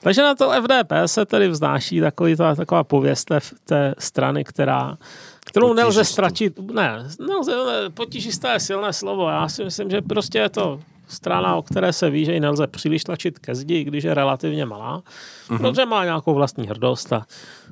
Takže 0.00 0.22
na 0.22 0.34
to 0.34 0.50
FDP 0.62 0.92
se 1.06 1.26
tedy 1.26 1.48
vznáší 1.48 2.00
takový, 2.00 2.36
ta, 2.36 2.54
taková 2.54 2.84
pověst 2.84 3.24
té, 3.24 3.40
té 3.64 3.94
strany, 3.98 4.44
která, 4.44 4.98
kterou 5.44 5.74
nelze 5.74 6.04
ztratit. 6.04 6.58
Ne, 6.72 7.04
nelze, 7.28 7.52
ne, 7.52 7.90
potížisté 7.90 8.52
je 8.52 8.60
silné 8.60 8.92
slovo. 8.92 9.28
Já 9.28 9.48
si 9.48 9.64
myslím, 9.64 9.90
že 9.90 10.02
prostě 10.02 10.38
je 10.38 10.48
to 10.48 10.80
strana, 11.08 11.56
o 11.56 11.62
které 11.62 11.92
se 11.92 12.10
ví, 12.10 12.24
že 12.24 12.32
ji 12.32 12.40
nelze 12.40 12.66
příliš 12.66 13.04
tlačit 13.04 13.38
ke 13.38 13.54
zdi, 13.54 13.74
i 13.74 13.84
když 13.84 14.04
je 14.04 14.14
relativně 14.14 14.64
malá, 14.64 15.02
mm-hmm. 15.48 15.58
protože 15.58 15.86
má 15.86 16.04
nějakou 16.04 16.34
vlastní 16.34 16.66
hrdost 16.66 17.12
a 17.12 17.26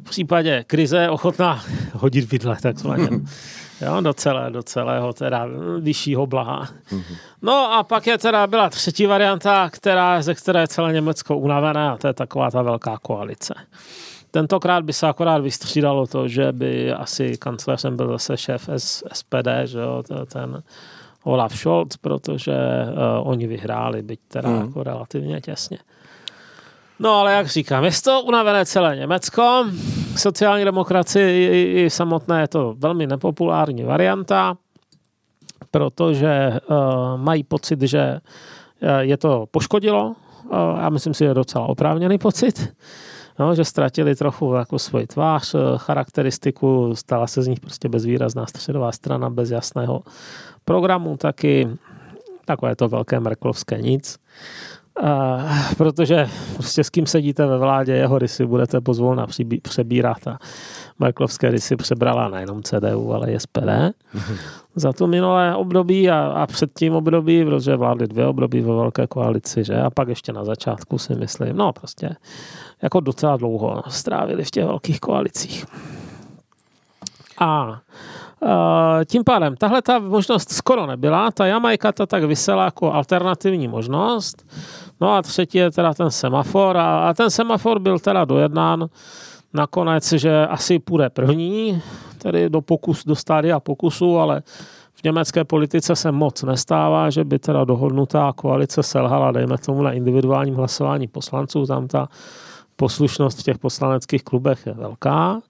v 0.04 0.10
případě 0.10 0.64
krize 0.66 0.98
je 0.98 1.10
ochotná 1.10 1.64
hodit 1.92 2.30
vidle, 2.30 2.56
takzvaně. 2.62 3.08
Jo, 3.80 4.00
do, 4.00 4.12
celé, 4.12 4.50
do 4.50 4.62
celého 4.62 5.12
teda 5.12 5.46
vyššího 5.80 6.26
blaha. 6.26 6.68
Mm-hmm. 6.90 7.16
No 7.42 7.72
a 7.72 7.82
pak 7.82 8.06
je 8.06 8.18
teda 8.18 8.46
byla 8.46 8.68
třetí 8.68 9.06
varianta, 9.06 9.70
která, 9.70 10.22
ze 10.22 10.34
které 10.34 10.60
je 10.60 10.68
celé 10.68 10.92
Německo 10.92 11.36
unavené 11.36 11.90
a 11.90 11.96
to 11.96 12.06
je 12.06 12.12
taková 12.12 12.50
ta 12.50 12.62
velká 12.62 12.98
koalice. 13.02 13.54
Tentokrát 14.30 14.84
by 14.84 14.92
se 14.92 15.06
akorát 15.06 15.38
vystřídalo 15.38 16.06
to, 16.06 16.28
že 16.28 16.52
by 16.52 16.92
asi 16.92 17.36
kancléřem 17.38 17.96
byl 17.96 18.08
zase 18.08 18.36
šéf 18.36 18.68
S, 18.68 19.04
SPD, 19.12 19.48
že 19.64 19.78
jo, 19.78 20.02
ten 20.32 20.62
Olaf 21.24 21.58
Scholz, 21.58 21.96
protože 21.96 22.52
uh, 22.52 23.28
oni 23.28 23.46
vyhráli, 23.46 24.02
byť 24.02 24.20
teda 24.28 24.48
mm. 24.48 24.60
jako 24.60 24.82
relativně 24.82 25.40
těsně. 25.40 25.78
No 26.98 27.10
ale 27.10 27.32
jak 27.32 27.46
říkám, 27.46 27.84
je 27.84 27.90
to 28.04 28.22
unavené 28.22 28.66
celé 28.66 28.96
Německo. 28.96 29.64
Sociální 30.16 30.64
demokracii 30.64 31.48
i, 31.48 31.82
i 31.84 31.90
samotné 31.90 32.40
je 32.40 32.48
to 32.48 32.74
velmi 32.78 33.06
nepopulární 33.06 33.82
varianta, 33.82 34.56
protože 35.70 36.60
uh, 36.66 36.76
mají 37.16 37.44
pocit, 37.44 37.82
že 37.82 38.20
uh, 38.82 38.88
je 38.98 39.16
to 39.16 39.46
poškodilo. 39.50 40.06
Uh, 40.44 40.52
já 40.80 40.88
myslím 40.88 41.14
si, 41.14 41.18
že 41.18 41.24
je 41.24 41.34
docela 41.34 41.66
oprávněný 41.66 42.18
pocit. 42.18 42.74
No, 43.38 43.54
že 43.54 43.64
ztratili 43.64 44.14
trochu 44.14 44.54
jako 44.54 44.78
svoji 44.78 45.06
tvář, 45.06 45.54
eh, 45.54 45.58
charakteristiku, 45.76 46.94
stala 46.94 47.26
se 47.26 47.42
z 47.42 47.46
nich 47.46 47.60
prostě 47.60 47.88
bezvýrazná 47.88 48.46
středová 48.46 48.92
strana 48.92 49.30
bez 49.30 49.50
jasného 49.50 50.02
programu, 50.64 51.16
taky 51.16 51.68
takové 52.44 52.76
to 52.76 52.88
velké 52.88 53.20
merklovské 53.20 53.82
nic. 53.82 54.18
Protože 55.76 56.28
prostě 56.54 56.84
s 56.84 56.90
kým 56.90 57.06
sedíte 57.06 57.46
ve 57.46 57.58
vládě, 57.58 57.92
jeho 57.92 58.18
rysy 58.18 58.46
budete 58.46 58.80
pozvolna 58.80 59.26
přibí- 59.26 59.60
přebírat 59.60 60.26
a 60.26 60.38
Merklovské 60.98 61.50
rysy 61.50 61.76
přebrala 61.76 62.28
nejenom 62.28 62.62
CDU, 62.62 63.12
ale 63.12 63.32
i 63.32 63.40
SPD 63.40 63.94
za 64.74 64.92
to 64.92 65.06
minulé 65.06 65.56
období 65.56 66.10
a, 66.10 66.26
a 66.26 66.46
před 66.46 66.70
tím 66.78 66.94
období, 66.94 67.44
protože 67.44 67.76
vládly 67.76 68.06
dvě 68.06 68.26
období 68.26 68.60
ve 68.60 68.74
velké 68.74 69.06
koalici, 69.06 69.64
že? 69.64 69.80
A 69.80 69.90
pak 69.90 70.08
ještě 70.08 70.32
na 70.32 70.44
začátku 70.44 70.98
si 70.98 71.14
myslím, 71.14 71.56
no 71.56 71.72
prostě 71.72 72.16
jako 72.82 73.00
docela 73.00 73.36
dlouho 73.36 73.82
strávili 73.88 74.44
v 74.44 74.50
těch 74.50 74.64
velkých 74.64 75.00
koalicích. 75.00 75.66
A 77.40 77.80
tím 79.04 79.24
pádem, 79.24 79.56
tahle 79.56 79.82
ta 79.82 79.98
možnost 79.98 80.52
skoro 80.52 80.86
nebyla, 80.86 81.30
ta 81.30 81.46
Jamajka 81.46 81.92
ta 81.92 82.06
tak 82.06 82.24
vysela 82.24 82.64
jako 82.64 82.92
alternativní 82.92 83.68
možnost. 83.68 84.46
No 85.00 85.12
a 85.12 85.22
třetí 85.22 85.58
je 85.58 85.70
teda 85.70 85.94
ten 85.94 86.10
semafor 86.10 86.76
a, 86.76 87.08
a 87.08 87.14
ten 87.14 87.30
semafor 87.30 87.78
byl 87.78 87.98
teda 87.98 88.24
dojednán 88.24 88.88
nakonec, 89.54 90.12
že 90.12 90.46
asi 90.46 90.78
půjde 90.78 91.10
první, 91.10 91.82
tedy 92.18 92.50
do, 92.50 92.60
pokus, 92.60 93.04
do 93.04 93.14
stádia 93.14 93.60
pokusu, 93.60 94.18
ale 94.18 94.42
v 94.92 95.04
německé 95.04 95.44
politice 95.44 95.96
se 95.96 96.12
moc 96.12 96.42
nestává, 96.42 97.10
že 97.10 97.24
by 97.24 97.38
teda 97.38 97.64
dohodnutá 97.64 98.32
koalice 98.36 98.82
selhala, 98.82 99.32
dejme 99.32 99.58
tomu 99.58 99.82
na 99.82 99.92
individuálním 99.92 100.54
hlasování 100.54 101.08
poslanců, 101.08 101.66
tam 101.66 101.88
ta 101.88 102.08
poslušnost 102.76 103.40
v 103.40 103.42
těch 103.42 103.58
poslaneckých 103.58 104.22
klubech 104.24 104.66
je 104.66 104.72
velká. 104.72 105.40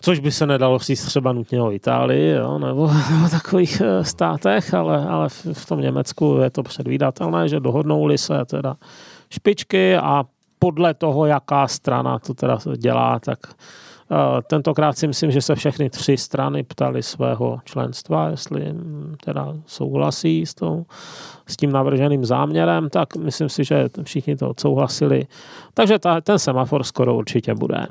Což 0.00 0.18
by 0.18 0.32
se 0.32 0.46
nedalo 0.46 0.78
říct 0.78 1.04
třeba 1.04 1.32
nutně 1.32 1.62
o 1.62 1.72
Itálii, 1.72 2.30
jo, 2.30 2.58
nebo, 2.58 2.90
nebo 3.10 3.28
takových 3.30 3.80
eh, 3.80 4.04
státech, 4.04 4.74
ale, 4.74 5.08
ale 5.08 5.28
v, 5.28 5.66
tom 5.66 5.80
Německu 5.80 6.38
je 6.42 6.50
to 6.50 6.62
předvídatelné, 6.62 7.48
že 7.48 7.60
dohodnou-li 7.60 8.18
se 8.18 8.44
teda 8.44 8.76
špičky 9.30 9.96
a 9.96 10.24
podle 10.58 10.94
toho, 10.94 11.26
jaká 11.26 11.68
strana 11.68 12.18
to 12.18 12.34
teda 12.34 12.58
dělá, 12.76 13.18
tak 13.18 13.38
uh, 13.46 14.16
tentokrát 14.46 14.98
si 14.98 15.06
myslím, 15.06 15.30
že 15.30 15.42
se 15.42 15.54
všechny 15.54 15.90
tři 15.90 16.16
strany 16.16 16.62
ptali 16.62 17.02
svého 17.02 17.60
členstva, 17.64 18.28
jestli 18.28 18.72
hm, 18.72 19.16
teda 19.24 19.54
souhlasí 19.66 20.46
s, 20.46 20.54
tou, 20.54 20.86
s 21.46 21.56
tím 21.56 21.72
navrženým 21.72 22.24
záměrem, 22.24 22.90
tak 22.90 23.16
myslím 23.16 23.48
si, 23.48 23.64
že 23.64 23.88
všichni 24.02 24.36
to 24.36 24.50
odsouhlasili. 24.50 25.26
Takže 25.74 25.98
ta, 25.98 26.20
ten 26.20 26.38
semafor 26.38 26.84
skoro 26.84 27.14
určitě 27.16 27.54
bude. 27.54 27.86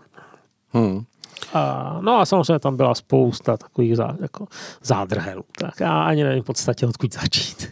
Hmm. 0.73 1.05
A, 1.53 1.97
no 2.01 2.19
a 2.19 2.25
samozřejmě 2.25 2.59
tam 2.59 2.77
byla 2.77 2.95
spousta 2.95 3.57
takových 3.57 3.97
zá, 3.97 4.17
jako 4.21 4.47
zádrhelů. 4.83 5.43
Tak 5.59 5.79
já 5.79 6.03
ani 6.03 6.23
nevím 6.23 6.43
v 6.43 6.45
podstatě, 6.45 6.87
odkud 6.87 7.13
začít. 7.13 7.67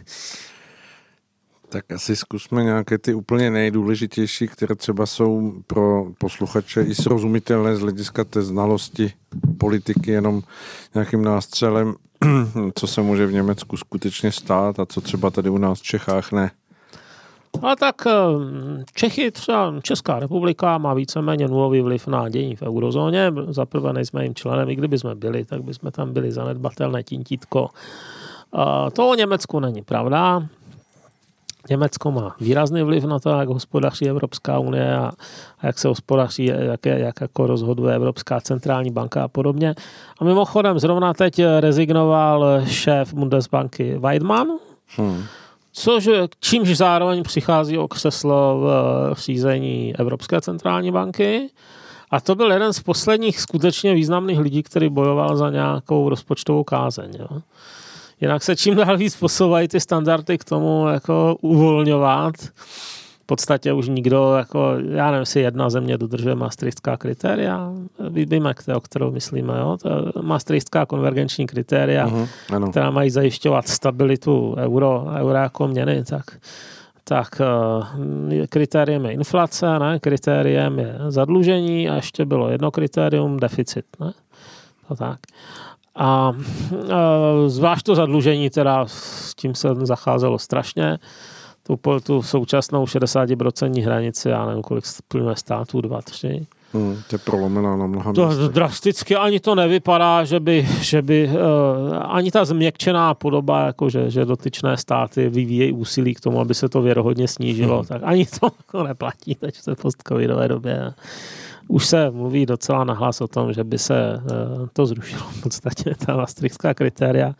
Tak 1.68 1.92
asi 1.92 2.16
zkusme 2.16 2.64
nějaké 2.64 2.98
ty 2.98 3.14
úplně 3.14 3.50
nejdůležitější, 3.50 4.48
které 4.48 4.74
třeba 4.74 5.06
jsou 5.06 5.52
pro 5.66 6.06
posluchače 6.18 6.82
i 6.82 6.94
srozumitelné 6.94 7.76
z 7.76 7.80
hlediska 7.80 8.24
té 8.24 8.42
znalosti 8.42 9.12
politiky, 9.58 10.10
jenom 10.10 10.42
nějakým 10.94 11.22
nástřelem, 11.22 11.94
co 12.74 12.86
se 12.86 13.02
může 13.02 13.26
v 13.26 13.32
Německu 13.32 13.76
skutečně 13.76 14.32
stát 14.32 14.80
a 14.80 14.86
co 14.86 15.00
třeba 15.00 15.30
tady 15.30 15.50
u 15.50 15.58
nás 15.58 15.80
v 15.80 15.82
Čechách 15.82 16.32
ne. 16.32 16.50
Ale 17.62 17.76
tak 17.76 18.06
eh, 18.06 18.12
Čechy, 18.94 19.30
třeba 19.30 19.74
Česká 19.82 20.18
republika 20.18 20.78
má 20.78 20.94
víceméně 20.94 21.48
nulový 21.48 21.80
vliv 21.80 22.06
na 22.06 22.28
dění 22.28 22.56
v 22.56 22.62
eurozóně. 22.62 23.32
Za 23.48 23.66
prvé 23.66 23.92
nejsme 23.92 24.24
jim 24.24 24.34
členem, 24.34 24.70
i 24.70 24.76
kdyby 24.76 24.98
jsme 24.98 25.14
byli, 25.14 25.44
tak 25.44 25.62
bychom 25.62 25.90
tam 25.90 26.12
byli 26.12 26.32
zanedbatelné 26.32 27.02
tintítko. 27.02 27.68
A 28.52 28.90
To 28.90 29.10
o 29.10 29.14
Německu 29.14 29.60
není 29.60 29.82
pravda. 29.82 30.42
Německo 31.70 32.10
má 32.10 32.36
výrazný 32.40 32.82
vliv 32.82 33.04
na 33.04 33.18
to, 33.18 33.30
jak 33.30 33.48
hospodaří 33.48 34.08
Evropská 34.08 34.58
unie 34.58 34.96
a, 34.96 35.12
a 35.58 35.66
jak 35.66 35.78
se 35.78 35.88
hospodaří, 35.88 36.44
jak, 36.44 36.86
je, 36.86 36.98
jak 36.98 37.20
jako 37.20 37.46
rozhoduje 37.46 37.94
Evropská 37.94 38.40
centrální 38.40 38.90
banka 38.90 39.24
a 39.24 39.28
podobně. 39.28 39.74
A 40.20 40.24
mimochodem 40.24 40.78
zrovna 40.78 41.14
teď 41.14 41.42
rezignoval 41.60 42.60
šéf 42.66 43.14
Bundesbanky 43.14 43.98
Weidmann, 43.98 44.48
Hmm. 44.96 45.24
Což 45.78 46.08
čímž 46.40 46.76
zároveň 46.76 47.22
přichází 47.22 47.78
o 47.78 47.88
křeslo 47.88 48.60
v 48.60 48.66
eh, 48.66 49.14
řízení 49.14 49.94
Evropské 49.98 50.40
centrální 50.40 50.90
banky. 50.90 51.50
A 52.10 52.20
to 52.20 52.34
byl 52.34 52.52
jeden 52.52 52.72
z 52.72 52.80
posledních 52.80 53.40
skutečně 53.40 53.94
významných 53.94 54.38
lidí, 54.38 54.62
který 54.62 54.88
bojoval 54.88 55.36
za 55.36 55.50
nějakou 55.50 56.08
rozpočtovou 56.08 56.64
kázeň. 56.64 57.10
Jo. 57.18 57.26
Jinak 58.20 58.42
se 58.42 58.56
čím 58.56 58.74
dál 58.74 58.96
víc 58.96 59.16
posouvají 59.16 59.68
ty 59.68 59.80
standardy 59.80 60.38
k 60.38 60.44
tomu 60.44 60.88
jako 60.88 61.36
uvolňovat. 61.40 62.34
V 63.22 63.26
podstatě 63.26 63.72
už 63.72 63.88
nikdo, 63.88 64.34
jako, 64.34 64.74
já 64.90 65.10
nevím, 65.10 65.20
jestli 65.20 65.40
jedna 65.40 65.70
země 65.70 65.98
dodržuje 65.98 66.34
maastrichtská 66.34 66.96
kritéria. 66.96 67.72
Víme, 68.24 68.54
o 68.76 68.80
kterou 68.80 69.10
myslíme. 69.10 69.54
Jo. 69.58 69.76
To 69.82 70.22
maastrichtská 70.22 70.86
konvergenční 70.86 71.46
kritéria 71.46 72.06
Uh-huh. 72.06 72.28
Ano. 72.52 72.70
která 72.70 72.90
mají 72.90 73.10
zajišťovat 73.10 73.68
stabilitu 73.68 74.54
euro, 74.58 75.06
euro 75.18 75.38
jako 75.38 75.68
měny, 75.68 76.04
tak, 76.04 76.24
tak 77.04 77.40
eh, 77.40 78.46
kritériem 78.46 79.04
je 79.04 79.12
inflace, 79.12 79.78
ne? 79.78 79.98
kritériem 79.98 80.78
je 80.78 80.98
zadlužení 81.08 81.88
a 81.88 81.94
ještě 81.94 82.24
bylo 82.24 82.48
jedno 82.48 82.70
kritérium, 82.70 83.36
deficit. 83.36 83.84
Ne? 84.00 84.12
To 84.88 84.94
tak. 84.94 85.20
A 85.96 86.32
zvlášť 87.46 87.86
to 87.86 87.94
zadlužení, 87.94 88.50
teda 88.50 88.84
s 88.86 89.34
tím 89.34 89.54
se 89.54 89.68
zacházelo 89.82 90.38
strašně. 90.38 90.98
Tu, 91.62 92.00
tu 92.00 92.22
současnou 92.22 92.84
60% 92.84 93.84
hranici, 93.84 94.28
já 94.28 94.46
nevím, 94.46 94.62
kolik 94.62 94.86
splňuje 94.86 95.36
států, 95.36 95.80
dva, 95.80 96.02
tři. 96.02 96.46
Hmm, 96.76 96.96
to 97.08 97.14
je 97.14 97.18
prolomená 97.18 97.76
na 97.76 97.86
mnoha 97.86 98.12
to 98.12 98.26
místech. 98.26 98.48
Drasticky 98.48 99.16
ani 99.16 99.40
to 99.40 99.54
nevypadá, 99.54 100.24
že 100.24 100.40
by, 100.40 100.68
že 100.80 101.02
by 101.02 101.28
uh, 101.28 101.34
ani 102.08 102.30
ta 102.30 102.44
změkčená 102.44 103.14
podoba, 103.14 103.66
jako 103.66 103.90
že, 103.90 104.10
že 104.10 104.24
dotyčné 104.24 104.76
státy 104.76 105.28
vyvíjejí 105.28 105.72
úsilí 105.72 106.14
k 106.14 106.20
tomu, 106.20 106.40
aby 106.40 106.54
se 106.54 106.68
to 106.68 106.82
věrohodně 106.82 107.28
snížilo, 107.28 107.76
hmm. 107.76 107.86
tak 107.86 108.02
ani 108.04 108.26
to 108.26 108.50
jako 108.58 108.82
neplatí 108.82 109.34
teď 109.34 109.54
v 109.56 109.64
té 109.64 109.74
postcovidové 109.74 110.48
době. 110.48 110.92
Už 111.68 111.86
se 111.86 112.10
mluví 112.10 112.46
docela 112.46 112.84
nahlas 112.84 113.20
o 113.20 113.28
tom, 113.28 113.52
že 113.52 113.64
by 113.64 113.78
se 113.78 114.20
uh, 114.20 114.66
to 114.72 114.86
zrušilo 114.86 115.22
v 115.22 115.42
podstatě, 115.42 115.94
ta 116.06 116.16
maastrichtská 116.16 116.74
kritéria, 116.74 117.32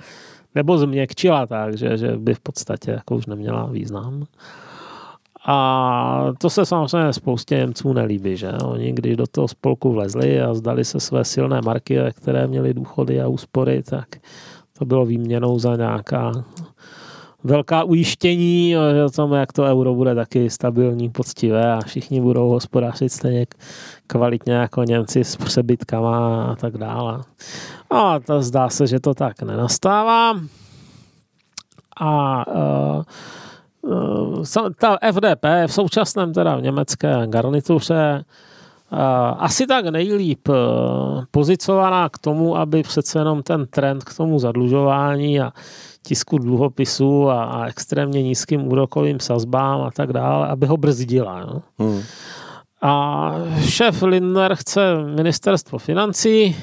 nebo 0.54 0.78
změkčila 0.78 1.46
tak, 1.46 1.76
že, 1.76 1.96
že 1.96 2.16
by 2.16 2.34
v 2.34 2.40
podstatě 2.40 2.90
jako 2.90 3.16
už 3.16 3.26
neměla 3.26 3.66
význam. 3.66 4.24
A 5.48 6.32
to 6.38 6.50
se 6.50 6.66
samozřejmě 6.66 7.12
spoustě 7.12 7.56
Němců 7.56 7.92
nelíbí, 7.92 8.36
že 8.36 8.52
oni 8.52 8.92
když 8.92 9.16
do 9.16 9.26
toho 9.26 9.48
spolku 9.48 9.92
vlezli 9.92 10.40
a 10.40 10.54
zdali 10.54 10.84
se 10.84 11.00
své 11.00 11.24
silné 11.24 11.60
marky, 11.64 11.98
které 12.14 12.46
měly 12.46 12.74
důchody 12.74 13.20
a 13.20 13.28
úspory, 13.28 13.82
tak 13.82 14.08
to 14.78 14.84
bylo 14.84 15.06
výměnou 15.06 15.58
za 15.58 15.76
nějaká 15.76 16.32
velká 17.44 17.82
ujištění 17.82 18.74
že 18.94 19.16
tom, 19.16 19.32
jak 19.32 19.52
to 19.52 19.64
euro 19.64 19.94
bude 19.94 20.14
taky 20.14 20.50
stabilní, 20.50 21.10
poctivé 21.10 21.72
a 21.72 21.80
všichni 21.80 22.20
budou 22.20 22.48
hospodářit 22.48 23.12
stejně 23.12 23.46
kvalitně 24.06 24.52
jako 24.52 24.82
Němci 24.82 25.24
s 25.24 25.36
přebytkama 25.36 26.44
a 26.44 26.56
tak 26.56 26.78
dále. 26.78 27.20
A 27.90 28.20
to 28.20 28.42
zdá 28.42 28.68
se, 28.68 28.86
že 28.86 29.00
to 29.00 29.14
tak 29.14 29.42
nenastává. 29.42 30.40
A 32.00 32.44
uh, 32.46 33.02
ta 34.78 34.96
FDP 35.12 35.44
v 35.66 35.72
současném 35.72 36.32
teda 36.32 36.56
v 36.56 36.62
německé 36.62 37.26
garnituře 37.26 38.24
eh, 38.24 38.96
asi 39.38 39.66
tak 39.66 39.84
nejlíp 39.84 40.48
eh, 40.48 40.52
pozicovaná 41.30 42.08
k 42.08 42.18
tomu, 42.18 42.56
aby 42.56 42.82
přece 42.82 43.18
jenom 43.18 43.42
ten 43.42 43.66
trend 43.66 44.04
k 44.04 44.16
tomu 44.16 44.38
zadlužování 44.38 45.40
a 45.40 45.52
tisku 46.02 46.38
dluhopisů 46.38 47.30
a, 47.30 47.44
a 47.44 47.66
extrémně 47.66 48.22
nízkým 48.22 48.68
úrokovým 48.68 49.20
sazbám 49.20 49.80
a 49.80 49.90
tak 49.90 50.12
dále, 50.12 50.48
aby 50.48 50.66
ho 50.66 50.76
brzdila. 50.76 51.40
No? 51.40 51.62
Hmm. 51.78 52.02
A 52.82 53.32
šéf 53.60 54.02
Lindner 54.02 54.54
chce 54.54 54.96
ministerstvo 55.04 55.78
financí, 55.78 56.56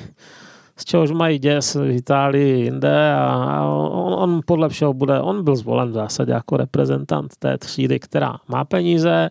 z 0.77 0.85
čehož 0.85 1.11
mají 1.11 1.39
děs 1.39 1.75
v 1.75 1.89
Itálii 1.89 2.63
jinde 2.63 3.13
a 3.13 3.61
on, 3.65 4.13
on 4.13 4.41
podle 4.45 4.69
všeho 4.69 4.93
bude, 4.93 5.21
on 5.21 5.43
byl 5.43 5.55
zvolen 5.55 5.89
v 5.89 5.93
zásadě 5.93 6.31
jako 6.31 6.57
reprezentant 6.57 7.31
té 7.39 7.57
třídy, 7.57 7.99
která 7.99 8.35
má 8.47 8.65
peníze, 8.65 9.29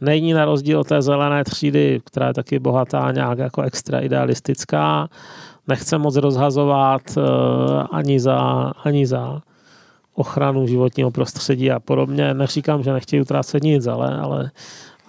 není 0.00 0.32
na 0.32 0.44
rozdíl 0.44 0.80
od 0.80 0.88
té 0.88 1.02
zelené 1.02 1.44
třídy, 1.44 2.00
která 2.04 2.26
je 2.26 2.34
taky 2.34 2.58
bohatá, 2.58 3.12
nějak 3.12 3.38
jako 3.38 3.62
extra 3.62 4.00
idealistická, 4.00 5.08
nechce 5.68 5.98
moc 5.98 6.16
rozhazovat 6.16 7.02
uh, 7.16 7.22
ani 7.90 8.20
za, 8.20 8.36
ani 8.84 9.06
za 9.06 9.40
ochranu 10.14 10.66
životního 10.66 11.10
prostředí 11.10 11.70
a 11.70 11.80
podobně. 11.80 12.34
Neříkám, 12.34 12.82
že 12.82 12.92
nechtějí 12.92 13.22
utrácet 13.22 13.62
nic, 13.62 13.86
ale, 13.86 14.18
ale 14.18 14.50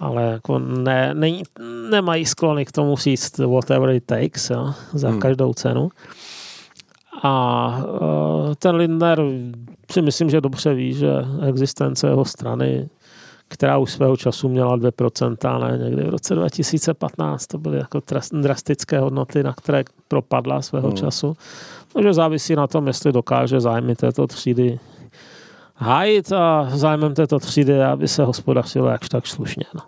ale 0.04 0.22
jako 0.22 0.58
ne, 0.58 1.14
ne, 1.14 1.42
nemají 1.90 2.26
sklony 2.26 2.64
k 2.64 2.72
tomu 2.72 2.96
říct 2.96 3.38
whatever 3.38 3.90
it 3.90 4.04
takes 4.06 4.50
jo, 4.50 4.74
za 4.92 5.08
hmm. 5.08 5.20
každou 5.20 5.54
cenu. 5.54 5.88
A 7.22 7.66
uh, 8.00 8.54
ten 8.54 8.76
Lindner 8.76 9.22
si 9.92 10.02
myslím, 10.02 10.30
že 10.30 10.40
dobře 10.40 10.74
ví, 10.74 10.92
že 10.92 11.10
existence 11.48 12.06
jeho 12.06 12.24
strany, 12.24 12.88
která 13.48 13.78
už 13.78 13.92
svého 13.92 14.16
času 14.16 14.48
měla 14.48 14.76
2%, 14.76 15.60
ne, 15.60 15.84
někdy 15.84 16.04
v 16.04 16.08
roce 16.08 16.34
2015, 16.34 17.46
to 17.46 17.58
byly 17.58 17.78
jako 17.78 18.00
drastické 18.32 18.98
hodnoty, 18.98 19.42
na 19.42 19.52
které 19.52 19.84
propadla 20.08 20.62
svého 20.62 20.88
hmm. 20.88 20.96
času. 20.96 21.36
Takže 21.92 22.12
závisí 22.12 22.54
na 22.54 22.66
tom, 22.66 22.86
jestli 22.86 23.12
dokáže 23.12 23.60
zájmy 23.60 23.96
této 23.96 24.26
třídy 24.26 24.78
hájit 25.84 26.32
a 26.32 26.70
zájmem 26.74 27.14
této 27.14 27.38
třídy, 27.38 27.82
aby 27.82 28.08
se 28.08 28.24
hospodařilo 28.24 28.88
jakž 28.88 29.08
tak 29.08 29.26
slušně. 29.26 29.64
No. 29.74 29.80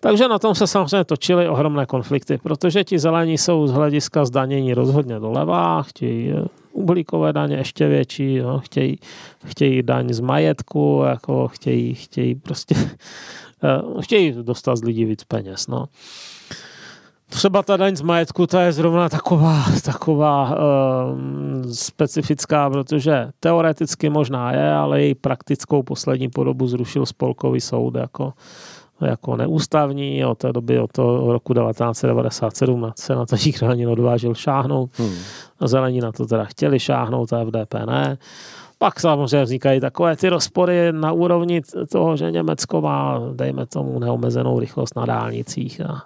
Takže 0.00 0.28
na 0.28 0.38
tom 0.38 0.54
se 0.54 0.66
samozřejmě 0.66 1.04
točily 1.04 1.48
ohromné 1.48 1.86
konflikty, 1.86 2.38
protože 2.38 2.84
ti 2.84 2.98
zelení 2.98 3.38
jsou 3.38 3.66
z 3.66 3.72
hlediska 3.72 4.24
zdanění 4.24 4.74
rozhodně 4.74 5.18
doleva, 5.18 5.82
chtějí 5.82 6.32
eh, 6.32 6.44
uhlíkové 6.72 7.32
daně 7.32 7.56
ještě 7.56 7.88
větší, 7.88 8.34
jo, 8.34 8.60
chtějí, 8.64 8.98
chtějí 9.44 9.82
daň 9.82 10.12
z 10.12 10.20
majetku, 10.20 11.02
jako 11.06 11.48
chtějí, 11.48 11.94
chtějí 11.94 12.34
prostě 12.34 12.74
eh, 13.64 14.02
chtějí 14.02 14.32
dostat 14.42 14.76
z 14.76 14.84
lidí 14.84 15.04
víc 15.04 15.24
peněz. 15.24 15.66
No. 15.66 15.86
Třeba 17.28 17.62
ta 17.62 17.76
daň 17.76 17.96
z 17.96 18.02
majetku, 18.02 18.46
ta 18.46 18.62
je 18.62 18.72
zrovna 18.72 19.08
taková, 19.08 19.64
taková 19.84 20.50
uh, 20.50 20.56
specifická, 21.72 22.70
protože 22.70 23.30
teoreticky 23.40 24.10
možná 24.10 24.52
je, 24.52 24.72
ale 24.72 25.02
její 25.02 25.14
praktickou 25.14 25.82
poslední 25.82 26.28
podobu 26.28 26.66
zrušil 26.66 27.06
spolkový 27.06 27.60
soud 27.60 27.94
jako, 27.94 28.32
jako 29.00 29.36
neústavní. 29.36 30.24
Od 30.24 30.38
té 30.38 30.52
doby, 30.52 30.80
od 30.80 30.92
toho 30.92 31.32
roku 31.32 31.54
1997 31.54 32.92
se 32.96 33.14
na 33.14 33.26
to 33.26 33.36
nikdo 33.46 33.68
ani 33.68 33.86
odvážil 33.86 34.34
šáhnout. 34.34 34.90
Hmm. 34.98 35.14
Zelení 35.64 36.00
na 36.00 36.12
to 36.12 36.26
teda 36.26 36.44
chtěli 36.44 36.78
šáhnout, 36.78 37.32
a 37.32 37.44
FDP 37.44 37.74
ne. 37.86 38.18
Pak 38.78 39.00
samozřejmě 39.00 39.44
vznikají 39.44 39.80
takové 39.80 40.16
ty 40.16 40.28
rozpory 40.28 40.92
na 40.92 41.12
úrovni 41.12 41.62
toho, 41.92 42.16
že 42.16 42.30
Německo 42.30 42.80
má, 42.80 43.20
dejme 43.32 43.66
tomu, 43.66 43.98
neomezenou 43.98 44.60
rychlost 44.60 44.96
na 44.96 45.06
dálnicích 45.06 45.80
a 45.80 46.02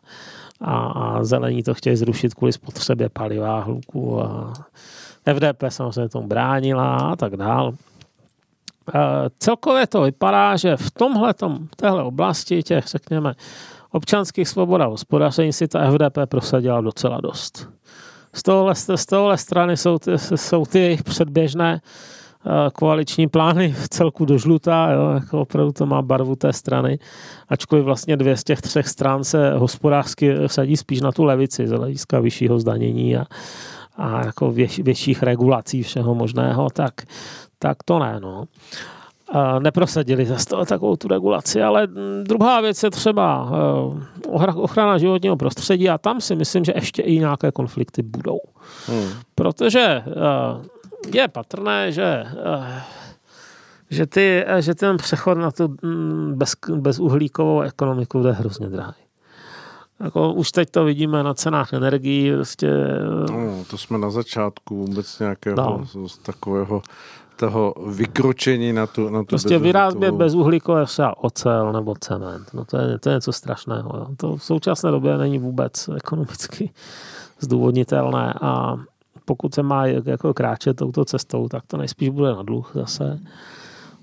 a, 0.61 0.87
a 0.87 1.25
zelení 1.25 1.63
to 1.63 1.75
chtějí 1.75 1.97
zrušit 1.97 2.35
kvůli 2.35 2.53
spotřebě 2.53 3.09
paliva, 3.09 3.61
hluku 3.61 4.23
a 4.23 4.53
FDP 5.35 5.65
samozřejmě 5.69 6.09
tomu 6.09 6.29
bránila 6.29 6.97
a 6.97 7.17
tak 7.17 7.37
dál. 7.37 7.75
E, 8.95 8.99
celkově 9.39 9.87
to 9.87 10.03
vypadá, 10.03 10.57
že 10.57 10.77
v 10.77 10.91
tomhle, 10.91 11.35
téhle 11.77 12.03
oblasti 12.03 12.63
těch, 12.63 12.87
řekněme, 12.87 13.35
občanských 13.91 14.49
svobod 14.49 14.81
a 14.81 14.87
hospodaření 14.87 15.53
si 15.53 15.69
ta 15.69 15.91
FDP 15.91 16.19
prosadila 16.29 16.81
docela 16.81 17.21
dost. 17.21 17.69
Z 18.35 18.43
tohohle, 18.43 18.75
z 18.75 19.07
tohohle 19.07 19.39
strany 19.39 19.77
jsou 19.77 19.99
ty, 19.99 20.19
jsou 20.19 20.65
ty 20.65 20.79
jejich 20.79 21.03
předběžné 21.03 21.81
koaliční 22.73 23.29
plány 23.29 23.73
v 23.73 23.89
celku 23.89 24.25
do 24.25 24.39
žlutá, 24.39 24.91
jo, 24.91 25.11
jako 25.11 25.41
opravdu 25.41 25.73
to 25.73 25.87
má 25.87 26.03
barvu 26.03 26.37
té 26.37 26.53
strany, 26.53 26.99
ačkoliv 27.49 27.85
vlastně 27.85 28.17
dvě 28.17 28.37
z 28.37 28.45
těch 28.45 28.61
třech 28.61 28.89
stran 28.89 29.25
se 29.25 29.53
hospodářsky 29.53 30.35
sadí 30.47 30.77
spíš 30.77 31.01
na 31.01 31.13
tu 31.13 31.25
levici 31.25 31.67
z 31.67 31.71
hlediska 31.71 32.21
vyššího 32.21 32.59
zdanění 32.59 33.17
a, 33.17 33.25
a 33.97 34.25
jako 34.27 34.51
věš, 34.51 34.79
větších 34.79 35.23
regulací 35.23 35.83
všeho 35.83 36.15
možného, 36.15 36.69
tak, 36.71 36.95
tak 37.59 37.83
to 37.85 37.99
ne. 37.99 38.21
No. 38.23 38.45
neprosadili 39.59 40.27
za 40.27 40.37
toho 40.49 40.65
takovou 40.65 40.97
tu 40.97 41.09
regulaci, 41.09 41.63
ale 41.63 41.89
druhá 42.23 42.61
věc 42.61 42.83
je 42.83 42.91
třeba 42.91 43.51
eh, 44.29 44.53
ochrana 44.55 44.99
životního 44.99 45.37
prostředí 45.37 45.89
a 45.89 45.99
tam 45.99 46.21
si 46.21 46.37
myslím, 46.37 46.65
že 46.65 46.73
ještě 46.75 47.03
i 47.03 47.19
nějaké 47.19 47.53
konflikty 47.53 48.03
budou. 48.03 48.39
Hmm. 48.87 49.09
Protože 49.35 50.03
eh, 50.07 50.80
je 51.15 51.29
patrné, 51.29 51.93
že, 51.93 52.25
eh, 52.45 52.83
že, 53.91 54.07
ty, 54.07 54.45
eh, 54.47 54.63
že 54.63 54.75
ten 54.75 54.97
přechod 54.97 55.39
na 55.39 55.51
tu 55.51 55.77
mm, 55.83 56.35
bez, 56.35 56.55
bezuhlíkovou 56.75 57.61
ekonomiku 57.61 58.19
bude 58.19 58.33
hrozně 58.33 58.69
drahý. 58.69 58.95
Jako 60.01 60.33
už 60.33 60.53
teď 60.53 60.71
to 60.71 60.85
vidíme 60.85 61.23
na 61.23 61.35
cenách 61.35 61.73
energií. 61.73 62.33
Prostě... 62.35 62.69
Eh, 62.69 63.33
no, 63.33 63.65
to 63.71 63.79
jsme 63.79 63.99
na 63.99 64.11
začátku 64.11 64.77
vůbec 64.87 65.19
nějakého 65.19 65.57
no. 65.57 65.87
takového 66.23 66.83
toho 67.37 67.75
vykročení 67.87 68.73
na 68.73 68.87
tu, 68.87 69.09
na 69.11 69.21
tu 69.21 69.27
Prostě 69.27 69.59
vyrábět 69.59 70.13
bezuhlíkové 70.13 70.87
třeba 70.87 71.25
ocel 71.25 71.73
nebo 71.73 71.95
cement. 72.01 72.55
No 72.55 72.65
to 72.65 72.77
je, 72.77 72.99
to 72.99 73.09
je 73.09 73.15
něco 73.15 73.33
strašného. 73.33 73.91
Jo. 73.97 74.07
To 74.17 74.37
v 74.37 74.45
současné 74.45 74.91
době 74.91 75.19
není 75.19 75.39
vůbec 75.39 75.89
ekonomicky 75.97 76.71
zdůvodnitelné 77.41 78.35
a 78.41 78.77
pokud 79.31 79.55
se 79.55 79.63
má 79.63 79.87
jako 79.87 80.35
kráčet 80.35 80.77
touto 80.77 81.05
cestou, 81.05 81.49
tak 81.49 81.63
to 81.67 81.77
nejspíš 81.77 82.09
bude 82.09 82.31
na 82.31 82.43
dluh 82.43 82.71
zase. 82.75 83.21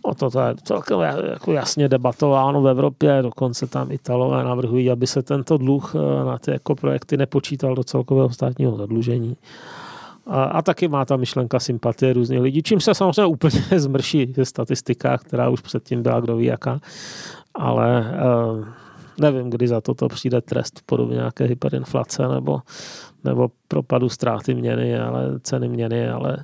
O 0.01 0.15
to, 0.15 0.29
to 0.29 0.39
je 0.39 0.55
celkem 0.63 0.99
jako 0.99 1.51
jasně 1.51 1.89
debatováno 1.89 2.61
v 2.61 2.67
Evropě, 2.67 3.19
dokonce 3.21 3.67
tam 3.67 3.91
Italové 3.91 4.43
navrhují, 4.43 4.91
aby 4.91 5.07
se 5.07 5.23
tento 5.23 5.57
dluh 5.57 5.95
eh, 5.95 6.25
na 6.25 6.37
ty 6.37 6.51
jako 6.51 6.75
projekty 6.75 7.17
nepočítal 7.17 7.75
do 7.75 7.83
celkového 7.83 8.29
státního 8.29 8.77
zadlužení. 8.77 9.37
A, 10.27 10.43
a 10.43 10.61
taky 10.61 10.87
má 10.87 11.05
ta 11.05 11.17
myšlenka 11.17 11.59
sympatie 11.59 12.13
různých 12.13 12.41
lidí, 12.41 12.63
čím 12.63 12.79
se 12.79 12.93
samozřejmě 12.93 13.25
úplně 13.25 13.61
zmrší 13.79 14.33
ze 14.35 14.45
statistika, 14.45 15.17
která 15.17 15.49
už 15.49 15.61
předtím 15.61 16.03
byla 16.03 16.19
kdo 16.19 16.35
ví 16.35 16.45
jaká. 16.45 16.79
Ale 17.55 18.15
uh, 18.55 18.65
nevím, 19.19 19.49
kdy 19.49 19.67
za 19.67 19.81
toto 19.81 20.07
přijde 20.07 20.41
trest 20.41 20.79
v 20.79 20.83
podobě 20.83 21.17
nějaké 21.17 21.45
hyperinflace 21.45 22.27
nebo, 22.27 22.59
nebo 23.27 23.51
propadu 23.67 24.09
ztráty 24.09 24.53
měny, 24.53 24.99
ale 24.99 25.39
ceny 25.39 25.69
měny, 25.69 26.09
ale 26.09 26.37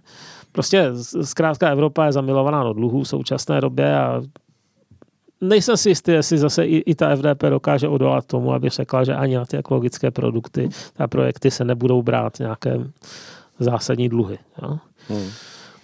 prostě 0.52 0.92
zkrátka 1.22 1.70
Evropa 1.70 2.06
je 2.06 2.12
zamilovaná 2.12 2.64
do 2.64 2.74
dluhů 2.74 3.04
v 3.04 3.08
současné 3.08 3.62
době 3.62 3.98
a 3.98 4.22
nejsem 5.42 5.78
si 5.78 5.90
jistý, 5.90 6.12
jestli 6.12 6.38
zase 6.38 6.66
i, 6.66 6.78
i 6.78 6.96
ta 6.96 7.16
FDP 7.16 7.44
dokáže 7.44 7.88
odolat 7.88 8.26
tomu, 8.26 8.54
aby 8.54 8.70
řekla, 8.70 9.04
že 9.04 9.16
ani 9.16 9.36
na 9.36 9.46
ty 9.46 9.58
ekologické 9.58 10.12
produkty 10.12 10.70
a 10.98 11.08
projekty 11.08 11.52
se 11.52 11.66
nebudou 11.66 12.02
brát 12.02 12.40
nějaké 12.40 12.80
zásadní 13.60 14.10
dluhy. 14.10 14.38
Jo? 14.62 14.78
Hmm. 15.08 15.30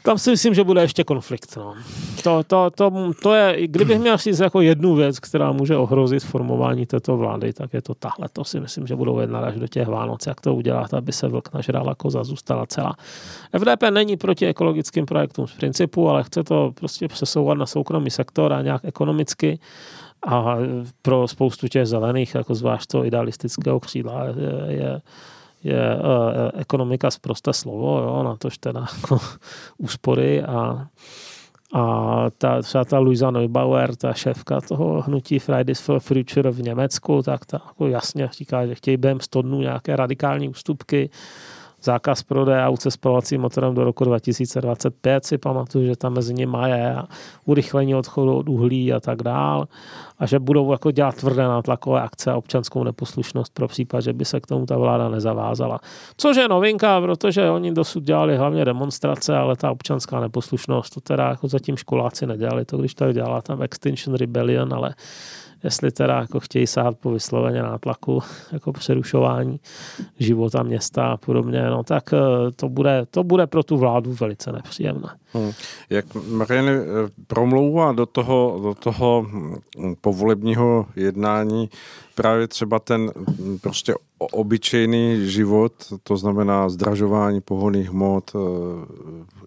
Tam 0.04 0.18
si 0.18 0.32
myslím, 0.32 0.54
že 0.54 0.64
bude 0.64 0.82
ještě 0.82 1.04
konflikt. 1.04 1.58
No. 1.58 1.76
To, 2.24 2.44
to, 2.44 2.70
to, 2.70 2.92
to 3.24 3.34
je, 3.34 3.68
kdybych 3.68 4.00
měl 4.00 4.18
říct 4.18 4.40
jako 4.40 4.62
jednu 4.62 4.96
věc, 4.96 5.20
která 5.20 5.52
může 5.52 5.78
ohrozit 5.78 6.24
formování 6.24 6.86
této 6.86 7.18
vlády, 7.18 7.54
tak 7.54 7.74
je 7.74 7.82
to 7.82 7.94
tahle. 7.94 8.30
To 8.34 8.44
si 8.44 8.60
myslím, 8.60 8.88
že 8.88 8.96
budou 8.96 9.20
jednat 9.20 9.44
až 9.44 9.56
do 9.56 9.68
těch 9.68 9.88
Vánoc, 9.88 10.28
jak 10.28 10.42
to 10.42 10.56
udělat, 10.56 10.94
aby 10.94 11.12
se 11.12 11.28
vlk 11.28 11.54
nažrala 11.54 11.96
koza 11.96 12.24
zůstala 12.24 12.66
celá. 12.66 12.96
FDP 13.58 13.84
není 13.92 14.18
proti 14.18 14.48
ekologickým 14.48 15.06
projektům 15.06 15.48
z 15.48 15.54
principu, 15.54 16.10
ale 16.10 16.24
chce 16.24 16.44
to 16.44 16.72
prostě 16.76 17.08
přesouvat 17.08 17.58
na 17.58 17.66
soukromý 17.66 18.10
sektor 18.10 18.54
a 18.54 18.62
nějak 18.62 18.86
ekonomicky. 18.86 19.60
A 20.28 20.56
pro 21.02 21.28
spoustu 21.28 21.68
těch 21.68 21.86
zelených, 21.86 22.36
jako 22.36 22.56
zvlášť 22.56 22.88
toho 22.88 23.06
idealistického 23.06 23.80
křídla, 23.80 24.24
je, 24.26 24.76
je 24.76 25.02
je 25.64 25.96
uh, 25.96 26.60
ekonomika 26.60 27.12
zprosté 27.12 27.54
slovo, 27.54 28.00
jo, 28.00 28.24
na 28.24 28.36
tož 28.36 28.58
teda 28.58 28.86
jako 29.02 29.20
úspory 29.78 30.44
a, 30.44 30.88
a 31.74 32.26
ta, 32.38 32.62
třeba 32.62 32.86
ta 32.86 33.00
Luisa 33.00 33.32
Neubauer, 33.32 33.96
ta 33.96 34.14
šéfka 34.14 34.62
toho 34.62 35.02
hnutí 35.02 35.40
Fridays 35.40 35.82
for 35.82 36.00
Future 36.00 36.52
v 36.52 36.62
Německu, 36.62 37.22
tak 37.22 37.46
ta 37.46 37.62
jako 37.68 37.88
jasně 37.88 38.30
říká, 38.32 38.68
že 38.68 38.76
chtějí 38.76 38.98
během 38.98 39.20
100 39.20 39.42
dnů 39.42 39.62
nějaké 39.62 39.96
radikální 39.96 40.50
ústupky, 40.50 41.10
zákaz 41.84 42.24
prodeje 42.24 42.66
aut 42.66 42.82
se 42.82 42.92
spalovacím 42.92 43.42
motorem 43.42 43.76
do 43.76 43.84
roku 43.84 44.04
2025, 44.04 45.26
si 45.26 45.38
pamatuju, 45.38 45.86
že 45.86 45.96
tam 45.96 46.14
mezi 46.14 46.34
nimi 46.34 46.58
je 46.66 46.96
a 46.96 47.08
urychlení 47.46 47.96
odchodu 47.96 48.36
od 48.36 48.50
uhlí 48.50 48.94
a 48.94 49.00
tak 49.00 49.24
dál 49.24 49.68
a 50.20 50.26
že 50.26 50.40
budou 50.40 50.72
jako 50.72 50.92
dělat 50.92 51.16
tvrdé 51.16 51.44
nátlakové 51.44 52.02
akce 52.02 52.32
a 52.32 52.38
občanskou 52.38 52.84
neposlušnost 52.84 53.54
pro 53.54 53.68
případ, 53.68 54.02
že 54.02 54.14
by 54.14 54.26
se 54.26 54.40
k 54.40 54.48
tomu 54.48 54.66
ta 54.66 54.78
vláda 54.78 55.10
nezavázala. 55.10 55.80
Což 56.18 56.38
je 56.38 56.48
novinka, 56.48 57.02
protože 57.02 57.50
oni 57.50 57.72
dosud 57.72 58.04
dělali 58.04 58.38
hlavně 58.38 58.66
demonstrace, 58.66 59.38
ale 59.38 59.56
ta 59.56 59.72
občanská 59.72 60.20
neposlušnost, 60.20 60.94
to 60.94 61.02
teda 61.02 61.30
jako 61.30 61.48
zatím 61.48 61.78
školáci 61.78 62.28
nedělali, 62.28 62.66
to 62.66 62.78
když 62.78 62.94
tady 62.94 63.14
dělala 63.14 63.42
tam 63.42 63.62
Extinction 63.62 64.16
Rebellion, 64.16 64.74
ale 64.74 64.96
jestli 65.64 65.92
teda 65.92 66.20
jako 66.20 66.40
chtějí 66.40 66.68
sahat 66.68 66.98
po 66.98 67.12
vysloveně 67.12 67.62
nátlaku, 67.62 68.24
jako 68.52 68.74
přerušování 68.74 69.60
života 70.20 70.64
města 70.64 71.08
a 71.08 71.18
podobně, 71.18 71.70
no 71.70 71.84
tak 71.84 72.14
eh, 72.14 72.52
to 72.56 72.70
bude, 72.70 73.06
to 73.12 73.24
bude 73.24 73.48
pro 73.48 73.64
tu 73.64 73.78
vládu 73.78 74.14
velice 74.14 74.52
nepříjemné. 74.52 75.10
Hmm. 75.34 75.52
Jak 75.90 76.06
Mariany 76.16 76.72
eh, 76.72 76.86
promlouvá 77.28 77.92
do 77.92 78.06
toho, 78.06 78.60
do 78.64 78.74
toho 78.74 79.26
hm, 79.28 79.56
povolebního 80.02 80.86
jednání 80.96 81.70
právě 82.16 82.48
třeba 82.48 82.80
ten 82.80 83.12
hm, 83.18 83.58
prostě 83.62 83.94
obyčejný 84.20 85.30
život, 85.30 85.74
to 86.04 86.18
znamená 86.18 86.70
zdražování 86.70 87.42
pohonných 87.42 87.90
hmot, 87.90 88.32
eh, 88.36 88.40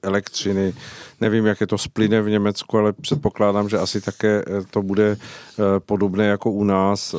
elektřiny. 0.03 0.75
Nevím, 1.21 1.47
jak 1.47 1.61
je 1.61 1.67
to 1.67 1.79
s 1.79 1.89
plynem 1.89 2.25
v 2.25 2.31
Německu, 2.31 2.79
ale 2.79 2.93
předpokládám, 2.93 3.69
že 3.69 3.79
asi 3.79 4.01
také 4.01 4.45
eh, 4.47 4.63
to 4.71 4.83
bude 4.83 5.17
podobné 5.79 6.27
jako 6.27 6.51
u 6.51 6.65
nás. 6.65 7.15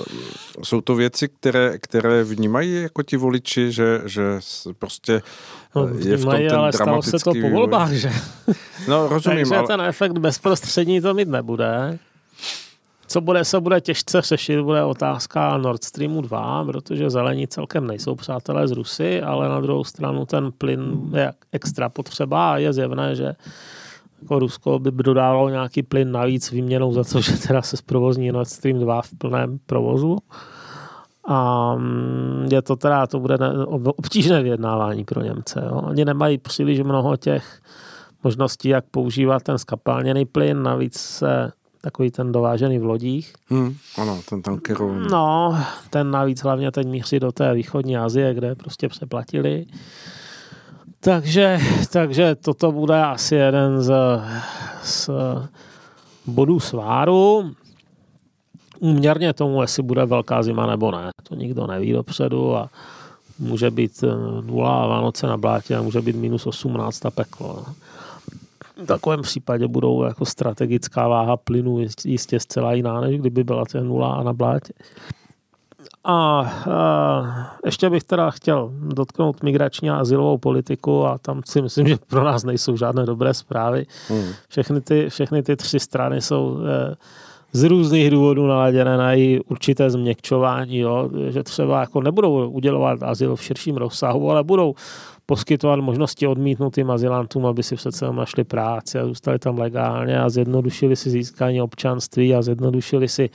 Jsou 0.64 0.82
to 0.82 0.96
věci, 0.96 1.28
které, 1.28 1.78
které 1.78 2.24
vnímají 2.24 2.82
jako 2.82 3.04
ti 3.04 3.18
voliči, 3.18 3.72
že, 3.72 4.02
že 4.06 4.40
prostě 4.80 5.22
No, 5.76 5.88
je 5.88 6.18
v 6.18 6.22
tom 6.22 6.32
ten 6.32 6.56
ale 6.56 6.74
stalo 6.74 7.02
se 7.02 7.20
to 7.20 7.32
po 7.42 7.50
volbách, 7.50 7.92
že? 7.92 8.12
No, 8.88 9.08
rozumím. 9.08 9.38
Takže 9.38 9.56
ale... 9.56 9.68
ten 9.68 9.82
efekt 9.82 10.18
bezprostřední 10.18 11.02
to 11.02 11.14
mít 11.14 11.28
nebude. 11.28 12.00
Co 13.08 13.22
bude, 13.22 13.46
se 13.46 13.60
bude 13.60 13.82
těžce 13.82 14.22
řešit, 14.22 14.62
bude 14.62 14.84
otázka 14.84 15.58
Nord 15.58 15.84
Streamu 15.84 16.22
2, 16.22 16.66
protože 16.66 17.10
zelení 17.10 17.48
celkem 17.48 17.88
nejsou 17.88 18.16
přátelé 18.16 18.68
z 18.68 18.72
Rusy, 18.72 19.22
ale 19.22 19.50
na 19.50 19.62
druhou 19.62 19.84
stranu 19.84 20.26
ten 20.26 20.52
plyn 20.52 21.12
je 21.16 21.34
extra 21.52 21.90
potřeba 21.90 22.54
a 22.54 22.58
je 22.58 22.74
zjevné, 22.74 23.16
že 23.16 23.36
jako 24.22 24.40
Rusko 24.40 24.80
by 24.80 24.92
dodávalo 24.92 25.50
nějaký 25.50 25.84
plyn 25.84 26.12
navíc 26.12 26.52
výměnou 26.52 26.94
za 26.94 27.04
to, 27.04 27.22
že 27.22 27.38
teda 27.48 27.62
se 27.62 27.78
zprovozní 27.78 28.32
Nord 28.32 28.50
Stream 28.50 28.80
2 28.80 29.02
v 29.02 29.10
plném 29.18 29.60
provozu. 29.66 30.18
A 31.28 31.76
mm, 31.76 32.48
je 32.52 32.62
to 32.62 32.76
teda, 32.76 33.08
to 33.08 33.20
bude 33.20 33.38
obtížné 33.84 34.44
vyjednávání 34.44 35.06
pro 35.06 35.22
Němce. 35.22 35.64
Jo. 35.66 35.82
Oni 35.84 36.06
nemají 36.06 36.38
příliš 36.38 36.80
mnoho 36.80 37.18
těch 37.18 37.62
možností, 38.24 38.70
jak 38.70 38.86
používat 38.92 39.44
ten 39.44 39.58
skapalněný 39.58 40.26
plyn, 40.26 40.64
navíc 40.64 40.98
se 40.98 41.52
takový 41.82 42.12
ten 42.12 42.32
dovážený 42.32 42.80
v 42.80 42.86
lodích. 42.86 43.34
Hmm, 43.50 43.76
ano, 43.98 44.22
ten 44.30 44.42
tankerový. 44.42 45.08
No, 45.12 45.58
ten 45.90 46.12
navíc 46.12 46.44
hlavně 46.44 46.72
teď 46.72 46.88
míří 46.88 47.20
do 47.20 47.32
té 47.32 47.54
východní 47.54 47.98
Asie, 47.98 48.34
kde 48.34 48.56
prostě 48.56 48.88
přeplatili. 48.90 49.66
Takže, 51.00 51.60
takže 51.92 52.36
toto 52.36 52.72
bude 52.72 53.04
asi 53.04 53.36
jeden 53.36 53.82
z, 53.82 53.94
z 54.84 55.10
bodů 56.26 56.60
sváru 56.60 57.52
úměrně 58.84 59.34
tomu, 59.34 59.62
jestli 59.62 59.84
bude 59.84 60.06
velká 60.06 60.44
zima 60.44 60.68
nebo 60.68 60.92
ne. 60.92 61.10
To 61.24 61.36
nikdo 61.36 61.68
neví 61.68 61.92
dopředu 61.92 62.56
a 62.56 62.70
může 63.40 63.72
být 63.72 64.04
eh, 64.04 64.08
nula 64.42 64.84
a 64.84 64.88
Vánoce 64.88 65.28
na 65.28 65.38
blátě 65.38 65.76
a 65.76 65.82
může 65.82 66.02
být 66.02 66.16
minus 66.16 66.48
18 66.48 67.06
a 67.06 67.12
peklo. 67.12 67.66
V 68.84 68.86
takovém 68.86 69.22
případě 69.22 69.68
budou 69.68 70.04
jako 70.04 70.26
strategická 70.26 71.08
váha 71.08 71.38
plynu 71.38 71.86
jistě 72.06 72.40
zcela 72.40 72.74
jiná, 72.74 73.02
než 73.02 73.20
kdyby 73.20 73.44
byla 73.44 73.66
to 73.66 73.82
nula 73.82 74.14
a 74.14 74.24
na 74.24 74.34
blátě. 74.34 74.74
A, 76.04 76.14
a 76.14 77.58
ještě 77.66 77.90
bych 77.90 78.04
teda 78.04 78.32
chtěl 78.32 78.72
dotknout 78.74 79.44
migrační 79.44 79.90
a 79.90 79.98
asilovou 79.98 80.38
politiku 80.38 81.06
a 81.06 81.18
tam 81.18 81.42
si 81.46 81.62
myslím, 81.62 81.88
že 81.88 81.98
pro 82.08 82.24
nás 82.24 82.44
nejsou 82.44 82.78
žádné 82.78 83.06
dobré 83.06 83.34
zprávy. 83.34 83.86
Hmm. 84.10 84.30
Všechny, 84.50 84.82
ty, 84.82 85.10
všechny 85.10 85.44
ty 85.44 85.56
tři 85.56 85.80
strany 85.80 86.22
jsou 86.22 86.60
eh, 86.60 86.96
z 87.54 87.64
různých 87.64 88.10
důvodů 88.10 88.48
naladěné 88.48 88.98
na 88.98 89.14
její 89.14 89.40
určité 89.40 89.90
změkčování, 89.90 90.78
jo? 90.78 91.10
že 91.30 91.44
třeba 91.44 91.80
jako 91.80 92.02
nebudou 92.02 92.50
udělovat 92.50 93.04
azyl 93.04 93.36
v 93.36 93.44
širším 93.44 93.78
rozsahu, 93.78 94.32
ale 94.32 94.44
budou 94.44 94.76
poskytovat 95.26 95.80
možnosti 95.80 96.28
odmítnutým 96.28 96.92
azylantům, 96.92 97.46
aby 97.46 97.64
si 97.64 97.76
přece 97.76 98.12
našli 98.12 98.44
práci 98.44 99.00
a 99.00 99.06
zůstali 99.06 99.40
tam 99.40 99.58
legálně 99.58 100.20
a 100.20 100.30
zjednodušili 100.30 100.96
si 100.96 101.10
získání 101.10 101.62
občanství 101.62 102.36
a 102.36 102.42
zjednodušili 102.42 103.08
si 103.08 103.30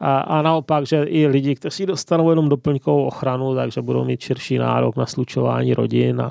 a, 0.00 0.18
a 0.20 0.42
naopak, 0.42 0.86
že 0.86 1.02
i 1.02 1.26
lidi, 1.26 1.54
kteří 1.54 1.86
dostanou 1.86 2.30
jenom 2.30 2.48
doplňkovou 2.48 3.04
ochranu, 3.04 3.54
takže 3.54 3.82
budou 3.82 4.04
mít 4.04 4.20
širší 4.20 4.58
nárok 4.58 4.96
na 4.96 5.06
slučování 5.06 5.74
rodin 5.74 6.20
a, 6.20 6.30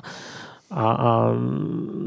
a, 0.70 0.92
a 0.92 1.32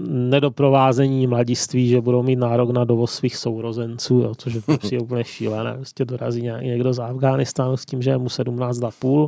nedoprovázení 0.07 1.27
mladiství, 1.27 1.87
že 1.87 2.01
budou 2.01 2.23
mít 2.23 2.35
nárok 2.35 2.69
na 2.69 2.83
dovoz 2.83 3.13
svých 3.13 3.37
sourozenců, 3.37 4.19
jo, 4.19 4.35
což 4.35 4.53
je 4.53 4.61
prostě 4.65 4.99
úplně 4.99 5.23
šílené. 5.23 5.73
Prostě 5.73 6.05
dorazí 6.05 6.49
někdo 6.61 6.93
z 6.93 6.99
Afghánistánu 6.99 7.77
s 7.77 7.85
tím, 7.85 8.01
že 8.01 8.09
je 8.09 8.17
mu 8.17 8.27
17,5, 8.27 9.27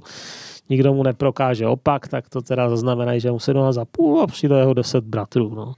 nikdo 0.70 0.94
mu 0.94 1.04
neprokáže 1.04 1.68
opak, 1.68 2.08
tak 2.08 2.30
to 2.30 2.42
teda 2.42 2.70
zaznamenají, 2.70 3.20
že 3.20 3.28
je 3.28 3.32
mu 3.32 3.38
17,5 3.38 4.22
a 4.22 4.28
přijde 4.28 4.60
jeho 4.60 4.74
10 4.74 5.04
bratrů. 5.04 5.56
No 5.56 5.74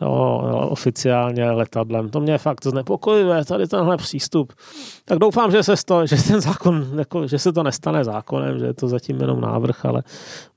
jo, 0.00 0.40
oficiálně 0.70 1.50
letadlem. 1.50 2.08
To 2.08 2.20
mě 2.20 2.38
fakt 2.38 2.66
znepokojivé, 2.66 3.44
tady 3.44 3.66
tenhle 3.66 3.96
přístup. 3.96 4.52
Tak 5.04 5.18
doufám, 5.18 5.50
že 5.50 5.62
se, 5.62 5.74
to, 5.86 6.06
že 6.06 6.16
ten 6.28 6.40
zákon, 6.40 6.86
jako, 6.98 7.26
že 7.26 7.38
se 7.38 7.52
to 7.52 7.62
nestane 7.62 8.04
zákonem, 8.04 8.58
že 8.58 8.64
je 8.64 8.74
to 8.74 8.88
zatím 8.88 9.20
jenom 9.20 9.40
návrh, 9.40 9.84
ale 9.84 10.02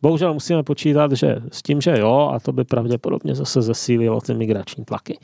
bohužel 0.02 0.34
musíme 0.34 0.64
počítat, 0.64 1.12
že 1.12 1.36
s 1.52 1.62
tím, 1.62 1.82
že 1.82 2.00
jo, 2.00 2.32
a 2.34 2.40
to 2.40 2.52
by 2.52 2.64
pravděpodobně 2.64 3.36
zase 3.36 3.62
zesílilo 3.62 4.22
ty 4.22 4.34
migrační 4.34 4.86
tlaky. 4.86 5.20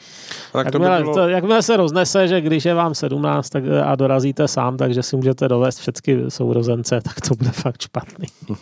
Tak 0.53 0.71
to 0.71 0.77
jakmile, 0.77 0.97
by 0.97 1.03
bylo... 1.03 1.15
to, 1.15 1.29
jakmile 1.29 1.61
se 1.61 1.77
roznese, 1.77 2.27
že 2.27 2.41
když 2.41 2.65
je 2.65 2.73
vám 2.73 2.95
17 2.95 3.49
tak, 3.49 3.63
a 3.85 3.95
dorazíte 3.95 4.47
sám, 4.47 4.77
takže 4.77 5.03
si 5.03 5.15
můžete 5.15 5.47
dovést 5.47 5.79
všechny 5.79 6.31
sourozence, 6.31 7.01
tak 7.01 7.21
to 7.27 7.35
bude 7.35 7.51
fakt 7.51 7.81
špatný. 7.81 8.27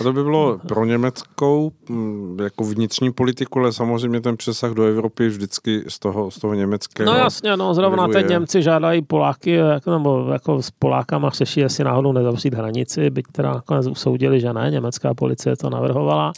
A 0.00 0.04
to 0.04 0.12
by 0.12 0.22
bylo 0.22 0.58
pro 0.58 0.84
německou 0.84 1.72
mm, 1.88 2.38
jako 2.42 2.64
vnitřní 2.64 3.12
politiku, 3.12 3.58
ale 3.58 3.72
samozřejmě 3.72 4.20
ten 4.20 4.36
přesah 4.36 4.65
do 4.74 4.84
Evropy 4.84 5.28
vždycky 5.28 5.84
z 5.88 5.98
toho, 5.98 6.30
z 6.30 6.38
toho 6.38 6.54
německého. 6.54 7.12
No 7.12 7.18
jasně, 7.18 7.56
no 7.56 7.74
zrovna 7.74 8.08
teď 8.08 8.28
Němci 8.28 8.62
žádají 8.62 9.02
Poláky, 9.02 9.50
jako, 9.50 9.90
nebo 9.90 10.28
jako 10.32 10.62
s 10.62 10.70
Polákama 10.70 11.30
řeší, 11.30 11.60
jestli 11.60 11.84
náhodou 11.84 12.12
nezavřít 12.12 12.54
hranici, 12.54 13.10
byť 13.10 13.26
teda 13.32 13.50
nakonec 13.52 13.86
usoudili, 13.86 14.40
že 14.40 14.52
ne, 14.52 14.70
německá 14.70 15.14
policie 15.14 15.56
to 15.56 15.70
navrhovala, 15.70 16.32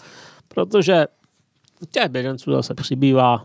protože 0.49 1.07
těch 1.91 2.09
běženců 2.09 2.53
zase 2.53 2.75
přibývá, 2.75 3.45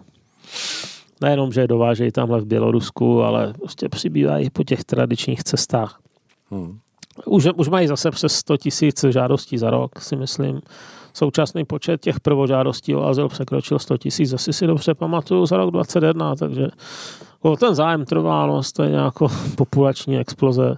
nejenom, 1.21 1.51
že 1.51 1.61
je 1.61 1.67
dovážejí 1.67 2.11
tamhle 2.11 2.41
v 2.41 2.45
Bělorusku, 2.45 3.23
ale 3.23 3.53
prostě 3.53 3.89
přibývají 3.89 4.49
po 4.49 4.63
těch 4.63 4.83
tradičních 4.83 5.43
cestách. 5.43 5.99
Hmm. 6.51 6.79
už, 7.25 7.47
už 7.55 7.67
mají 7.67 7.87
zase 7.87 8.11
přes 8.11 8.35
100 8.35 8.57
tisíc 8.57 9.05
žádostí 9.09 9.57
za 9.57 9.69
rok, 9.69 10.01
si 10.01 10.15
myslím. 10.15 10.61
Současný 11.13 11.65
počet 11.65 12.01
těch 12.01 12.19
prvožádostí 12.19 12.95
o 12.95 13.05
azyl 13.05 13.29
překročil 13.29 13.79
100 13.79 13.97
tisíc, 13.97 14.33
asi 14.33 14.53
si 14.53 14.67
dobře 14.67 14.93
pamatuju, 14.93 15.45
za 15.45 15.57
rok 15.57 15.71
2021, 15.71 16.35
takže 16.35 16.67
o 17.41 17.57
ten 17.57 17.75
zájem 17.75 18.05
trvá, 18.05 18.45
no, 18.47 18.63
stejně 18.63 18.95
jako 18.95 19.27
populační 19.55 20.17
exploze 20.17 20.75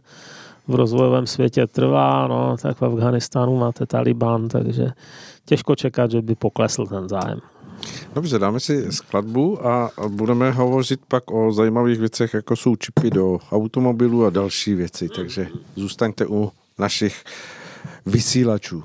v 0.68 0.76
rozvojovém 0.76 1.28
světě 1.28 1.68
trvá, 1.68 2.28
no, 2.28 2.58
tak 2.62 2.82
v 2.82 2.86
Afganistánu 2.86 3.58
máte 3.58 3.86
Taliban, 3.86 4.48
takže 4.48 4.88
těžko 5.46 5.76
čekat, 5.76 6.12
že 6.12 6.22
by 6.22 6.36
poklesl 6.36 6.86
ten 6.86 7.10
zájem. 7.10 7.40
Dobře, 8.14 8.40
dáme 8.40 8.60
si 8.60 8.92
skladbu 8.92 9.68
a 9.68 9.92
budeme 10.08 10.52
hovořit 10.52 11.00
pak 11.08 11.32
o 11.32 11.52
zajímavých 11.52 12.00
věcech, 12.00 12.34
jako 12.34 12.56
jsou 12.56 12.76
čipy 12.76 13.10
do 13.10 13.40
automobilů 13.52 14.26
a 14.26 14.30
další 14.30 14.74
věci, 14.74 15.10
takže 15.16 15.48
zůstaňte 15.76 16.26
u 16.28 16.52
našich 16.80 17.24
vysílačů. 18.06 18.84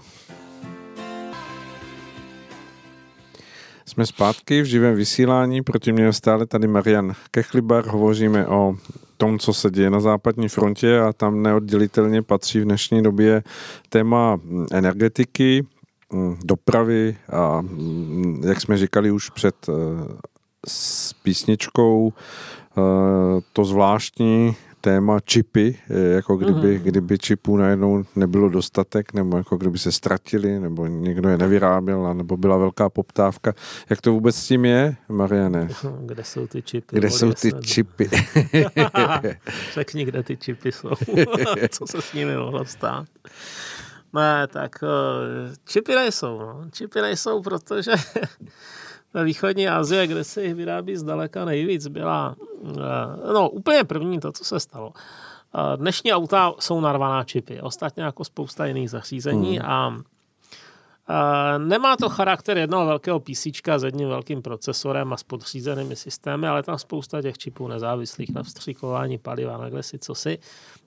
Jsme 3.91 4.07
zpátky 4.07 4.63
v 4.63 4.65
živém 4.65 4.95
vysílání, 4.95 5.63
proti 5.63 5.93
mě 5.93 6.05
je 6.05 6.13
stále 6.13 6.47
tady 6.47 6.69
Marian 6.69 7.13
Kechlibar, 7.31 7.87
hovoříme 7.87 8.47
o 8.47 8.77
tom, 9.17 9.39
co 9.39 9.53
se 9.53 9.71
děje 9.71 9.91
na 9.91 10.01
západní 10.01 10.49
frontě 10.49 11.01
a 11.01 11.13
tam 11.13 11.43
neoddělitelně 11.43 12.23
patří 12.23 12.61
v 12.61 12.65
dnešní 12.65 13.03
době 13.03 13.43
téma 13.89 14.39
energetiky, 14.73 15.67
dopravy 16.45 17.17
a 17.33 17.63
jak 18.49 18.61
jsme 18.61 18.79
říkali 18.79 19.11
už 19.11 19.31
před 19.31 19.55
eh, 19.69 19.73
s 20.69 21.13
písničkou, 21.13 22.13
eh, 22.13 22.81
to 23.53 23.65
zvláštní 23.65 24.57
téma 24.81 25.21
čipy, 25.21 25.79
jako 26.15 26.37
kdyby, 26.37 26.79
mm-hmm. 26.79 26.83
kdyby 26.83 27.19
čipů 27.19 27.57
najednou 27.57 28.05
nebylo 28.17 28.49
dostatek, 28.49 29.13
nebo 29.13 29.37
jako 29.37 29.57
kdyby 29.57 29.79
se 29.79 29.93
ztratili, 29.93 30.61
nebo 30.61 30.87
někdo 30.87 31.29
je 31.29 31.39
nevyráběl, 31.39 32.15
nebo 32.15 32.37
byla 32.37 32.57
velká 32.57 32.89
poptávka. 32.89 33.53
Jak 33.91 34.01
to 34.01 34.13
vůbec 34.13 34.37
s 34.37 34.47
tím 34.47 34.65
je, 34.65 34.97
Mariane? 35.09 35.69
Kde 36.01 36.25
jsou 36.25 36.47
ty 36.47 36.63
čipy? 36.63 36.97
Kde 36.97 37.11
jsou 37.11 37.33
ty 37.33 37.51
snad. 37.51 37.65
čipy? 37.65 38.11
Řekni, 39.75 40.05
kde 40.05 40.23
ty 40.23 40.37
čipy 40.37 40.73
jsou. 40.73 40.91
Co 41.71 41.87
se 41.87 42.03
s 42.03 42.13
nimi 42.13 42.37
mohlo 42.37 42.65
stát? 42.65 43.07
Ne, 44.13 44.47
tak 44.47 44.77
eh, 44.83 45.55
čipy 45.65 45.95
nejsou. 45.95 46.39
No. 46.39 46.65
Čipy 46.73 47.01
nejsou, 47.01 47.43
protože 47.43 47.93
ve 49.15 49.25
východní 49.25 49.69
Asii, 49.69 50.07
kde 50.07 50.25
se 50.25 50.43
jich 50.43 50.55
vyrábí 50.55 50.97
zdaleka 50.97 51.45
nejvíc, 51.45 51.87
byla 51.87 52.37
eh, 52.69 53.33
no 53.33 53.51
úplně 53.51 53.85
první 53.85 54.21
to, 54.21 54.33
co 54.33 54.45
se 54.45 54.61
stalo. 54.61 54.93
Eh, 55.55 55.77
dnešní 55.77 56.13
auta 56.13 56.53
jsou 56.59 56.81
narvaná 56.81 57.25
čipy, 57.25 57.61
ostatně 57.61 58.03
jako 58.03 58.25
spousta 58.25 58.67
jiných 58.67 58.91
zařízení 58.91 59.59
hmm. 59.59 59.69
a 59.69 59.97
Nemá 61.59 61.97
to 61.97 62.09
charakter 62.09 62.59
jednoho 62.59 62.87
velkého 62.87 63.21
PC 63.21 63.47
s 63.77 63.83
jedním 63.85 64.09
velkým 64.09 64.43
procesorem 64.43 65.13
a 65.13 65.17
s 65.17 65.23
podřízenými 65.23 65.97
systémy, 65.97 66.47
ale 66.47 66.63
tam 66.63 66.79
spousta 66.79 67.23
těch 67.23 67.39
čipů 67.39 67.69
nezávislých 67.69 68.35
na 68.35 68.43
vstříkování 68.43 69.19
paliva, 69.19 69.57
na 69.57 69.69
kde 69.69 69.83
si 69.83 69.99
co 69.99 70.15
si. 70.15 70.39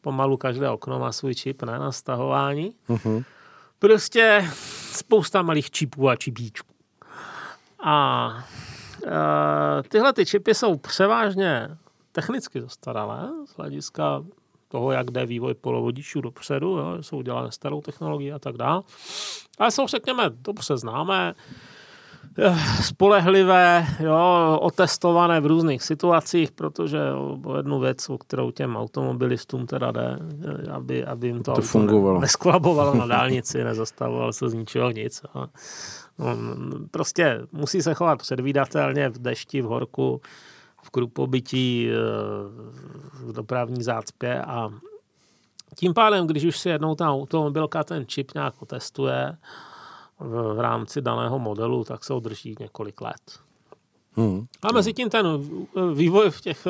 Pomalu 0.01 0.37
každé 0.37 0.69
okno 0.69 0.99
má 0.99 1.11
svůj 1.11 1.35
čip 1.35 1.63
ne, 1.63 1.79
na 1.79 1.91
stahování. 1.91 2.73
Uh-huh. 2.89 3.23
Prostě 3.79 4.49
spousta 4.91 5.41
malých 5.41 5.71
čipů 5.71 6.09
a 6.09 6.15
čipíčků. 6.15 6.72
A 7.83 8.29
e, 9.05 9.83
tyhle 9.83 10.13
ty 10.13 10.25
čipy 10.25 10.53
jsou 10.53 10.77
převážně 10.77 11.77
technicky 12.11 12.61
zastaralé 12.61 13.29
z 13.45 13.57
hlediska 13.57 14.23
toho, 14.73 14.91
jak 14.91 15.11
jde 15.11 15.25
vývoj 15.25 15.53
polovodičů 15.53 16.21
dopředu, 16.21 16.67
jo, 16.67 16.97
jsou 17.01 17.21
dělané 17.21 17.51
starou 17.51 17.81
technologií 17.81 18.31
a 18.31 18.39
tak 18.39 18.57
dále. 18.57 18.81
Ale 19.59 19.71
jsou, 19.71 19.87
řekněme, 19.87 20.23
dobře 20.29 20.77
známé, 20.77 21.33
eh, 22.37 22.55
spolehlivé, 22.81 23.85
jo, 23.99 24.57
otestované 24.61 25.41
v 25.41 25.45
různých 25.45 25.83
situacích, 25.83 26.51
protože 26.51 26.99
o 27.45 27.57
jednu 27.57 27.79
věc, 27.79 28.09
o 28.09 28.17
kterou 28.17 28.51
těm 28.51 28.75
automobilistům 28.75 29.65
teda 29.67 29.91
jde, 29.91 30.19
eh, 30.67 30.71
aby, 30.71 31.05
aby 31.05 31.27
jim 31.27 31.43
to, 31.43 31.53
to 31.53 31.61
fungovalo. 31.61 32.19
nesklabovalo 32.19 32.95
na 32.95 33.05
dálnici, 33.05 33.63
nezastavovalo 33.63 34.33
se 34.33 34.49
z 34.49 34.53
ničeho 34.53 34.91
nic. 34.91 35.21
Jo. 35.35 35.45
No, 36.19 36.37
prostě 36.91 37.41
musí 37.51 37.81
se 37.81 37.93
chovat 37.93 38.19
předvídatelně 38.19 39.09
v 39.09 39.17
dešti, 39.17 39.61
v 39.61 39.65
horku, 39.65 40.21
v 40.83 40.89
krupobytí, 40.89 41.89
eh, 41.89 41.95
v 43.25 43.33
dopravní 43.33 43.83
zácpě 43.83 44.41
a 44.41 44.69
tím 45.75 45.93
pádem, 45.93 46.27
když 46.27 46.43
už 46.43 46.59
si 46.59 46.69
jednou 46.69 46.95
ta 46.95 47.11
automobilka 47.11 47.83
ten 47.83 48.07
čip 48.07 48.33
nějak 48.33 48.61
otestuje 48.61 49.37
v, 50.19 50.53
v 50.53 50.59
rámci 50.59 51.01
daného 51.01 51.39
modelu, 51.39 51.83
tak 51.83 52.03
se 52.03 52.13
udrží 52.13 52.55
několik 52.59 53.01
let. 53.01 53.39
Hmm. 54.15 54.45
A 54.61 54.71
mezi 54.71 54.93
tím 54.93 55.09
ten 55.09 55.27
vývoj 55.93 56.31
v 56.31 56.41
těch, 56.41 56.67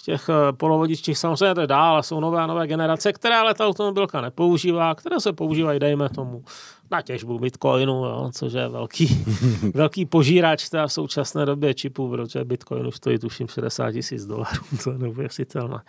v 0.00 0.02
těch 0.02 0.30
polovodičích 0.56 1.18
samozřejmě 1.18 1.54
jde 1.54 1.66
dál 1.66 1.96
a 1.96 2.02
jsou 2.02 2.20
nové 2.20 2.40
a 2.40 2.46
nové 2.46 2.66
generace, 2.66 3.12
které 3.12 3.36
ale 3.36 3.54
ta 3.54 3.66
automobilka 3.66 4.20
nepoužívá, 4.20 4.94
které 4.94 5.20
se 5.20 5.32
používají, 5.32 5.80
dejme 5.80 6.08
tomu, 6.08 6.44
na 6.90 7.02
těžbu 7.02 7.38
bitcoinu, 7.38 7.92
jo, 7.92 8.30
což 8.34 8.52
je 8.52 8.68
velký, 8.68 9.24
velký 9.74 10.06
požírač 10.06 10.68
v 10.86 10.92
současné 10.92 11.46
době 11.46 11.74
čipů, 11.74 12.10
protože 12.10 12.44
bitcoin 12.44 12.86
už 12.86 12.96
stojí 12.96 13.18
tuším 13.18 13.48
60 13.48 13.92
tisíc 13.92 14.26
dolarů, 14.26 14.62
to 14.84 14.92
je 14.92 14.98
neuvěřitelné. 14.98 15.80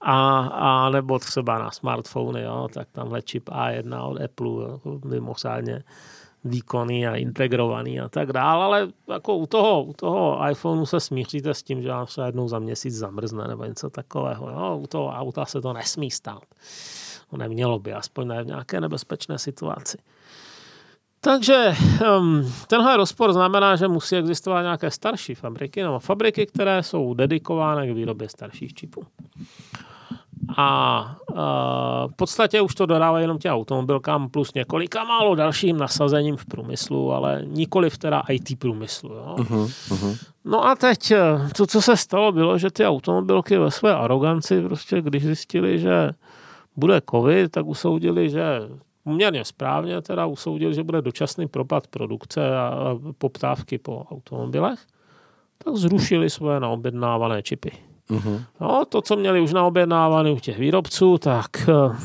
A, 0.00 0.38
a 0.40 0.90
nebo 0.90 1.18
třeba 1.18 1.58
na 1.58 1.70
smartfony, 1.70 2.42
jo, 2.42 2.68
tak 2.74 2.88
tamhle 2.92 3.22
čip 3.22 3.48
A1 3.48 4.10
od 4.10 4.20
Apple, 4.20 4.72
jako 4.72 5.00
mimořádně 5.04 5.82
výkonný 6.44 7.06
a 7.06 7.16
integrovaný 7.16 8.00
a 8.00 8.08
tak 8.08 8.32
dále, 8.32 8.64
ale 8.64 8.88
jako 9.08 9.36
u 9.36 9.46
toho, 9.46 9.84
u 9.84 9.92
toho 9.92 10.48
iPhoneu 10.50 10.86
se 10.86 11.00
smíříte 11.00 11.54
s 11.54 11.62
tím, 11.62 11.82
že 11.82 11.88
vám 11.88 12.06
se 12.06 12.26
jednou 12.26 12.48
za 12.48 12.58
měsíc 12.58 12.94
zamrzne 12.94 13.48
nebo 13.48 13.64
něco 13.64 13.90
takového. 13.90 14.50
Jo? 14.50 14.78
U 14.82 14.86
toho 14.86 15.08
auta 15.08 15.44
se 15.44 15.60
to 15.60 15.72
nesmí 15.72 16.10
stát. 16.10 16.42
No 17.32 17.38
nemělo 17.38 17.78
by, 17.78 17.92
aspoň 17.92 18.26
ne 18.26 18.42
v 18.42 18.46
nějaké 18.46 18.80
nebezpečné 18.80 19.38
situaci. 19.38 19.98
Takže 21.24 21.74
um, 22.18 22.52
tenhle 22.66 22.96
rozpor 22.96 23.32
znamená, 23.32 23.76
že 23.76 23.88
musí 23.88 24.16
existovat 24.16 24.62
nějaké 24.62 24.90
starší 24.90 25.34
fabriky, 25.34 25.82
nebo 25.82 25.98
fabriky, 25.98 26.46
které 26.46 26.82
jsou 26.82 27.14
dedikovány 27.14 27.88
k 27.88 27.94
výrobě 27.94 28.28
starších 28.28 28.74
čipů. 28.74 29.04
A 30.56 31.16
uh, 31.30 31.36
v 32.12 32.16
podstatě 32.16 32.60
už 32.60 32.74
to 32.74 32.86
dodává 32.86 33.20
jenom 33.20 33.38
těm 33.38 33.52
automobilkám 33.52 34.28
plus 34.28 34.54
několika 34.54 35.04
málo 35.04 35.34
dalším 35.34 35.78
nasazením 35.78 36.36
v 36.36 36.46
průmyslu, 36.46 37.12
ale 37.12 37.42
nikoli 37.46 37.90
v 37.90 37.98
teda 37.98 38.22
IT 38.28 38.58
průmyslu. 38.58 39.14
Jo. 39.14 39.34
Uh-huh, 39.38 39.66
uh-huh. 39.88 40.18
No 40.44 40.66
a 40.66 40.74
teď, 40.74 41.10
e, 41.10 41.20
to, 41.56 41.66
co 41.66 41.82
se 41.82 41.96
stalo, 41.96 42.32
bylo, 42.32 42.58
že 42.58 42.70
ty 42.70 42.86
automobilky 42.86 43.58
ve 43.58 43.70
své 43.70 43.94
aroganci, 43.94 44.62
prostě 44.62 45.00
když 45.00 45.24
zjistili, 45.24 45.78
že 45.78 46.10
bude 46.76 47.00
covid, 47.10 47.52
tak 47.52 47.66
usoudili, 47.66 48.30
že 48.30 48.60
poměrně 49.04 49.44
správně 49.44 50.02
teda 50.02 50.26
usoudili, 50.26 50.74
že 50.74 50.82
bude 50.82 51.02
dočasný 51.02 51.48
propad 51.48 51.86
produkce 51.86 52.56
a 52.56 52.98
poptávky 53.18 53.78
po 53.78 54.04
automobilech, 54.10 54.80
tak 55.64 55.76
zrušili 55.76 56.30
svoje 56.30 56.60
naobjednávané 56.60 57.42
čipy. 57.42 57.91
Uh-huh. 58.10 58.44
No, 58.60 58.84
to, 58.84 59.02
co 59.02 59.16
měli 59.16 59.40
už 59.40 59.52
naobjednávané 59.52 60.30
u 60.30 60.38
těch 60.38 60.58
výrobců, 60.58 61.18
tak 61.18 61.68
eh, 61.68 61.96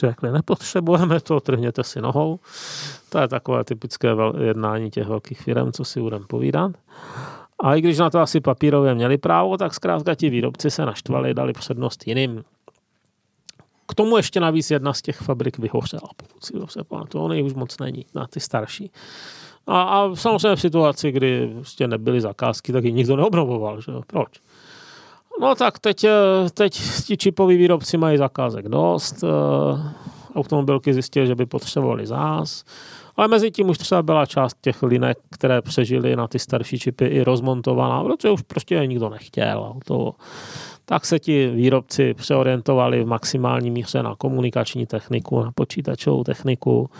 řekli, 0.00 0.32
nepotřebujeme 0.32 1.20
to, 1.20 1.40
trhněte 1.40 1.84
si 1.84 2.00
nohou. 2.00 2.38
To 3.08 3.18
je 3.18 3.28
takové 3.28 3.64
typické 3.64 4.08
jednání 4.44 4.90
těch 4.90 5.06
velkých 5.06 5.40
firm, 5.40 5.72
co 5.72 5.84
si 5.84 6.00
budeme 6.00 6.26
povídat. 6.26 6.72
A 7.58 7.74
i 7.74 7.80
když 7.80 7.98
na 7.98 8.10
to 8.10 8.20
asi 8.20 8.40
papírově 8.40 8.94
měli 8.94 9.18
právo, 9.18 9.56
tak 9.56 9.74
zkrátka 9.74 10.14
ti 10.14 10.30
výrobci 10.30 10.70
se 10.70 10.86
naštvali, 10.86 11.34
dali 11.34 11.52
přednost 11.52 12.06
jiným 12.06 12.44
k 13.92 13.94
tomu 13.94 14.16
ještě 14.16 14.40
navíc 14.40 14.70
jedna 14.70 14.92
z 14.92 15.02
těch 15.02 15.16
fabrik 15.16 15.58
vyhořela, 15.58 16.08
pokud 16.16 16.44
si 16.44 16.58
dobře 16.58 16.84
pamatuju. 16.84 17.24
Ono 17.24 17.44
už 17.44 17.54
moc 17.54 17.78
není 17.78 18.06
na 18.14 18.26
ty 18.26 18.40
starší. 18.40 18.90
A, 19.66 19.82
a 19.82 20.14
samozřejmě 20.14 20.56
v 20.56 20.60
situaci, 20.60 21.12
kdy 21.12 21.52
prostě 21.54 21.88
nebyly 21.88 22.20
zakázky, 22.20 22.72
tak 22.72 22.84
ji 22.84 22.92
nikdo 22.92 23.16
neobnovoval. 23.16 23.80
Že? 23.80 23.92
Proč? 24.06 24.28
No 25.40 25.54
tak 25.54 25.78
teď, 25.78 26.06
teď 26.54 26.80
ti 27.06 27.16
čipoví 27.16 27.56
výrobci 27.56 27.96
mají 27.96 28.18
zakázek 28.18 28.68
dost. 28.68 29.24
Eh, 29.24 29.92
automobilky 30.34 30.92
zjistili, 30.94 31.26
že 31.26 31.34
by 31.34 31.46
potřebovali 31.46 32.06
zás. 32.06 32.64
Ale 33.16 33.28
mezi 33.28 33.50
tím 33.50 33.68
už 33.68 33.78
třeba 33.78 34.02
byla 34.02 34.26
část 34.26 34.56
těch 34.60 34.82
linek, 34.82 35.18
které 35.30 35.62
přežily 35.62 36.16
na 36.16 36.28
ty 36.28 36.38
starší 36.38 36.78
čipy 36.78 37.04
i 37.04 37.24
rozmontovaná, 37.24 38.04
protože 38.04 38.30
už 38.30 38.42
prostě 38.42 38.74
je 38.74 38.86
nikdo 38.86 39.08
nechtěl. 39.08 39.74
To, 39.84 40.14
tak 40.84 41.06
se 41.06 41.18
ti 41.18 41.48
výrobci 41.48 42.14
přeorientovali 42.14 43.04
v 43.04 43.06
maximální 43.06 43.70
míře 43.70 44.02
na 44.02 44.16
komunikační 44.16 44.86
techniku, 44.86 45.40
na 45.40 45.52
počítačovou 45.52 46.24
techniku. 46.24 46.90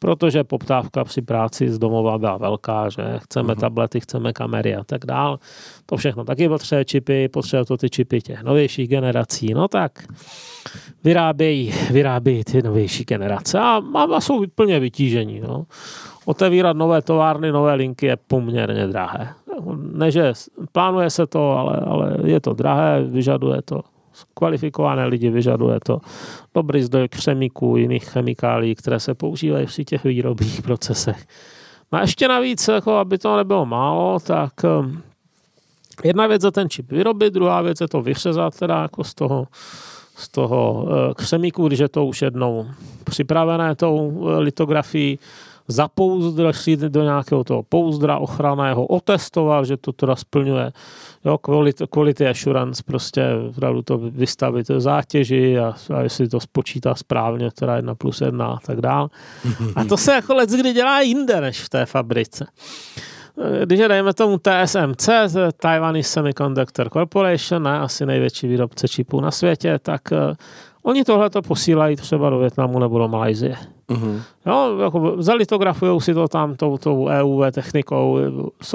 Protože 0.00 0.44
poptávka 0.44 1.04
při 1.04 1.22
práci 1.22 1.70
z 1.70 1.78
domova 1.78 2.18
byla 2.18 2.36
velká, 2.36 2.88
že 2.88 3.02
chceme 3.18 3.54
uh-huh. 3.54 3.60
tablety, 3.60 4.00
chceme 4.00 4.32
kamery 4.32 4.76
a 4.76 4.84
tak 4.84 5.06
dál. 5.06 5.38
To 5.86 5.96
všechno 5.96 6.24
taky 6.24 6.48
potřebuje 6.48 6.84
čipy, 6.84 7.28
potřebuje 7.28 7.64
to 7.64 7.76
ty 7.76 7.90
čipy 7.90 8.20
těch 8.20 8.42
novějších 8.42 8.88
generací, 8.88 9.54
no 9.54 9.68
tak 9.68 10.04
vyrábějí, 11.04 11.74
vyrábějí 11.90 12.44
ty 12.44 12.62
novější 12.62 13.04
generace 13.04 13.58
a, 13.58 13.82
a 14.16 14.20
jsou 14.20 14.46
plně 14.54 14.80
vytížení. 14.80 15.40
No. 15.40 15.66
Otevírat 16.24 16.76
nové 16.76 17.02
továrny, 17.02 17.52
nové 17.52 17.74
linky 17.74 18.06
je 18.06 18.16
poměrně 18.16 18.86
drahé. 18.86 19.28
Ne, 19.92 20.10
že 20.10 20.32
plánuje 20.72 21.10
se 21.10 21.26
to, 21.26 21.50
ale, 21.50 21.76
ale 21.86 22.16
je 22.24 22.40
to 22.40 22.54
drahé, 22.54 23.02
vyžaduje 23.04 23.62
to 23.62 23.80
kvalifikované 24.34 25.06
lidi, 25.06 25.30
vyžaduje 25.30 25.80
to 25.86 26.00
dobrý 26.54 26.82
zdroj 26.82 27.08
křemíků, 27.08 27.76
jiných 27.76 28.04
chemikálií, 28.04 28.74
které 28.74 29.00
se 29.00 29.14
používají 29.14 29.66
při 29.66 29.84
těch 29.84 30.04
výrobních 30.04 30.62
procesech. 30.62 31.26
No 31.92 31.98
a 31.98 32.00
ještě 32.00 32.28
navíc, 32.28 32.68
jako 32.68 32.92
aby 32.92 33.18
to 33.18 33.36
nebylo 33.36 33.66
málo, 33.66 34.20
tak 34.20 34.52
um, 34.80 35.02
jedna 36.04 36.26
věc 36.26 36.44
je 36.44 36.50
ten 36.50 36.70
čip 36.70 36.92
vyrobit, 36.92 37.34
druhá 37.34 37.62
věc 37.62 37.80
je 37.80 37.88
to 37.88 38.02
vyřezat 38.02 38.58
teda 38.58 38.82
jako 38.82 39.04
z 39.04 39.14
toho, 39.14 39.46
z 40.16 40.28
toho 40.28 40.82
uh, 40.82 40.88
křemíku, 41.14 41.68
když 41.68 41.78
je 41.78 41.88
to 41.88 42.06
už 42.06 42.22
jednou 42.22 42.66
připravené 43.04 43.74
tou 43.74 44.08
uh, 44.08 44.44
litografií, 45.70 46.76
zapouzdrat 46.76 46.92
do 46.92 47.02
nějakého 47.02 47.44
toho 47.44 47.62
pouzdra 47.62 48.18
ochranného, 48.18 48.86
otestovat, 48.86 49.66
že 49.66 49.76
to 49.76 49.92
teda 49.92 50.16
splňuje 50.16 50.72
jo, 51.24 51.38
quality, 51.38 51.84
quality 51.86 52.28
assurance, 52.28 52.82
prostě 52.86 53.24
opravdu 53.48 53.82
to 53.82 53.98
vystavit 53.98 54.66
zátěži 54.66 55.58
a, 55.58 55.74
a 55.94 56.00
jestli 56.00 56.28
to 56.28 56.40
spočítá 56.40 56.94
správně, 56.94 57.50
teda 57.50 57.76
jedna 57.76 57.94
plus 57.94 58.20
jedna 58.20 58.46
a 58.46 58.58
tak 58.66 58.80
dál. 58.80 59.08
A 59.76 59.84
to 59.84 59.96
se 59.96 60.12
jako 60.12 60.34
let 60.34 60.50
kdy 60.50 60.72
dělá 60.72 61.00
jinde 61.00 61.40
než 61.40 61.60
v 61.60 61.68
té 61.68 61.86
fabrice. 61.86 62.46
Když 63.64 63.78
dejme 63.78 64.14
tomu 64.14 64.38
TSMC, 64.38 65.08
Taiwanese 65.56 66.10
Semiconductor 66.10 66.90
Corporation, 66.90 67.62
ne, 67.62 67.78
asi 67.78 68.06
největší 68.06 68.48
výrobce 68.48 68.88
čipů 68.88 69.20
na 69.20 69.30
světě, 69.30 69.78
tak 69.82 70.02
oni 70.82 71.04
tohle 71.04 71.30
to 71.30 71.42
posílají 71.42 71.96
třeba 71.96 72.30
do 72.30 72.38
Větnamu 72.38 72.78
nebo 72.78 72.98
do 72.98 73.08
Malajzie. 73.08 73.56
Mm-hmm. 73.88 74.22
Jo, 74.46 74.78
jako 74.78 75.14
zalitografují 75.18 76.00
si 76.00 76.14
to 76.14 76.28
tam 76.28 76.56
tou, 76.56 76.78
tou 76.78 77.08
EUV 77.08 77.54
technikou, 77.54 78.18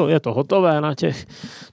je 0.07 0.19
to 0.19 0.33
hotové 0.33 0.81
na 0.81 0.95
těch, 0.95 1.25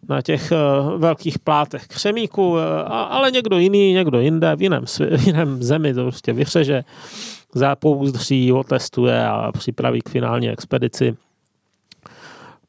na 0.08 0.22
těch 0.22 0.52
uh, 0.52 1.00
velkých 1.00 1.38
plátech 1.38 1.86
křemíku, 1.86 2.50
uh, 2.50 2.58
ale 2.86 3.30
někdo 3.30 3.58
jiný, 3.58 3.92
někdo 3.92 4.20
jinde, 4.20 4.56
v 4.56 4.62
jiném, 4.62 4.84
v 5.16 5.26
jiném 5.26 5.62
zemi 5.62 5.94
to 5.94 6.02
prostě 6.02 6.32
vyřeže, 6.32 6.84
zapouzdří, 7.54 8.52
otestuje 8.52 9.26
a 9.26 9.52
připraví 9.52 10.00
k 10.00 10.08
finální 10.08 10.50
expedici. 10.50 11.16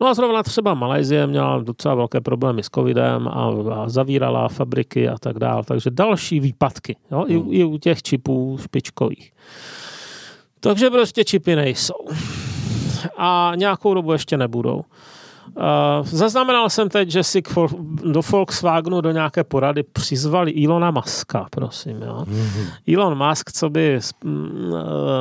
No 0.04 0.10
a 0.10 0.14
zrovna 0.14 0.44
třeba 0.44 0.74
Malajzie 0.74 1.28
měla 1.28 1.60
docela 1.60 1.96
velké 1.96 2.22
problémy 2.22 2.64
s 2.64 2.70
covidem 2.76 3.28
a, 3.28 3.54
a 3.74 3.90
zavírala 3.90 4.50
fabriky 4.50 5.10
a 5.10 5.18
tak 5.18 5.40
dále, 5.40 5.64
takže 5.64 5.90
další 5.90 6.40
výpadky, 6.40 6.96
jo, 7.12 7.26
hmm. 7.30 7.54
i, 7.54 7.58
i 7.58 7.64
u 7.64 7.78
těch 7.78 8.04
čipů 8.04 8.58
špičkových. 8.62 9.32
Takže 10.60 10.90
prostě 10.90 11.24
čipy 11.24 11.56
nejsou. 11.56 12.08
A 13.18 13.52
nějakou 13.56 13.94
dobu 13.94 14.12
ještě 14.12 14.38
nebudou. 14.38 14.82
Uh, 15.48 16.06
zaznamenal 16.06 16.70
jsem 16.70 16.90
teď, 16.90 17.10
že 17.10 17.24
si 17.24 17.42
do 18.04 18.22
Volkswagenu 18.32 19.02
do 19.02 19.12
nějaké 19.12 19.44
porady 19.44 19.84
přizvali 19.84 20.52
Ilona 20.52 20.92
Maska, 20.92 21.48
prosím. 21.52 22.02
Jo. 22.02 22.26
Mm-hmm. 22.28 22.94
Elon 22.94 23.28
Musk, 23.28 23.52
co 23.52 23.70
by 23.70 24.00
uh, 24.26 24.32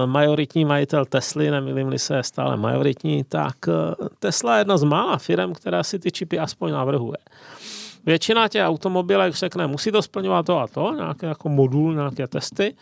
majoritní 0.06 0.64
majitel 0.64 1.04
Tesly, 1.04 1.50
nemilím 1.50 1.98
se, 1.98 2.16
je 2.16 2.22
stále 2.22 2.56
majoritní, 2.56 3.24
tak 3.24 3.54
uh, 3.66 4.08
Tesla 4.18 4.54
je 4.54 4.60
jedna 4.60 4.76
z 4.76 4.84
mála 4.84 5.18
firm, 5.18 5.52
která 5.52 5.82
si 5.82 5.98
ty 5.98 6.10
čipy 6.10 6.38
aspoň 6.38 6.72
navrhuje. 6.72 7.18
Většina 8.06 8.48
těch 8.48 8.64
automobilek 8.64 9.34
řekne, 9.34 9.66
musí 9.66 9.92
to 9.92 10.02
splňovat 10.02 10.46
to 10.46 10.58
a 10.58 10.66
to, 10.66 10.94
nějaké 10.94 11.26
jako 11.26 11.48
modul, 11.48 11.94
nějaké 11.94 12.26
testy 12.26 12.74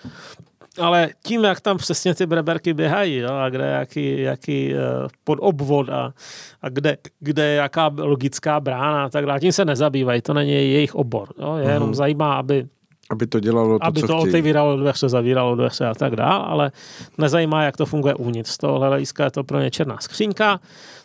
ale 0.79 1.09
tím, 1.27 1.45
jak 1.45 1.61
tam 1.61 1.77
přesně 1.77 2.15
ty 2.15 2.27
breberky 2.27 2.75
běhají 2.75 3.17
jo, 3.17 3.33
a 3.33 3.49
kde 3.49 3.65
jaký, 3.65 4.21
jaký 4.21 4.75
uh, 4.75 4.81
podobvod 5.25 5.89
a, 5.89 6.15
a 6.63 6.69
kde, 6.69 6.97
kde 7.21 7.55
jaká 7.55 7.95
logická 7.99 8.61
brána 8.61 9.05
a 9.05 9.09
tak 9.09 9.27
dále, 9.27 9.41
tím 9.41 9.53
se 9.53 9.65
nezabývají, 9.65 10.23
to 10.23 10.35
není 10.35 10.53
jejich 10.53 10.95
obor. 10.95 11.29
Jo, 11.39 11.57
je 11.57 11.71
jenom 11.71 11.89
mhm. 11.89 11.95
zajímá, 11.95 12.35
aby 12.35 12.67
aby 13.11 13.27
to 13.27 13.41
dělalo 13.41 13.79
to, 13.79 13.85
Aby 13.85 14.01
co 14.01 14.07
to 14.07 14.19
chtějí. 14.19 14.29
otevíralo 14.31 14.77
dveře, 14.77 15.09
zavíralo 15.09 15.55
dveře 15.55 15.87
a 15.87 15.95
tak 15.95 16.17
dále, 16.17 16.45
ale 16.45 16.73
nezajímá, 17.19 17.65
jak 17.65 17.77
to 17.77 17.87
funguje 17.87 18.15
uvnitř. 18.15 18.51
Z 18.51 18.59
toho 18.59 18.79
hlediska 18.79 19.25
je 19.25 19.31
to 19.31 19.45
pro 19.45 19.61
ně 19.61 19.71
černá 19.71 19.99
skřínka, 20.01 20.61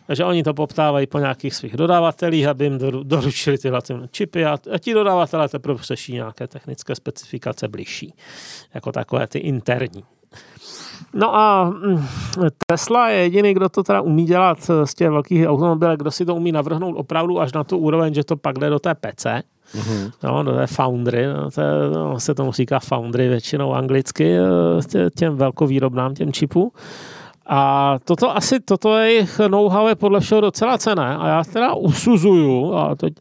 takže 0.06 0.24
oni 0.24 0.42
to 0.42 0.54
poptávají 0.54 1.06
po 1.06 1.18
nějakých 1.18 1.54
svých 1.54 1.76
dodavatelích, 1.76 2.46
aby 2.46 2.64
jim 2.64 2.78
doručili 3.02 3.58
tyhle 3.58 3.80
čipy 4.10 4.44
a, 4.44 4.58
a 4.72 4.78
ti 4.78 4.94
dodavatelé 4.94 5.48
teprve 5.48 5.82
řeší 5.82 6.12
nějaké 6.12 6.46
technické 6.46 6.94
specifikace 6.94 7.68
bližší, 7.68 8.14
jako 8.74 8.92
takové 8.92 9.26
ty 9.26 9.38
interní. 9.38 10.04
No 11.14 11.36
a 11.36 11.64
mm, 11.64 12.06
Tesla 12.66 13.08
je 13.08 13.18
jediný, 13.18 13.54
kdo 13.54 13.68
to 13.68 13.82
teda 13.82 14.00
umí 14.00 14.24
dělat 14.24 14.70
z 14.84 14.94
těch 14.94 15.10
velkých 15.10 15.48
automobilů, 15.48 15.96
kdo 15.96 16.10
si 16.10 16.26
to 16.26 16.34
umí 16.34 16.52
navrhnout 16.52 16.96
opravdu 16.96 17.40
až 17.40 17.52
na 17.52 17.64
tu 17.64 17.78
úroveň, 17.78 18.14
že 18.14 18.24
to 18.24 18.36
pak 18.36 18.58
jde 18.58 18.70
do 18.70 18.78
té 18.78 18.94
PC. 18.94 19.26
Mm-hmm. 19.74 20.12
No, 20.22 20.44
to 20.44 20.60
je 20.60 20.66
foundry, 20.66 21.26
no, 21.26 21.50
to 21.50 21.60
je, 21.60 21.90
no, 21.94 22.20
se 22.20 22.34
tomu 22.34 22.52
říká 22.52 22.78
foundry 22.78 23.28
většinou 23.28 23.74
anglicky, 23.74 24.36
eh, 24.38 25.10
těm 25.10 25.36
velkovýrobnám, 25.36 26.14
těm 26.14 26.32
čipů. 26.32 26.72
A 27.48 27.98
toto 28.04 28.36
asi, 28.36 28.60
toto 28.60 28.98
je 28.98 29.10
jejich 29.10 29.38
know-how 29.38 29.86
je 29.86 29.94
podle 29.94 30.20
všeho 30.20 30.40
docela 30.40 30.78
cené 30.78 31.16
a 31.16 31.28
já 31.28 31.44
teda 31.44 31.74
usuzuju, 31.74 32.74
a 32.74 32.94
teď 32.94 33.14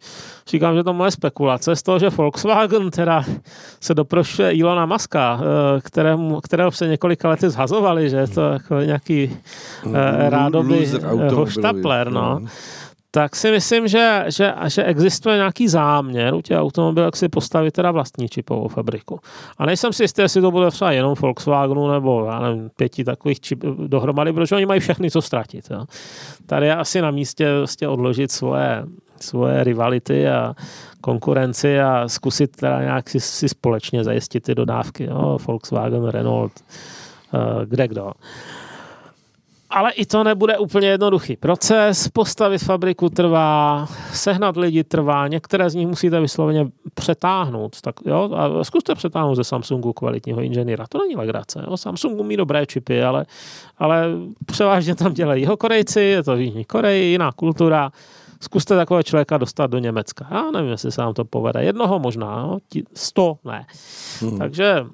říkám, 0.47 0.76
že 0.76 0.84
to 0.84 0.93
moje 0.93 1.11
spekulace, 1.11 1.76
z 1.76 1.84
toho, 1.84 1.99
že 1.99 2.09
Volkswagen 2.09 2.91
teda 2.91 3.23
se 3.82 3.93
doprošuje 3.93 4.51
Ilona 4.51 4.86
Maska, 4.86 5.39
eh, 5.41 5.82
kterému, 5.82 6.41
kterého 6.41 6.71
se 6.71 6.88
několika 6.88 7.30
lety 7.30 7.49
zhazovali, 7.49 8.09
že 8.09 8.17
je 8.17 8.28
to 8.28 8.41
jako 8.41 8.76
nějaký 8.76 9.38
eh, 9.95 10.30
rádoby 10.30 10.91
hoštapler, 11.34 12.11
no. 12.11 12.39
no 12.39 12.47
tak 13.16 13.36
si 13.36 13.51
myslím, 13.51 13.88
že, 13.88 14.26
že, 14.28 14.53
že 14.68 14.84
existuje 14.84 15.36
nějaký 15.36 15.68
záměr 15.68 16.34
u 16.34 16.41
těch 16.41 16.57
automobilů, 16.57 17.05
jak 17.05 17.16
si 17.16 17.30
postavit 17.30 17.72
teda 17.72 17.91
vlastní 17.91 18.30
čipovou 18.30 18.68
fabriku. 18.68 19.20
A 19.57 19.66
nejsem 19.66 19.93
si 19.93 20.03
jistý, 20.03 20.22
jestli 20.22 20.41
to 20.41 20.51
bude 20.51 20.72
třeba 20.72 20.91
jenom 20.91 21.16
Volkswagenu 21.20 21.91
nebo 21.91 22.26
já 22.26 22.39
nevím, 22.39 22.70
pěti 22.76 23.03
takových 23.03 23.39
čip 23.39 23.63
dohromady, 23.88 24.34
protože 24.34 24.55
oni 24.55 24.66
mají 24.66 24.80
všechny 24.80 25.11
co 25.11 25.22
ztratit. 25.22 25.68
Jo. 25.72 25.86
Tady 26.45 26.66
je 26.66 26.76
asi 26.76 27.01
na 27.01 27.11
místě 27.11 27.57
vlastně 27.57 27.88
odložit 27.88 28.32
svoje, 28.32 28.84
svoje 29.20 29.63
rivality 29.63 30.30
a 30.30 30.55
konkurenci 31.01 31.82
a 31.82 32.07
zkusit 32.07 32.55
teda 32.55 32.82
nějak 32.82 33.09
si, 33.09 33.20
si 33.20 33.49
společně 33.49 34.03
zajistit 34.03 34.43
ty 34.43 34.55
dodávky. 34.55 35.03
Jo. 35.03 35.38
Volkswagen, 35.47 36.05
Renault, 36.05 36.53
uh, 37.34 37.66
kde 37.66 37.88
kdo. 37.88 38.11
Ale 39.76 39.91
i 39.91 40.05
to 40.05 40.23
nebude 40.23 40.57
úplně 40.57 40.88
jednoduchý 40.88 41.36
proces. 41.36 42.07
Postavit 42.07 42.59
fabriku 42.59 43.09
trvá, 43.09 43.88
sehnat 44.13 44.57
lidi 44.57 44.84
trvá, 44.84 45.28
některé 45.28 45.69
z 45.69 45.76
nich 45.76 45.88
musíte 45.88 46.19
vysloveně 46.19 46.67
přetáhnout. 46.93 47.82
Tak, 47.82 47.95
jo? 48.05 48.30
A 48.34 48.63
zkuste 48.63 48.95
přetáhnout 48.95 49.36
ze 49.36 49.43
Samsungu 49.43 49.93
kvalitního 49.93 50.41
inženýra. 50.41 50.86
To 50.89 50.97
není 50.97 51.15
legrace. 51.15 51.63
Jo? 51.67 51.78
Samsung 51.78 52.19
umí 52.19 52.38
dobré 52.38 52.65
čipy, 52.65 53.03
ale, 53.03 53.26
ale 53.78 54.07
převážně 54.45 54.95
tam 54.95 55.13
dělají 55.13 55.41
jeho 55.41 55.57
Korejci, 55.57 56.01
je 56.01 56.23
to 56.23 56.36
v 56.36 56.39
Jižní 56.39 56.65
Koreji, 56.65 57.11
jiná 57.11 57.32
kultura. 57.32 57.91
Zkuste 58.41 58.76
takového 58.76 59.03
člověka 59.03 59.38
dostat 59.38 59.71
do 59.71 59.78
Německa. 59.78 60.28
Já 60.32 60.51
nevím, 60.51 60.71
jestli 60.71 60.91
se 60.91 61.01
vám 61.01 61.13
to 61.13 61.26
povede. 61.26 61.63
Jednoho 61.63 61.99
možná, 61.99 62.39
jo? 62.39 62.82
sto 62.93 63.38
ne. 63.45 63.65
Hmm. 64.21 64.38
Takže 64.38 64.86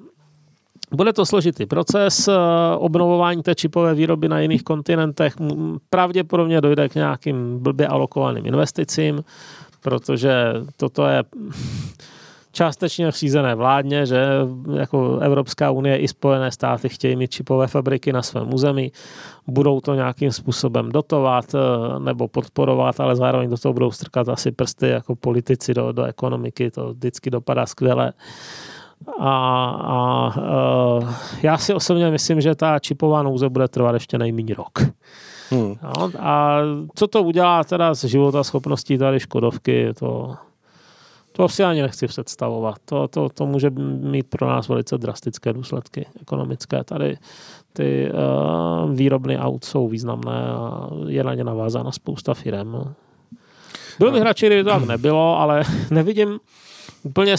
bude 0.94 1.12
to 1.12 1.26
složitý 1.26 1.66
proces 1.66 2.28
eh, 2.28 2.32
obnovování 2.76 3.42
té 3.42 3.54
čipové 3.54 3.94
výroby 3.94 4.28
na 4.28 4.40
jiných 4.40 4.62
kontinentech. 4.62 5.34
Pravděpodobně 5.90 6.60
dojde 6.60 6.88
k 6.88 6.94
nějakým 6.94 7.58
blbě 7.58 7.86
alokovaným 7.86 8.46
investicím, 8.46 9.24
protože 9.80 10.52
toto 10.76 11.06
je 11.06 11.24
částečně 12.52 13.10
řízené 13.10 13.54
vládně, 13.54 14.06
že 14.06 14.26
jako 14.74 15.18
Evropská 15.18 15.70
unie 15.70 15.98
i 15.98 16.08
Spojené 16.08 16.50
státy 16.50 16.88
chtějí 16.88 17.16
mít 17.16 17.30
čipové 17.30 17.66
fabriky 17.66 18.12
na 18.12 18.22
svém 18.22 18.54
území, 18.54 18.92
budou 19.46 19.80
to 19.80 19.94
nějakým 19.94 20.32
způsobem 20.32 20.92
dotovat 20.92 21.54
eh, 21.54 21.58
nebo 21.98 22.28
podporovat, 22.28 23.00
ale 23.00 23.16
zároveň 23.16 23.50
do 23.50 23.58
toho 23.58 23.72
budou 23.72 23.90
strkat 23.90 24.28
asi 24.28 24.52
prsty 24.52 24.88
jako 24.88 25.16
politici 25.16 25.74
do, 25.74 25.92
do 25.92 26.04
ekonomiky, 26.04 26.70
to 26.70 26.92
vždycky 26.92 27.30
dopadá 27.30 27.66
skvěle. 27.66 28.12
A, 29.18 29.30
a, 29.70 29.96
a 29.96 31.16
já 31.42 31.58
si 31.58 31.74
osobně 31.74 32.10
myslím, 32.10 32.40
že 32.40 32.54
ta 32.54 32.78
čipová 32.78 33.22
nouze 33.22 33.48
bude 33.48 33.68
trvat 33.68 33.94
ještě 33.94 34.18
nejméně 34.18 34.54
rok. 34.54 34.78
Hmm. 35.50 35.74
No, 35.82 36.10
a 36.18 36.58
co 36.94 37.06
to 37.06 37.22
udělá 37.22 37.64
teda 37.64 37.94
s 37.94 38.04
života 38.04 38.44
schopností 38.44 38.98
tady 38.98 39.20
Škodovky, 39.20 39.94
to, 39.94 40.36
To 41.32 41.48
si 41.48 41.64
ani 41.64 41.82
nechci 41.82 42.06
představovat. 42.06 42.76
To, 42.84 43.08
to, 43.08 43.28
to 43.28 43.46
může 43.46 43.70
mít 44.00 44.26
pro 44.26 44.48
nás 44.48 44.68
velice 44.68 44.98
drastické 44.98 45.52
důsledky 45.52 46.06
ekonomické. 46.20 46.84
Tady 46.84 47.16
ty 47.72 48.10
uh, 48.10 48.94
výrobny 48.94 49.38
aut 49.38 49.64
jsou 49.64 49.88
významné 49.88 50.46
a 50.48 50.88
je 51.06 51.24
na 51.24 51.34
ně 51.34 51.44
navázána 51.44 51.92
spousta 51.92 52.34
firm. 52.34 52.94
Byl 53.98 54.12
bych 54.12 54.22
radši, 54.22 54.46
kdyby 54.46 54.64
to 54.64 54.70
tak 54.70 54.86
nebylo, 54.86 55.38
ale 55.38 55.62
nevidím 55.90 56.38
úplně, 57.02 57.34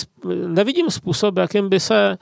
nevidím 0.48 0.92
způsob, 0.92 1.38
jakým 1.38 1.70
by 1.70 1.80
se 1.80 2.18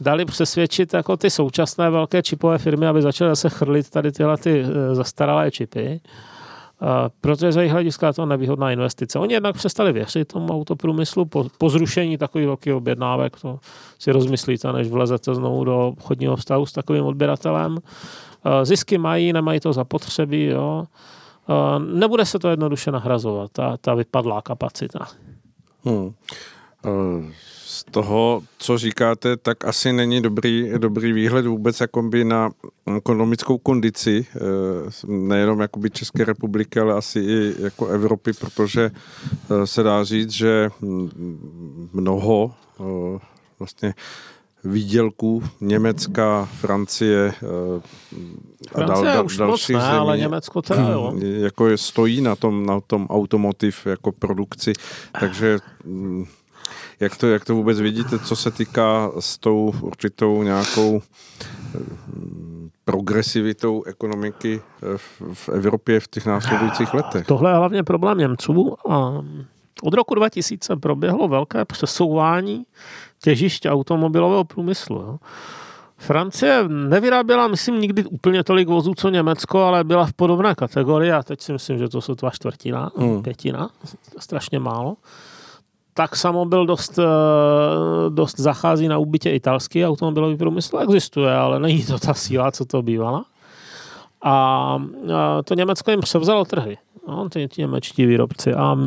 dali 0.00 0.24
přesvědčit 0.24 0.94
jako 0.94 1.16
ty 1.16 1.30
současné 1.30 1.90
velké 1.90 2.22
čipové 2.22 2.58
firmy, 2.58 2.86
aby 2.86 3.02
začaly 3.02 3.30
zase 3.30 3.48
chrlit 3.48 3.90
tady 3.90 4.12
tyhle 4.12 4.36
ty 4.36 4.60
eh, 4.60 4.94
zastaralé 4.94 5.50
čipy. 5.50 6.00
protože 7.20 7.52
za 7.52 7.60
jejich 7.60 7.72
hlediska 7.72 8.12
to 8.12 8.26
nevýhodná 8.26 8.70
investice. 8.70 9.18
Oni 9.18 9.34
jednak 9.34 9.54
přestali 9.54 9.92
věřit 9.92 10.32
tomu 10.32 10.52
autoprůmyslu 10.52 11.24
po, 11.24 11.46
po 11.58 11.70
zrušení 11.70 12.18
takových 12.18 12.46
velkých 12.46 12.74
objednávek. 12.74 13.40
To 13.40 13.58
si 13.98 14.12
rozmyslíte, 14.12 14.72
než 14.72 14.88
vlezete 14.88 15.34
znovu 15.34 15.64
do 15.64 15.88
obchodního 15.88 16.36
vztahu 16.36 16.66
s 16.66 16.72
takovým 16.72 17.04
odběratelem. 17.04 17.78
Zisky 18.62 18.98
mají, 18.98 19.32
nemají 19.32 19.60
to 19.60 19.72
zapotřebí. 19.72 20.44
Jo. 20.44 20.84
Nebude 21.78 22.24
se 22.24 22.38
to 22.38 22.48
jednoduše 22.48 22.90
nahrazovat, 22.90 23.50
ta, 23.52 23.76
ta 23.76 23.94
vypadlá 23.94 24.42
kapacita. 24.42 25.06
Hmm 25.84 26.14
z 27.66 27.84
toho, 27.84 28.42
co 28.58 28.78
říkáte, 28.78 29.36
tak 29.36 29.64
asi 29.64 29.92
není 29.92 30.22
dobrý, 30.22 30.70
dobrý 30.78 31.12
výhled 31.12 31.46
vůbec 31.46 31.80
jakoby 31.80 32.24
na 32.24 32.50
ekonomickou 32.96 33.58
kondici, 33.58 34.26
eh, 34.36 34.40
nejenom 35.06 35.60
jakoby 35.60 35.90
České 35.90 36.24
republiky, 36.24 36.80
ale 36.80 36.94
asi 36.94 37.20
i 37.20 37.54
jako 37.58 37.86
Evropy, 37.86 38.32
protože 38.32 38.90
eh, 38.90 39.66
se 39.66 39.82
dá 39.82 40.04
říct, 40.04 40.30
že 40.30 40.70
mnoho 41.92 42.54
eh, 42.80 43.18
vlastně 43.58 43.94
výdělků 44.64 45.42
Německa, 45.60 46.44
Francie 46.44 47.34
a 48.74 48.80
dal, 48.82 49.04
dal, 49.04 49.26
už 49.26 49.36
dalších 49.36 49.76
moc 49.76 49.82
ne, 49.84 49.90
zemí, 49.90 49.98
ale 49.98 50.18
Německo 50.18 50.62
teda 50.62 50.88
jo. 50.88 51.12
Jako 51.20 51.78
stojí 51.78 52.20
na 52.20 52.36
tom, 52.36 52.66
na 52.66 52.80
tom 52.80 53.06
automotiv 53.10 53.86
jako 53.86 54.12
produkci, 54.12 54.72
takže 55.20 55.58
mm, 55.84 56.26
jak 57.00 57.16
to, 57.16 57.26
jak 57.26 57.44
to 57.44 57.54
vůbec 57.54 57.80
vidíte, 57.80 58.18
co 58.18 58.36
se 58.36 58.50
týká 58.50 59.10
s 59.20 59.38
tou 59.38 59.74
určitou 59.80 60.42
nějakou 60.42 61.00
eh, 61.00 61.78
progresivitou 62.84 63.82
ekonomiky 63.82 64.60
eh, 64.60 64.98
v 65.34 65.48
Evropě 65.48 66.00
v 66.00 66.08
těch 66.08 66.26
následujících 66.26 66.94
letech? 66.94 67.26
Tohle 67.26 67.50
je 67.50 67.56
hlavně 67.56 67.82
problém 67.82 68.18
Němců. 68.18 68.76
A 68.90 69.22
od 69.82 69.94
roku 69.94 70.14
2000 70.14 70.76
proběhlo 70.76 71.28
velké 71.28 71.64
přesouvání 71.64 72.64
těžiště 73.22 73.70
automobilového 73.70 74.44
průmyslu. 74.44 74.96
Jo. 74.96 75.18
Francie 75.98 76.68
nevyráběla, 76.68 77.48
myslím, 77.48 77.80
nikdy 77.80 78.04
úplně 78.04 78.44
tolik 78.44 78.68
vozů, 78.68 78.94
co 78.96 79.08
Německo, 79.08 79.58
ale 79.58 79.84
byla 79.84 80.06
v 80.06 80.12
podobné 80.12 80.54
kategorii 80.54 81.12
a 81.12 81.22
teď 81.22 81.40
si 81.40 81.52
myslím, 81.52 81.78
že 81.78 81.88
to 81.88 82.00
jsou 82.00 82.14
dva 82.14 82.30
čtvrtina, 82.30 82.90
hmm. 82.96 83.22
pětina, 83.22 83.70
strašně 84.18 84.58
málo 84.58 84.96
tak 85.96 86.16
samo 86.16 86.44
byl 86.44 86.66
dost, 86.66 86.98
eh, 86.98 87.04
dost 88.10 88.40
zachází 88.40 88.88
na 88.88 88.98
úbytě 88.98 89.30
italský 89.30 89.86
automobilový 89.86 90.36
průmysl. 90.36 90.78
Existuje, 90.78 91.34
ale 91.34 91.60
není 91.60 91.84
to 91.84 91.98
ta 91.98 92.14
síla, 92.14 92.50
co 92.50 92.64
to 92.64 92.82
bývala. 92.82 93.24
A 94.22 94.78
to 95.44 95.54
Německo 95.54 95.90
jim 95.90 96.00
převzalo 96.00 96.44
trhy. 96.44 96.78
No, 97.08 97.28
ty, 97.28 97.48
ty 97.48 97.60
němečtí 97.60 98.06
výrobci. 98.06 98.54
A 98.54 98.78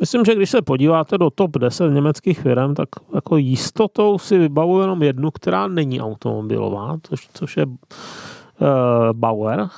myslím, 0.00 0.24
že 0.24 0.34
když 0.34 0.50
se 0.50 0.62
podíváte 0.62 1.18
do 1.18 1.30
top 1.30 1.50
10 1.58 1.90
německých 1.90 2.40
firm, 2.40 2.74
tak 2.74 2.88
jako 3.14 3.36
jistotou 3.36 4.18
si 4.18 4.38
vybavuju 4.38 4.80
jenom 4.80 5.02
jednu, 5.02 5.30
která 5.30 5.68
není 5.68 6.00
automobilová, 6.00 6.96
což, 7.02 7.28
což 7.34 7.56
je 7.56 7.66
uh, 8.60 8.68
Bauer, 9.12 9.68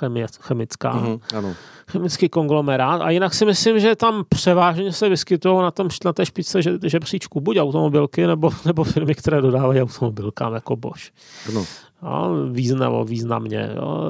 chemická. 0.40 0.92
Mm-hmm, 0.92 1.20
ano 1.36 1.54
chemický 1.88 2.28
konglomerát. 2.28 3.00
A 3.00 3.10
jinak 3.10 3.34
si 3.34 3.44
myslím, 3.44 3.80
že 3.80 3.96
tam 3.96 4.24
převážně 4.28 4.92
se 4.92 5.08
vyskytují 5.08 5.62
na, 5.62 5.70
tom, 5.70 5.88
na 6.04 6.12
té 6.12 6.26
špičce 6.26 6.62
že, 6.62 6.78
že 6.84 7.00
příčku 7.00 7.40
buď 7.40 7.58
automobilky, 7.58 8.26
nebo, 8.26 8.50
nebo 8.64 8.84
firmy, 8.84 9.14
které 9.14 9.40
dodávají 9.40 9.82
automobilkám, 9.82 10.54
jako 10.54 10.76
Bosch. 10.76 11.10
No. 11.54 11.64
No, 12.02 12.46
významo, 12.50 13.04
významně. 13.04 13.70
Jo. 13.76 14.00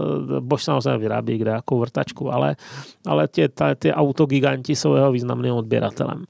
Bosch 0.41 0.64
samozřejmě 0.64 0.99
vyrábí 0.99 1.39
kde 1.39 1.51
jako 1.51 1.79
vrtačku, 1.79 2.33
ale, 2.33 2.57
ale 3.07 3.29
tě, 3.29 3.49
ta, 3.49 3.75
ty 3.75 3.93
autogiganti 3.93 4.77
jsou 4.77 4.95
jeho 4.95 5.12
významným 5.12 5.55
odběratelem. 5.55 6.25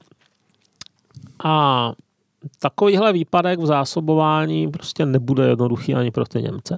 A 1.43 1.93
takovýhle 2.59 3.13
výpadek 3.13 3.59
v 3.59 3.65
zásobování 3.65 4.71
prostě 4.71 5.05
nebude 5.05 5.47
jednoduchý 5.47 5.95
ani 5.95 6.11
pro 6.11 6.25
ty 6.25 6.41
Němce. 6.41 6.77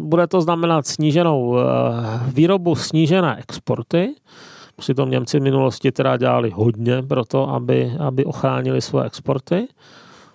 Bude 0.00 0.26
to 0.26 0.40
znamenat 0.40 0.86
sníženou 0.86 1.58
eh, 1.58 1.62
výrobu, 2.26 2.74
snížené 2.74 3.36
exporty. 3.38 4.14
Přitom 4.76 5.10
Němci 5.10 5.40
v 5.40 5.42
minulosti 5.42 5.92
teda 5.92 6.16
dělali 6.16 6.50
hodně 6.50 7.02
pro 7.02 7.24
to, 7.24 7.48
aby, 7.48 7.92
aby 8.00 8.24
ochránili 8.24 8.80
své 8.80 9.06
exporty. 9.06 9.68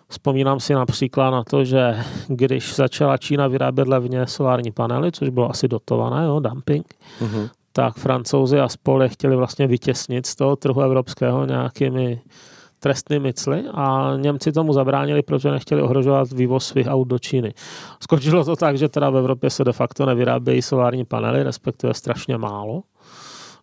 Vzpomínám 0.09 0.59
si 0.59 0.73
například 0.73 1.29
na 1.29 1.43
to, 1.43 1.65
že 1.65 1.97
když 2.27 2.75
začala 2.75 3.17
Čína 3.17 3.47
vyrábět 3.47 3.88
levně 3.88 4.27
solární 4.27 4.71
panely, 4.71 5.11
což 5.11 5.29
bylo 5.29 5.49
asi 5.49 5.67
dotované, 5.67 6.25
jo, 6.25 6.39
dumping, 6.39 6.85
uh-huh. 7.21 7.49
tak 7.73 7.95
francouzi 7.95 8.59
a 8.59 8.69
spole 8.69 9.09
chtěli 9.09 9.35
vlastně 9.35 9.67
vytěsnit 9.67 10.25
z 10.25 10.35
toho 10.35 10.55
trhu 10.55 10.81
evropského 10.81 11.45
nějakými 11.45 12.21
trestný 12.80 13.19
mycly 13.19 13.63
a 13.73 14.13
Němci 14.17 14.51
tomu 14.51 14.73
zabránili, 14.73 15.21
protože 15.21 15.51
nechtěli 15.51 15.82
ohrožovat 15.82 16.32
vývoz 16.32 16.67
svých 16.67 16.88
aut 16.88 17.07
do 17.07 17.19
Číny. 17.19 17.53
Skočilo 17.99 18.45
to 18.45 18.55
tak, 18.55 18.78
že 18.78 18.89
teda 18.89 19.09
v 19.09 19.17
Evropě 19.17 19.49
se 19.49 19.63
de 19.63 19.73
facto 19.73 20.05
nevyrábějí 20.05 20.61
solární 20.61 21.05
panely, 21.05 21.43
respektive 21.43 21.93
strašně 21.93 22.38
málo. 22.38 22.84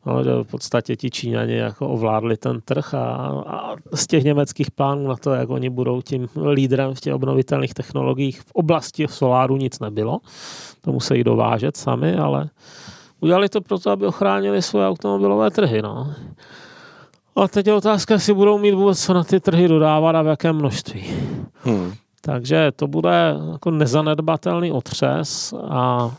No, 0.06 0.24
že 0.24 0.30
v 0.42 0.44
podstatě 0.44 0.96
ti 0.96 1.10
Číňani 1.10 1.56
jako 1.56 1.88
ovládli 1.88 2.36
ten 2.36 2.60
trh 2.60 2.94
a, 2.94 3.04
a 3.46 3.76
z 3.94 4.06
těch 4.06 4.24
německých 4.24 4.70
plánů 4.70 5.08
na 5.08 5.16
to, 5.16 5.30
jak 5.30 5.50
oni 5.50 5.70
budou 5.70 6.02
tím 6.02 6.28
lídrem 6.52 6.94
v 6.94 7.00
těch 7.00 7.14
obnovitelných 7.14 7.74
technologiích 7.74 8.40
v 8.40 8.52
oblasti 8.52 9.06
soláru 9.08 9.56
nic 9.56 9.80
nebylo. 9.80 10.18
To 10.80 10.92
musí 10.92 11.24
dovážet 11.24 11.76
sami, 11.76 12.16
ale 12.16 12.48
udělali 13.20 13.48
to 13.48 13.60
proto, 13.60 13.90
aby 13.90 14.06
ochránili 14.06 14.62
svoje 14.62 14.88
automobilové 14.88 15.50
trhy. 15.50 15.82
No. 15.82 16.14
A 17.36 17.48
teď 17.48 17.66
je 17.66 17.74
otázka, 17.74 18.14
jestli 18.14 18.34
budou 18.34 18.58
mít 18.58 18.74
vůbec 18.74 19.04
co 19.04 19.14
na 19.14 19.24
ty 19.24 19.40
trhy 19.40 19.68
dodávat 19.68 20.16
a 20.16 20.22
v 20.22 20.26
jakém 20.26 20.56
množství. 20.56 21.04
Hmm. 21.54 21.92
Takže 22.20 22.72
to 22.76 22.86
bude 22.86 23.36
jako 23.52 23.70
nezanedbatelný 23.70 24.72
otřes 24.72 25.54
a, 25.68 26.10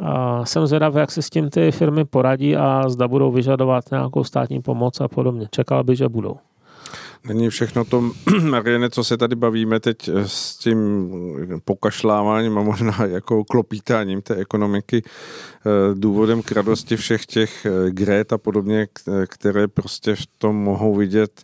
a 0.00 0.44
jsem 0.44 0.66
zvědav, 0.66 0.94
jak 0.94 1.10
se 1.10 1.22
s 1.22 1.30
tím 1.30 1.50
ty 1.50 1.72
firmy 1.72 2.04
poradí 2.04 2.56
a 2.56 2.88
zda 2.88 3.08
budou 3.08 3.30
vyžadovat 3.30 3.84
nějakou 3.90 4.24
státní 4.24 4.62
pomoc 4.62 5.00
a 5.00 5.08
podobně. 5.08 5.48
Čekal 5.50 5.84
by, 5.84 5.96
že 5.96 6.08
budou. 6.08 6.36
Není 7.28 7.48
všechno 7.48 7.84
to, 7.84 8.02
Mariane, 8.42 8.90
co 8.90 9.04
se 9.04 9.16
tady 9.16 9.36
bavíme 9.36 9.80
teď 9.80 10.08
eh, 10.08 10.28
s 10.28 10.56
tím 10.56 11.10
pokašláváním 11.64 12.58
a 12.58 12.62
možná 12.62 12.96
jako 13.06 13.44
klopítáním 13.44 14.22
té 14.22 14.34
ekonomiky 14.34 15.02
eh, 15.04 15.94
důvodem 15.94 16.42
k 16.42 16.52
radosti 16.52 16.96
všech 16.96 17.26
těch 17.26 17.66
eh, 17.66 17.90
grét 17.90 18.32
a 18.32 18.38
podobně, 18.38 18.86
které 19.26 19.68
prostě 19.68 20.14
v 20.14 20.26
tom 20.38 20.56
mohou 20.56 20.94
vidět 20.94 21.42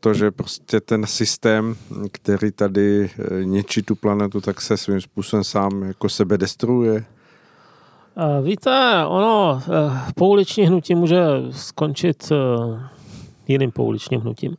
to, 0.00 0.14
že 0.14 0.30
prostě 0.30 0.80
ten 0.80 1.06
systém, 1.06 1.76
který 2.12 2.50
tady 2.50 3.10
ničí 3.42 3.82
tu 3.82 3.94
planetu, 3.94 4.40
tak 4.40 4.60
se 4.60 4.76
svým 4.76 5.00
způsobem 5.00 5.44
sám 5.44 5.82
jako 5.82 6.08
sebe 6.08 6.38
destruuje. 6.38 7.04
Víte, 8.42 9.04
ono, 9.06 9.62
pouliční 10.14 10.66
hnutí 10.66 10.94
může 10.94 11.18
skončit 11.50 12.32
jiným 13.48 13.70
pouličním 13.70 14.20
hnutím. 14.20 14.56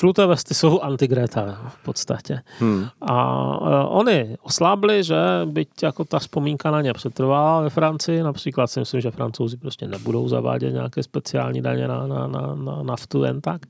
Žluté 0.00 0.26
vesty 0.26 0.54
jsou 0.54 0.80
antigreta 0.80 1.60
v 1.68 1.84
podstatě. 1.84 2.40
Hmm. 2.58 2.86
A 3.00 3.46
uh, 3.60 3.98
oni 3.98 4.36
oslábli, 4.42 5.04
že 5.04 5.16
byť 5.44 5.82
jako 5.82 6.04
ta 6.04 6.18
vzpomínka 6.18 6.70
na 6.70 6.80
ně 6.80 6.92
přetrvá 6.92 7.60
ve 7.60 7.70
Francii, 7.70 8.22
například 8.22 8.66
si 8.66 8.80
myslím, 8.80 9.00
že 9.00 9.10
francouzi 9.10 9.56
prostě 9.56 9.88
nebudou 9.88 10.28
zavádět 10.28 10.72
nějaké 10.72 11.02
speciální 11.02 11.62
daně 11.62 11.88
na, 11.88 12.06
na, 12.06 12.26
na, 12.26 12.54
na 12.54 12.82
naftu 12.82 13.24
jen 13.24 13.40
tak. 13.40 13.60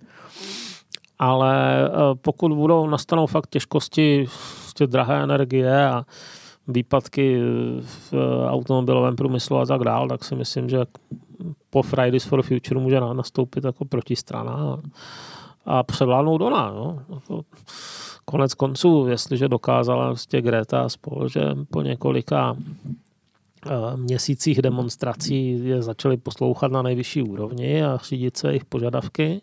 Ale 1.19 1.89
uh, 1.89 1.97
pokud 2.23 2.53
budou 2.53 2.87
nastanou 2.87 3.27
fakt 3.27 3.51
těžkosti, 3.51 4.27
prostě 4.61 4.87
drahé 4.87 5.23
energie 5.23 5.89
a 5.89 6.05
výpadky 6.69 7.41
v 7.81 8.15
automobilovém 8.49 9.17
průmyslu 9.17 9.57
a 9.59 9.67
tak 9.67 9.85
dál, 9.85 10.09
tak 10.09 10.25
si 10.25 10.37
myslím, 10.37 10.69
že 10.69 10.79
po 11.71 11.83
Fridays 11.83 12.25
for 12.25 12.43
Future 12.43 12.81
může 12.81 13.01
nastoupit 13.01 13.65
jako 13.65 13.85
protistrana 13.85 14.79
a 15.71 15.83
převládnout 15.83 16.41
ona. 16.41 16.71
No. 16.71 16.99
Jako 17.15 17.43
konec 18.25 18.55
konců, 18.55 19.07
jestliže 19.09 19.49
dokázala 19.49 20.07
vlastně 20.07 20.43
Greta 20.43 20.89
spolu, 20.89 21.29
že 21.29 21.41
po 21.71 21.83
několika 21.83 22.57
eh, 23.67 23.97
měsících 23.97 24.63
demonstrací 24.63 25.65
je 25.65 25.83
začali 25.83 26.17
poslouchat 26.17 26.73
na 26.73 26.83
nejvyšší 26.83 27.23
úrovni 27.23 27.85
a 27.85 27.99
řídit 28.09 28.37
se 28.37 28.49
jejich 28.49 28.65
požadavky 28.65 29.43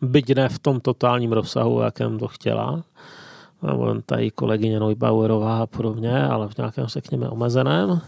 byť 0.00 0.34
ne 0.34 0.48
v 0.48 0.58
tom 0.58 0.80
totálním 0.80 1.32
rozsahu, 1.32 1.80
jakém 1.80 2.18
to 2.18 2.28
chtěla, 2.28 2.82
nebo 3.62 3.94
tady 4.06 4.30
kolegyně 4.30 4.80
Neubauerová 4.80 5.62
a 5.62 5.66
podobně, 5.66 6.24
ale 6.24 6.48
v 6.48 6.58
nějakém, 6.58 6.86
řekněme, 6.86 7.28
omezeném, 7.28 8.00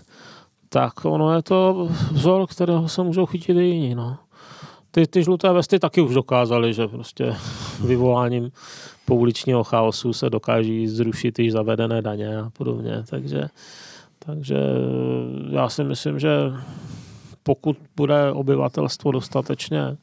tak 0.69 1.05
ono 1.05 1.35
je 1.35 1.43
to 1.43 1.89
vzor, 2.13 2.47
kterého 2.47 2.89
se 2.89 3.03
můžou 3.03 3.27
chytit 3.27 3.57
i 3.57 3.63
jiní. 3.63 3.95
No. 3.95 4.17
Ty, 4.91 5.07
ty 5.07 5.23
žluté 5.23 5.53
vesty 5.53 5.79
taky 5.79 6.01
už 6.01 6.15
dokázali, 6.15 6.75
že 6.75 6.89
prostě 6.89 7.37
vyvoláním 7.85 8.53
pouličního 9.05 9.65
chaosu 9.65 10.13
se 10.13 10.31
dokáží 10.31 10.89
zrušit 10.89 11.39
již 11.39 11.53
zavedené 11.53 12.03
daně 12.03 12.39
a 12.39 12.51
podobně. 12.51 13.05
Takže, 13.11 13.49
takže 14.19 14.57
já 15.51 15.69
si 15.69 15.85
myslím, 15.85 16.19
že 16.19 16.31
pokud 17.43 17.77
bude 17.97 18.33
obyvatelstvo 18.33 19.13
dostatečně 19.13 19.97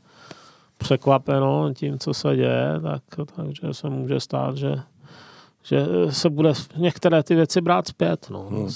překvapeno 0.78 1.74
tím, 1.74 2.00
co 2.00 2.14
se 2.14 2.36
děje, 2.36 2.80
tak, 2.84 3.04
takže 3.36 3.74
se 3.74 3.90
může 3.90 4.20
stát, 4.20 4.58
že, 4.58 4.76
že 5.64 5.86
se 6.10 6.30
bude 6.30 6.54
některé 6.78 7.24
ty 7.24 7.36
věci 7.36 7.62
brát 7.62 7.88
zpět. 7.88 8.28
No. 8.30 8.48
Hmm. 8.50 8.70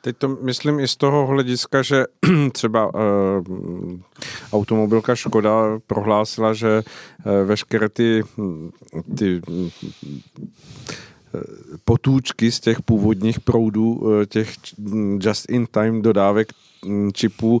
Teď 0.00 0.16
to 0.16 0.28
myslím 0.28 0.80
i 0.80 0.88
z 0.88 0.96
toho 0.96 1.26
hlediska, 1.26 1.82
že 1.82 2.04
třeba 2.52 2.94
uh, 2.94 3.00
automobilka 4.52 5.14
Škoda 5.14 5.78
prohlásila, 5.86 6.54
že 6.54 6.82
uh, 6.82 7.32
veškeré 7.48 7.88
ty, 7.88 8.22
ty 9.18 9.40
uh, 9.48 9.68
potůčky 11.84 12.52
z 12.52 12.60
těch 12.60 12.82
původních 12.82 13.40
proudů, 13.40 14.02
těch 14.28 14.54
just-in-time 15.20 16.02
dodávek 16.02 16.48
čipů 17.12 17.60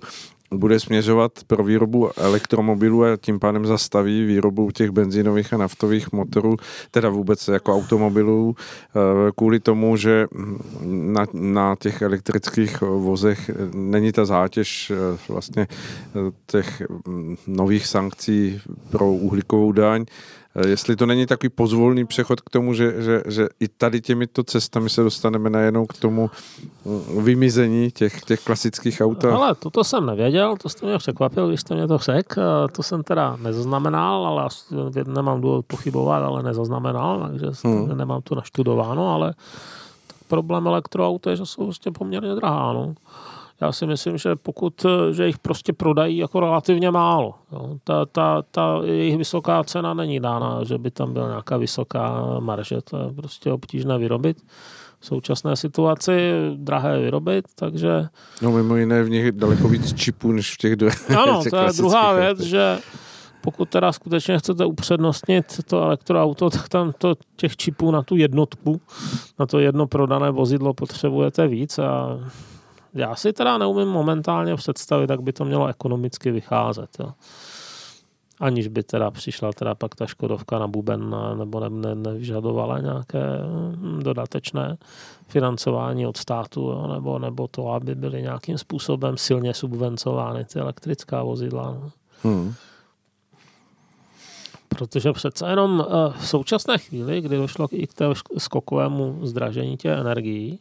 bude 0.50 0.80
směřovat 0.80 1.32
pro 1.46 1.64
výrobu 1.64 2.10
elektromobilů 2.16 3.04
a 3.04 3.16
tím 3.16 3.38
pádem 3.38 3.66
zastaví 3.66 4.24
výrobu 4.24 4.70
těch 4.70 4.90
benzínových 4.90 5.52
a 5.52 5.56
naftových 5.56 6.12
motorů, 6.12 6.56
teda 6.90 7.08
vůbec 7.08 7.48
jako 7.48 7.74
automobilů, 7.74 8.56
eh, 8.56 9.30
kvůli 9.36 9.60
tomu, 9.60 9.96
že 9.96 10.26
na, 10.84 11.26
na 11.32 11.76
těch 11.78 12.02
elektrických 12.02 12.80
vozech 12.80 13.50
není 13.74 14.12
ta 14.12 14.24
zátěž 14.24 14.90
eh, 14.90 15.18
vlastně 15.28 15.66
eh, 15.70 16.32
těch 16.46 16.82
mm, 17.06 17.36
nových 17.46 17.86
sankcí 17.86 18.60
pro 18.90 19.12
uhlíkovou 19.12 19.72
daň, 19.72 20.04
jestli 20.66 20.96
to 20.96 21.06
není 21.06 21.26
takový 21.26 21.50
pozvolný 21.50 22.04
přechod 22.04 22.40
k 22.40 22.50
tomu, 22.50 22.74
že, 22.74 23.02
že, 23.02 23.22
že 23.26 23.48
i 23.60 23.68
tady 23.68 24.00
těmito 24.00 24.44
cestami 24.44 24.90
se 24.90 25.02
dostaneme 25.02 25.50
najednou 25.50 25.86
k 25.86 25.96
tomu 25.96 26.30
mm, 26.84 27.24
vymizení 27.24 27.90
těch, 27.90 28.20
těch 28.20 28.44
klasických 28.44 29.00
aut. 29.00 29.24
Ale 29.24 29.54
toto 29.54 29.84
jsem 29.84 30.06
nevěděl, 30.06 30.56
to 30.56 30.68
jste 30.68 30.86
mě 30.86 30.98
překvapil, 30.98 31.48
když 31.48 31.60
jste 31.60 31.74
mě 31.74 31.86
to 31.86 31.98
řekl. 31.98 32.40
Eh, 32.40 32.68
to 32.72 32.82
jsem 32.82 33.02
teda 33.02 33.36
nezaznamenal, 33.42 34.26
ale 34.26 34.48
nemám 35.06 35.40
důvod 35.40 35.66
pochybovat, 35.66 36.22
ale 36.22 36.42
nezaznamenal, 36.42 37.28
takže 37.28 37.46
hmm. 37.64 37.96
nemám 37.96 38.22
to 38.22 38.34
naštudováno, 38.34 39.14
ale 39.14 39.34
problém 40.28 40.66
elektroaut 40.66 41.26
je, 41.26 41.36
že 41.36 41.46
jsou 41.46 41.64
prostě 41.64 41.90
poměrně 41.90 42.34
drahá. 42.34 42.72
No 42.72 42.94
já 43.60 43.72
si 43.72 43.86
myslím, 43.86 44.18
že 44.18 44.36
pokud, 44.36 44.86
že 45.10 45.26
jich 45.26 45.38
prostě 45.38 45.72
prodají 45.72 46.16
jako 46.16 46.40
relativně 46.40 46.90
málo. 46.90 47.34
Jo. 47.52 47.78
Ta, 47.84 48.06
ta, 48.06 48.42
ta 48.50 48.80
jejich 48.84 49.16
vysoká 49.16 49.64
cena 49.64 49.94
není 49.94 50.20
dána, 50.20 50.64
že 50.64 50.78
by 50.78 50.90
tam 50.90 51.12
byla 51.12 51.28
nějaká 51.28 51.56
vysoká 51.56 52.24
marže. 52.40 52.78
To 52.90 52.96
je 52.96 53.12
prostě 53.12 53.52
obtížné 53.52 53.98
vyrobit 53.98 54.42
v 55.00 55.06
současné 55.06 55.56
situaci 55.56 56.32
drahé 56.56 56.98
vyrobit, 56.98 57.44
takže... 57.54 58.08
No 58.42 58.52
mimo 58.52 58.76
jiné 58.76 59.02
v 59.02 59.10
nich 59.10 59.32
daleko 59.32 59.68
víc 59.68 59.94
čipů, 59.94 60.32
než 60.32 60.54
v 60.54 60.56
těch 60.56 60.76
do... 60.76 60.88
Ano, 61.18 61.42
těch 61.42 61.50
to 61.50 61.56
je 61.56 61.72
druhá 61.76 62.12
věc, 62.12 62.40
že 62.40 62.78
pokud 63.40 63.68
teda 63.68 63.92
skutečně 63.92 64.38
chcete 64.38 64.64
upřednostnit 64.64 65.64
to 65.66 65.82
elektroauto, 65.82 66.50
tak 66.50 66.68
tam 66.68 66.92
to 66.98 67.14
těch 67.36 67.56
čipů 67.56 67.90
na 67.90 68.02
tu 68.02 68.16
jednotku, 68.16 68.80
na 69.38 69.46
to 69.46 69.58
jedno 69.58 69.86
prodané 69.86 70.30
vozidlo 70.30 70.74
potřebujete 70.74 71.48
víc 71.48 71.78
a 71.78 72.18
já 72.94 73.14
si 73.14 73.32
teda 73.32 73.58
neumím 73.58 73.88
momentálně 73.88 74.56
představit, 74.56 75.10
jak 75.10 75.22
by 75.22 75.32
to 75.32 75.44
mělo 75.44 75.66
ekonomicky 75.66 76.30
vycházet. 76.30 76.96
Jo. 77.00 77.12
Aniž 78.40 78.68
by 78.68 78.82
teda 78.82 79.10
přišla 79.10 79.52
teda 79.52 79.74
pak 79.74 79.94
ta 79.94 80.06
Škodovka 80.06 80.58
na 80.58 80.66
buben 80.66 81.14
nebo 81.38 81.60
ne, 81.60 81.70
ne, 81.70 81.94
nevyžadovala 81.94 82.78
nějaké 82.78 83.22
hm, 83.76 84.00
dodatečné 84.02 84.76
financování 85.28 86.06
od 86.06 86.16
státu, 86.16 86.60
jo, 86.60 86.86
nebo, 86.94 87.18
nebo 87.18 87.48
to, 87.48 87.72
aby 87.72 87.94
byly 87.94 88.22
nějakým 88.22 88.58
způsobem 88.58 89.16
silně 89.16 89.54
subvencovány 89.54 90.44
ty 90.44 90.58
elektrická 90.58 91.22
vozidla. 91.22 91.70
No. 91.70 91.90
Hmm. 92.22 92.54
Protože 94.68 95.12
přece 95.12 95.48
jenom 95.48 95.86
eh, 95.88 96.12
v 96.18 96.28
současné 96.28 96.78
chvíli, 96.78 97.20
kdy 97.20 97.36
došlo 97.36 97.68
i 97.70 97.86
k 97.86 97.94
té 97.94 98.04
skokovému 98.38 99.18
zdražení 99.22 99.76
těch 99.76 99.98
energií, 99.98 100.58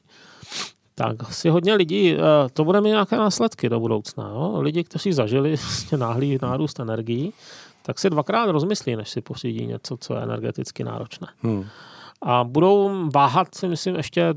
tak 1.00 1.34
si 1.34 1.50
hodně 1.50 1.74
lidí, 1.74 2.14
eh, 2.14 2.20
to 2.54 2.64
bude 2.64 2.82
mít 2.82 2.90
nějaké 2.90 3.18
následky 3.18 3.70
do 3.70 3.80
budoucna. 3.80 4.30
Jo? 4.30 4.56
Lidi, 4.60 4.84
kteří 4.84 5.14
zažili 5.14 5.50
vlastně 5.50 5.98
náhlý 5.98 6.40
nárůst 6.42 6.80
energií, 6.80 7.34
tak 7.82 8.00
si 8.00 8.10
dvakrát 8.10 8.50
rozmyslí, 8.50 8.96
než 8.96 9.10
si 9.10 9.22
pořídí 9.22 9.66
něco, 9.66 9.98
co 9.98 10.14
je 10.14 10.22
energeticky 10.22 10.84
náročné. 10.84 11.28
Hmm. 11.42 11.66
A 12.22 12.44
budou 12.44 13.10
váhat 13.14 13.56
si 13.56 13.68
myslím 13.68 13.96
ještě, 13.96 14.34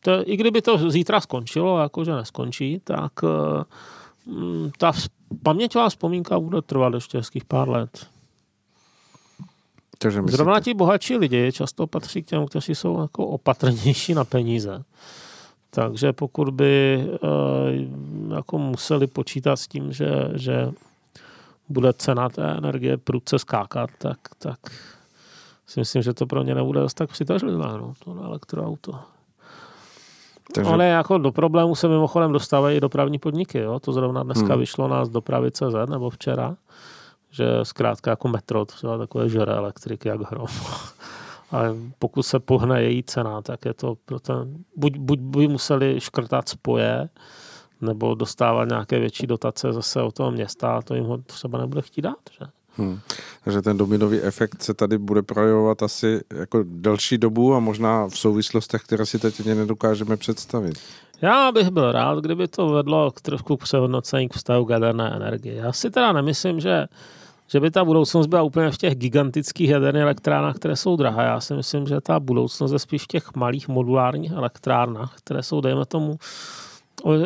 to, 0.00 0.30
i 0.30 0.36
kdyby 0.36 0.62
to 0.62 0.90
zítra 0.90 1.20
skončilo, 1.20 1.78
jakože 1.78 2.14
neskončí, 2.14 2.80
tak 2.84 3.12
eh, 3.24 3.64
mm, 4.26 4.70
ta 4.78 4.92
paměťová 5.42 5.88
vzpomínka 5.88 6.40
bude 6.40 6.62
trvat 6.62 6.94
ještě 6.94 7.18
hezkých 7.18 7.44
pár 7.44 7.68
let. 7.68 8.06
Zrovna 10.26 10.60
ti 10.60 10.74
bohatší 10.74 11.16
lidi 11.16 11.52
často 11.52 11.86
patří 11.86 12.22
k 12.22 12.26
těm, 12.26 12.46
kteří 12.46 12.74
jsou 12.74 13.00
jako 13.00 13.26
opatrnější 13.26 14.14
na 14.14 14.24
peníze. 14.24 14.84
Takže 15.70 16.12
pokud 16.12 16.50
by 16.50 17.04
uh, 17.22 18.36
jako 18.36 18.58
museli 18.58 19.06
počítat 19.06 19.56
s 19.56 19.68
tím, 19.68 19.92
že, 19.92 20.28
že 20.34 20.72
bude 21.68 21.92
cena 21.92 22.28
té 22.28 22.50
energie 22.50 22.96
prudce 22.96 23.38
skákat, 23.38 23.90
tak, 23.98 24.18
tak 24.38 24.58
si 25.66 25.80
myslím, 25.80 26.02
že 26.02 26.14
to 26.14 26.26
pro 26.26 26.42
ně 26.42 26.54
nebude 26.54 26.80
dost 26.80 26.94
tak 26.94 27.10
přitažlivé, 27.10 27.66
no, 27.66 27.94
to 28.04 28.22
elektroauto. 28.24 28.98
Takže... 30.54 30.70
Ale 30.70 30.86
jako 30.86 31.18
do 31.18 31.32
problému 31.32 31.74
se 31.74 31.88
mimochodem 31.88 32.32
dostávají 32.32 32.76
i 32.76 32.80
dopravní 32.80 33.18
podniky. 33.18 33.58
Jo? 33.58 33.80
To 33.80 33.92
zrovna 33.92 34.22
dneska 34.22 34.48
hmm. 34.48 34.58
vyšlo 34.58 34.88
nás 34.88 35.08
dopravy 35.08 35.50
CZ 35.50 35.90
nebo 35.90 36.10
včera, 36.10 36.56
že 37.30 37.46
zkrátka 37.62 38.10
jako 38.10 38.28
metro, 38.28 38.64
třeba 38.64 38.98
takové 38.98 39.28
žere 39.28 39.54
elektriky 39.54 40.08
jak 40.08 40.30
hrom 40.30 40.46
ale 41.50 41.74
pokud 41.98 42.22
se 42.22 42.40
pohne 42.40 42.82
její 42.82 43.02
cena, 43.02 43.42
tak 43.42 43.64
je 43.64 43.74
to 43.74 43.94
pro 44.04 44.20
ten, 44.20 44.64
buď, 44.76 44.96
buď 44.96 45.18
by 45.20 45.48
museli 45.48 46.00
škrtat 46.00 46.48
spoje, 46.48 47.08
nebo 47.80 48.14
dostávat 48.14 48.68
nějaké 48.68 48.98
větší 48.98 49.26
dotace 49.26 49.72
zase 49.72 50.02
od 50.02 50.14
toho 50.14 50.30
města 50.30 50.76
a 50.76 50.82
to 50.82 50.94
jim 50.94 51.04
ho 51.04 51.18
třeba 51.18 51.58
nebude 51.58 51.82
chtít 51.82 52.02
dát. 52.02 52.18
Že? 52.38 52.46
Hmm. 52.76 53.00
Takže 53.44 53.62
ten 53.62 53.78
dominový 53.78 54.20
efekt 54.20 54.62
se 54.62 54.74
tady 54.74 54.98
bude 54.98 55.22
projevovat 55.22 55.82
asi 55.82 56.20
jako 56.34 56.64
delší 56.66 57.18
dobu 57.18 57.54
a 57.54 57.58
možná 57.58 58.08
v 58.08 58.18
souvislostech, 58.18 58.82
které 58.82 59.06
si 59.06 59.18
teď 59.18 59.46
nedokážeme 59.46 60.16
představit. 60.16 60.78
Já 61.22 61.52
bych 61.52 61.70
byl 61.70 61.92
rád, 61.92 62.18
kdyby 62.18 62.48
to 62.48 62.68
vedlo 62.68 63.10
k 63.10 63.20
trošku 63.20 63.56
přehodnocení 63.56 64.28
k 64.28 64.34
vztahu 64.34 64.64
k 64.64 64.70
jaderné 64.70 65.16
energii. 65.16 65.56
Já 65.56 65.72
si 65.72 65.90
teda 65.90 66.12
nemyslím, 66.12 66.60
že 66.60 66.86
že 67.52 67.60
by 67.60 67.70
ta 67.70 67.84
budoucnost 67.84 68.26
byla 68.26 68.42
úplně 68.42 68.70
v 68.70 68.78
těch 68.78 68.94
gigantických 68.94 69.70
jaderných 69.70 70.02
elektrárnách, 70.02 70.56
které 70.56 70.76
jsou 70.76 70.96
drahé. 70.96 71.24
Já 71.24 71.40
si 71.40 71.54
myslím, 71.54 71.86
že 71.86 72.00
ta 72.00 72.20
budoucnost 72.20 72.72
je 72.72 72.78
spíš 72.78 73.02
v 73.02 73.06
těch 73.06 73.34
malých 73.36 73.68
modulárních 73.68 74.32
elektrárnách, 74.32 75.14
které 75.16 75.42
jsou, 75.42 75.60
dejme 75.60 75.86
tomu, 75.86 76.18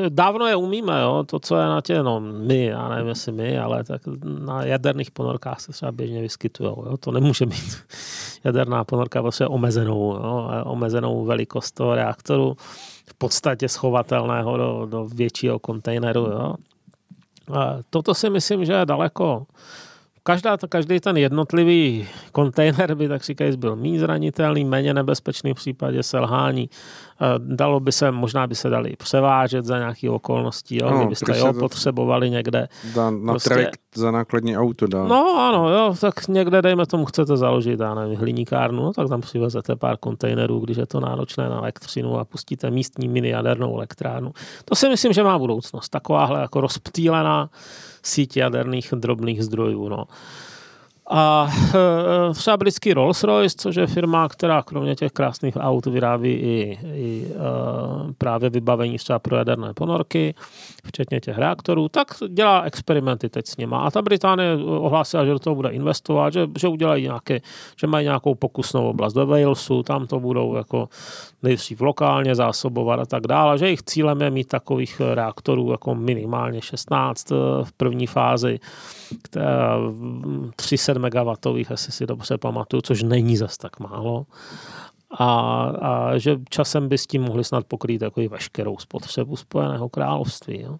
Dávno 0.09 0.47
je 0.47 0.57
umíme, 0.57 1.01
jo? 1.01 1.25
to, 1.27 1.39
co 1.41 1.57
je 1.57 1.66
na 1.66 1.81
tě, 1.81 2.03
no 2.03 2.20
my, 2.20 2.64
já 2.64 2.89
nevím, 2.89 3.09
jestli 3.09 3.33
my, 3.33 3.59
ale 3.59 3.85
tak 3.85 4.03
na 4.25 4.64
jaderných 4.64 5.11
ponorkách 5.11 5.61
se 5.61 5.72
třeba 5.72 5.93
běžně 5.93 6.20
vyskytují. 6.20 6.70
To 7.01 7.11
nemůže 7.11 7.47
být 7.47 7.77
jaderná 8.45 8.85
ponorka 8.85 9.22
prostě 9.22 9.47
omezenou, 9.47 10.14
jo? 10.14 10.49
omezenou 10.64 11.25
velikost 11.25 11.72
toho 11.72 11.95
reaktoru, 11.95 12.57
v 13.07 13.14
podstatě 13.14 13.68
schovatelného 13.68 14.57
do, 14.57 14.87
do 14.91 15.05
většího 15.05 15.59
kontejneru. 15.59 16.20
Jo? 16.20 16.55
Toto 17.91 18.14
si 18.14 18.31
myslím, 18.31 18.64
že 18.64 18.72
je 18.72 18.87
daleko 18.87 19.47
každá, 20.27 20.57
každý 20.68 21.01
ten 21.01 21.16
jednotlivý 21.16 22.09
kontejner 22.33 22.95
by 22.95 23.09
tak 23.09 23.22
říkajíc 23.22 23.57
byl 23.57 23.77
méně 23.77 24.01
zranitelný, 24.01 24.64
méně 24.64 24.95
nebezpečný 24.95 25.53
v 25.53 25.57
případě 25.57 26.03
selhání. 26.03 26.70
Eh, 27.20 27.27
dalo 27.39 27.81
by 27.81 27.93
se, 27.93 28.11
možná 28.11 28.47
by 28.47 28.55
se 28.55 28.68
dali 28.68 28.97
převážet 28.97 29.64
za 29.64 29.79
nějaké 29.79 30.11
okolností, 30.11 30.77
jo, 30.77 30.91
no, 30.91 30.99
kdybyste 30.99 31.39
jo, 31.39 31.53
potřebovali 31.53 32.31
někde. 32.31 32.68
Dá 32.95 33.11
na 33.11 33.33
prostě, 33.33 33.49
trajekt 33.49 33.81
za 33.95 34.11
nákladní 34.11 34.57
auto 34.57 34.87
dá. 34.87 35.05
No 35.05 35.39
ano, 35.39 35.70
jo, 35.70 35.95
tak 36.01 36.29
někde, 36.29 36.62
dejme 36.62 36.87
tomu, 36.87 37.05
chcete 37.05 37.37
založit, 37.37 37.81
já 37.81 37.95
nevím, 37.95 38.18
hliníkárnu, 38.18 38.83
no, 38.83 38.93
tak 38.93 39.09
tam 39.09 39.20
přivezete 39.20 39.77
pár 39.77 39.97
kontejnerů, 39.97 40.61
když 40.61 40.77
je 40.77 40.87
to 40.87 41.01
náročné 41.01 41.49
na 41.49 41.59
elektřinu 41.59 42.18
a 42.18 42.25
pustíte 42.25 42.70
místní 42.70 43.09
mini 43.09 43.29
jadernou 43.29 43.77
elektrárnu. 43.77 44.33
To 44.64 44.75
si 44.75 44.89
myslím, 44.89 45.12
že 45.12 45.22
má 45.22 45.39
budoucnost. 45.39 45.89
Takováhle 45.89 46.41
jako 46.41 46.61
rozptýlená 46.61 47.51
síť 48.05 48.37
jaderných 48.37 48.93
drobných 48.93 49.43
zdrojů. 49.43 49.89
No. 49.89 50.05
A 51.11 51.49
e, 52.31 52.35
třeba 52.35 52.57
britský 52.57 52.95
Rolls-Royce, 52.95 53.55
což 53.57 53.77
je 53.77 53.87
firma, 53.87 54.29
která 54.29 54.63
kromě 54.63 54.95
těch 54.95 55.13
krásných 55.13 55.57
aut 55.61 55.87
vyrábí 55.87 56.33
i, 56.33 56.79
i 56.95 57.27
e, 57.31 57.35
právě 58.19 58.51
vybavení 58.51 58.97
třeba 58.97 59.19
pro 59.19 59.37
jaderné 59.37 59.75
ponorky, 59.75 60.35
včetně 60.85 61.21
těch 61.21 61.39
reaktorů, 61.39 61.89
tak 61.89 62.09
dělá 62.29 62.61
experimenty 62.61 63.29
teď 63.29 63.47
s 63.47 63.57
nima. 63.57 63.81
A 63.81 63.91
ta 63.91 64.03
Británie 64.03 64.57
ohlásila, 64.65 65.25
že 65.25 65.31
do 65.31 65.39
toho 65.39 65.57
bude 65.57 65.69
investovat, 65.69 66.33
že, 66.33 66.47
že 66.59 66.69
udělají 66.69 67.05
nějaké, 67.05 67.41
že 67.81 67.87
mají 67.87 68.05
nějakou 68.05 68.35
pokusnou 68.35 68.89
oblast 68.89 69.15
ve 69.15 69.25
Walesu, 69.25 69.83
tam 69.83 70.07
to 70.07 70.21
budou 70.21 70.57
jako 70.57 70.89
nejdřív 71.43 71.81
lokálně 71.81 72.35
zásobovat 72.35 73.01
a 73.01 73.07
tak 73.07 73.27
dále, 73.27 73.59
že 73.59 73.67
jejich 73.67 73.83
cílem 73.83 74.21
je 74.21 74.31
mít 74.31 74.49
takových 74.49 75.01
reaktorů 75.15 75.71
jako 75.71 75.95
minimálně 75.95 76.61
16 76.61 77.33
e, 77.33 77.35
v 77.65 77.73
první 77.73 78.07
fázi, 78.07 78.61
300 80.57 80.93
MW, 80.99 81.70
jestli 81.70 81.92
si 81.92 82.07
dobře 82.07 82.38
pamatuju, 82.38 82.80
což 82.82 83.03
není 83.03 83.36
zas 83.36 83.59
tak 83.59 83.80
málo. 83.80 84.26
A, 85.18 85.26
a 85.80 86.18
že 86.18 86.36
časem 86.51 86.88
by 86.88 86.99
s 86.99 87.07
tím 87.07 87.22
mohli 87.22 87.45
snad 87.45 87.64
pokrýt 87.64 88.03
jako 88.03 88.20
veškerou 88.28 88.78
spotřebu 88.78 89.36
Spojeného 89.36 89.88
království. 89.88 90.61
Jo. 90.61 90.76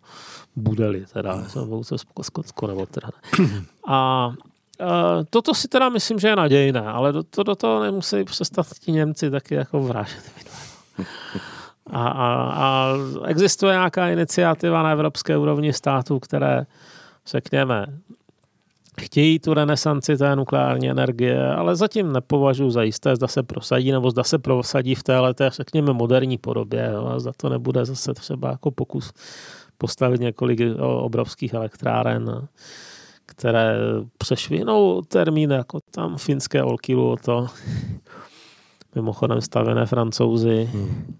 Bude-li 0.57 1.05
teda, 1.13 1.45
se 1.83 1.97
Skotsko 2.23 2.67
nebo 2.67 2.87
teda. 2.87 3.09
A 3.89 4.33
Uh, 4.81 5.25
toto 5.31 5.55
si 5.55 5.69
teda 5.69 5.89
myslím, 5.89 6.19
že 6.19 6.29
je 6.29 6.37
nadějné, 6.37 6.81
ale 6.81 7.13
do, 7.13 7.23
to, 7.23 7.43
do 7.43 7.55
toho 7.55 7.83
nemusí 7.83 8.25
přestat 8.25 8.67
ti 8.81 8.93
Němci 8.93 9.31
taky 9.31 9.55
jako 9.55 9.83
vražet. 9.83 10.25
A, 11.91 12.09
a, 12.09 12.53
a 12.53 12.95
existuje 13.27 13.73
nějaká 13.73 14.09
iniciativa 14.09 14.83
na 14.83 14.91
evropské 14.91 15.37
úrovni 15.37 15.73
států, 15.73 16.21
které, 16.21 16.67
řekněme, 17.27 17.87
chtějí 19.01 19.39
tu 19.39 19.55
renesanci 19.55 20.17
té 20.17 20.37
nukleární 20.37 20.91
energie, 20.91 21.49
ale 21.49 21.77
zatím 21.77 22.13
nepovažuji 22.13 22.71
za 22.71 22.83
jisté, 22.83 23.17
zda 23.17 23.29
se 23.29 23.43
prosadí, 23.43 23.93
nebo 23.93 24.11
zda 24.11 24.25
se 24.25 24.39
prosadí 24.39 24.95
v 24.95 25.03
té 25.03 25.19
té, 25.35 25.51
řekněme, 25.51 25.93
moderní 25.93 26.39
podobě. 26.39 26.91
Jo, 26.93 27.07
a 27.07 27.21
zda 27.21 27.33
to 27.37 27.49
nebude 27.49 27.85
zase 27.85 28.15
třeba 28.15 28.51
jako 28.51 28.71
pokus 28.71 29.13
postavit 29.79 30.21
několik 30.21 30.61
obrovských 30.79 31.55
elektráren, 31.55 32.49
které 33.27 33.77
přešvinou 34.19 35.03
termín, 35.03 35.51
jako 35.51 35.79
tam 35.91 36.17
finské 36.17 36.63
Olkilu, 36.63 37.17
to 37.25 37.47
mimochodem 38.95 39.41
stavěné 39.41 39.87
francouzi. 39.87 40.71
Hmm. 40.73 41.17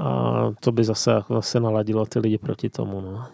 A 0.00 0.32
to 0.60 0.72
by 0.72 0.84
zase, 0.84 1.22
zase 1.30 1.60
naladilo 1.60 2.06
ty 2.06 2.18
lidi 2.18 2.38
proti 2.38 2.70
tomu. 2.70 3.00
No. 3.00 3.26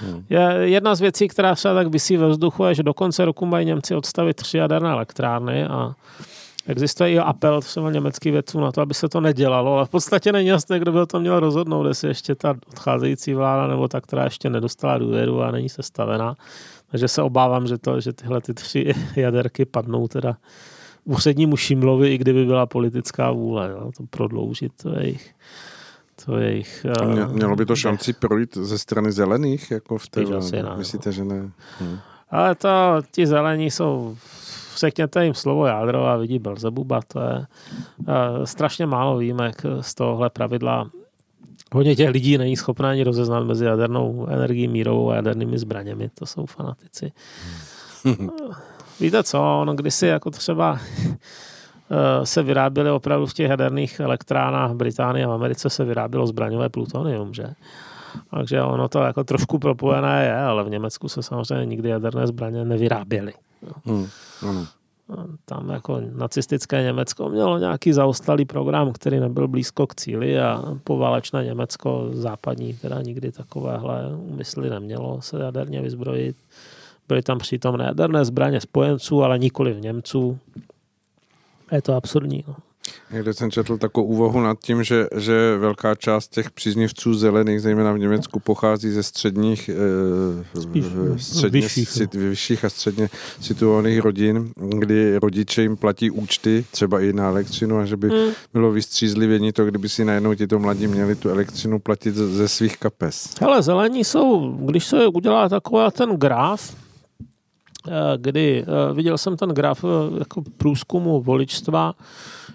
Hmm. 0.00 0.24
Je 0.30 0.58
jedna 0.62 0.94
z 0.94 1.00
věcí, 1.00 1.28
která 1.28 1.54
třeba 1.54 1.74
tak 1.74 1.86
vysí 1.86 2.16
ve 2.16 2.28
vzduchu, 2.28 2.64
je, 2.64 2.74
že 2.74 2.82
do 2.82 2.94
konce 2.94 3.24
roku 3.24 3.46
mají 3.46 3.66
Němci 3.66 3.94
odstavit 3.94 4.36
tři 4.36 4.58
jaderné 4.58 4.90
elektrárny 4.90 5.64
a 5.64 5.94
Existuje 6.66 7.10
i 7.10 7.18
apel 7.18 7.60
třeba 7.60 7.90
německých 7.90 8.32
vědců 8.32 8.60
na 8.60 8.72
to, 8.72 8.80
aby 8.80 8.94
se 8.94 9.08
to 9.08 9.20
nedělalo, 9.20 9.74
ale 9.74 9.86
v 9.86 9.88
podstatě 9.88 10.32
není 10.32 10.48
jasné, 10.48 10.78
kdo 10.78 10.92
by 10.92 10.98
to 11.06 11.20
měl 11.20 11.40
rozhodnout, 11.40 11.86
jestli 11.86 12.08
ještě 12.08 12.34
ta 12.34 12.54
odcházející 12.68 13.34
vláda 13.34 13.66
nebo 13.66 13.88
ta, 13.88 14.00
která 14.00 14.24
ještě 14.24 14.50
nedostala 14.50 14.98
důvěru 14.98 15.42
a 15.42 15.50
není 15.50 15.68
sestavená. 15.68 16.34
Takže 16.90 17.08
se 17.08 17.22
obávám, 17.22 17.66
že, 17.66 17.78
to, 17.78 18.00
že 18.00 18.12
tyhle 18.12 18.40
ty 18.40 18.54
tři 18.54 18.94
jaderky 19.16 19.64
padnou 19.64 20.08
teda 20.08 20.36
úřednímu 21.04 21.56
Šimlovi, 21.56 22.14
i 22.14 22.18
kdyby 22.18 22.46
byla 22.46 22.66
politická 22.66 23.30
vůle 23.30 23.70
jo, 23.70 23.90
to 23.96 24.04
prodloužit 24.10 24.72
to 24.82 24.98
jejich 24.98 25.34
to 26.24 26.36
je 26.36 26.56
jich... 26.56 26.86
Mě, 27.04 27.26
mělo 27.26 27.56
by 27.56 27.66
to 27.66 27.76
šanci 27.76 28.12
projít 28.12 28.56
ze 28.56 28.78
strany 28.78 29.12
zelených, 29.12 29.70
jako 29.70 29.98
v 29.98 30.08
té 30.08 30.24
vládě? 30.24 30.64
Myslíte, 30.76 31.12
že 31.12 31.24
ne? 31.24 31.50
Hm. 31.80 31.98
Ale 32.30 32.54
to, 32.54 32.68
ti 33.12 33.26
zelení 33.26 33.70
jsou, 33.70 34.16
řekněte 34.76 35.24
jim 35.24 35.34
slovo 35.34 35.66
jádro 35.66 36.06
a 36.06 36.16
vidí 36.16 36.38
Belzebuba, 36.38 37.00
to 37.06 37.20
je 37.20 37.46
uh, 37.98 38.44
strašně 38.44 38.86
málo 38.86 39.18
výjimek 39.18 39.62
z 39.80 39.94
tohohle 39.94 40.30
pravidla. 40.30 40.90
Hodně 41.72 41.96
těch 41.96 42.10
lidí 42.10 42.38
není 42.38 42.56
schopná 42.56 42.88
ani 42.90 43.04
rozeznat 43.04 43.40
mezi 43.40 43.64
jadernou 43.64 44.26
energií, 44.30 44.68
mírovou 44.68 45.10
a 45.10 45.14
jadernými 45.14 45.58
zbraněmi. 45.58 46.10
To 46.14 46.26
jsou 46.26 46.46
fanatici. 46.46 47.12
Víte 49.00 49.22
co, 49.22 49.60
ono 49.60 49.74
kdysi 49.74 50.06
jako 50.06 50.30
třeba 50.30 50.78
Eh, 50.78 51.16
se 52.24 52.42
vyráběly 52.42 52.90
opravdu 52.90 53.26
v 53.26 53.34
těch 53.34 53.50
jaderných 53.50 54.00
elektrárnách 54.00 54.70
v 54.70 54.74
Británii 54.74 55.24
a 55.24 55.28
v 55.28 55.32
Americe 55.32 55.70
se 55.70 55.84
vyrábělo 55.84 56.26
zbraňové 56.26 56.68
plutonium, 56.68 57.34
že? 57.34 57.46
Takže 58.30 58.62
ono 58.62 58.88
to 58.88 58.98
jako 58.98 59.24
trošku 59.24 59.58
propojené 59.58 60.24
je, 60.24 60.36
ale 60.36 60.64
v 60.64 60.70
Německu 60.70 61.08
se 61.08 61.22
samozřejmě 61.22 61.66
nikdy 61.66 61.88
jaderné 61.88 62.26
zbraně 62.26 62.64
nevyráběly. 62.64 63.32
Hmm, 63.84 64.06
ano. 64.48 64.66
Tam 65.44 65.70
jako 65.70 66.00
nacistické 66.12 66.82
Německo 66.82 67.28
mělo 67.28 67.58
nějaký 67.58 67.92
zaostalý 67.92 68.44
program, 68.44 68.92
který 68.92 69.20
nebyl 69.20 69.48
blízko 69.48 69.86
k 69.86 69.94
cíli 69.94 70.40
a 70.40 70.62
poválečné 70.84 71.44
Německo 71.44 72.08
západní 72.12 72.74
teda 72.74 73.02
nikdy 73.02 73.32
takovéhle 73.32 74.16
úmysly 74.16 74.70
nemělo 74.70 75.22
se 75.22 75.38
jaderně 75.38 75.82
vyzbrojit. 75.82 76.36
Byly 77.08 77.22
tam 77.22 77.38
přítomné 77.38 77.84
jaderné 77.84 78.24
zbraně 78.24 78.60
spojenců, 78.60 79.22
ale 79.22 79.38
nikoli 79.38 79.72
v 79.72 79.80
Němců. 79.80 80.38
A 81.70 81.74
je 81.74 81.82
to 81.82 81.94
absurdní. 81.94 82.44
No. 82.48 82.56
Někde 83.12 83.34
jsem 83.34 83.50
četl 83.50 83.78
takovou 83.78 84.06
úvahu 84.06 84.40
nad 84.40 84.58
tím, 84.60 84.82
že, 84.84 85.06
že 85.16 85.56
velká 85.56 85.94
část 85.94 86.28
těch 86.28 86.50
příznivců 86.50 87.14
zelených, 87.14 87.60
zejména 87.60 87.92
v 87.92 87.98
Německu, 87.98 88.40
pochází 88.40 88.90
ze 88.90 89.02
středních, 89.02 89.70
eh, 90.54 90.60
Spíš, 90.60 90.84
středně, 91.16 91.60
vyšších, 91.60 91.88
sit, 91.88 92.14
vyšších 92.14 92.64
a 92.64 92.68
středně 92.70 93.08
situovaných 93.40 94.00
rodin, 94.00 94.52
kdy 94.56 95.18
rodiče 95.18 95.62
jim 95.62 95.76
platí 95.76 96.10
účty, 96.10 96.64
třeba 96.70 97.00
i 97.00 97.12
na 97.12 97.28
elektřinu, 97.28 97.78
a 97.78 97.84
že 97.84 97.96
by 97.96 98.08
hmm. 98.08 98.32
bylo 98.52 98.72
vystřízlivění 98.72 99.52
to, 99.52 99.64
kdyby 99.64 99.88
si 99.88 100.04
najednou 100.04 100.34
tito 100.34 100.58
mladí 100.58 100.86
měli 100.86 101.14
tu 101.14 101.30
elektřinu 101.30 101.78
platit 101.78 102.14
ze 102.14 102.48
svých 102.48 102.76
kapes. 102.76 103.34
Ale 103.46 103.62
zelení 103.62 104.04
jsou, 104.04 104.56
když 104.56 104.84
se 104.84 105.06
udělá 105.06 105.48
taková 105.48 105.90
ten 105.90 106.16
graf, 106.16 106.74
kdy 108.16 108.64
eh, 108.64 108.94
viděl 108.94 109.18
jsem 109.18 109.36
ten 109.36 109.48
graf 109.48 109.84
eh, 109.84 110.18
jako 110.18 110.42
průzkumu 110.56 111.20
voličstva, 111.20 111.94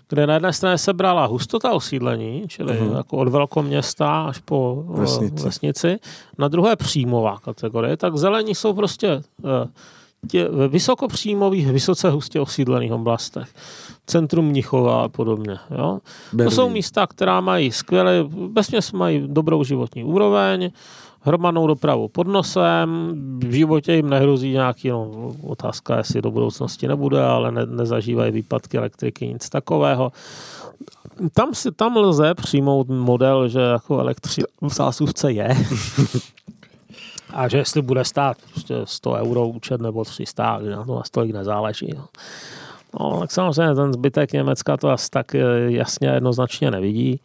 kde 0.10 0.28
na 0.28 0.34
jedné 0.34 0.54
straně 0.54 0.78
se 0.78 0.94
brala 0.94 1.26
hustota 1.26 1.72
osídlení, 1.72 2.44
čili 2.48 2.74
uh-huh. 2.74 2.98
jako 2.98 3.18
od 3.18 3.28
velkoměsta 3.28 4.24
až 4.24 4.40
po 4.40 4.84
vesnici. 4.88 5.44
vesnici, 5.46 6.00
na 6.38 6.48
druhé 6.48 6.76
příjmová 6.76 7.38
kategorie, 7.40 7.98
tak 7.98 8.18
zelení 8.18 8.56
jsou 8.56 8.74
prostě 8.74 9.22
tě, 10.28 10.50
ve 10.50 10.68
vysokopříjmových, 10.68 11.68
vysoce 11.68 12.10
hustě 12.10 12.40
osídlených 12.40 12.92
oblastech. 12.92 13.48
Centrum 14.08 14.46
Mnichova 14.46 15.04
a 15.04 15.10
podobně. 15.10 15.58
Jo? 15.78 16.00
To 16.44 16.52
jsou 16.52 16.70
místa, 16.70 17.08
která 17.08 17.42
mají 17.42 17.72
skvělé, 17.72 18.24
bezměs 18.28 18.92
mají 18.92 19.24
dobrou 19.28 19.64
životní 19.64 20.04
úroveň, 20.04 20.72
hromadnou 21.26 21.68
dopravu 21.68 22.08
pod 22.08 22.28
nosem, 22.28 23.14
v 23.40 23.52
životě 23.52 23.94
jim 23.94 24.10
nehrozí 24.10 24.52
nějaký, 24.52 24.90
no, 24.90 25.32
otázka, 25.44 25.98
jestli 25.98 26.22
do 26.22 26.32
budoucnosti 26.32 26.88
nebude, 26.88 27.24
ale 27.24 27.52
ne, 27.52 27.66
nezažívají 27.66 28.32
výpadky 28.32 28.78
elektriky, 28.78 29.28
nic 29.28 29.50
takového. 29.50 30.12
Tam, 31.34 31.54
si, 31.54 31.72
tam 31.72 31.98
lze 31.98 32.34
přijmout 32.34 32.90
model, 32.90 33.48
že 33.48 33.60
jako 33.60 34.00
elektřina 34.00 34.48
v 34.62 34.74
zásuvce 34.74 35.32
je. 35.32 35.50
A 37.34 37.48
že 37.48 37.58
jestli 37.58 37.82
bude 37.82 38.06
stát 38.06 38.38
prostě 38.52 38.76
100 38.84 39.12
euro 39.12 39.48
účet 39.48 39.82
nebo 39.82 40.06
300, 40.06 40.60
na 40.60 40.84
to 40.84 41.02
tolik 41.12 41.34
nezáleží. 41.34 41.90
No. 41.96 42.06
no, 43.00 43.20
tak 43.20 43.32
samozřejmě 43.32 43.76
ten 43.76 43.94
zbytek 43.94 44.34
Německa 44.34 44.78
to 44.78 44.90
asi 44.90 45.10
tak 45.10 45.34
jasně 45.68 46.08
jednoznačně 46.08 46.72
nevidí. 46.72 47.20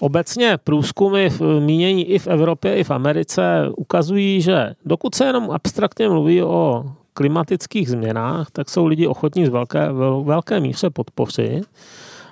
Obecně 0.00 0.58
průzkumy 0.64 1.30
v 1.30 1.60
mínění 1.60 2.10
i 2.10 2.18
v 2.18 2.26
Evropě, 2.26 2.76
i 2.76 2.84
v 2.84 2.90
Americe 2.90 3.68
ukazují, 3.76 4.40
že 4.40 4.74
dokud 4.84 5.14
se 5.14 5.24
jenom 5.24 5.50
abstraktně 5.50 6.08
mluví 6.08 6.42
o 6.42 6.84
klimatických 7.12 7.90
změnách, 7.90 8.50
tak 8.50 8.70
jsou 8.70 8.86
lidi 8.86 9.06
ochotní 9.06 9.46
z 9.46 9.48
velké, 9.48 9.88
velké 10.22 10.60
míře 10.60 10.90
podpořit. 10.90 11.64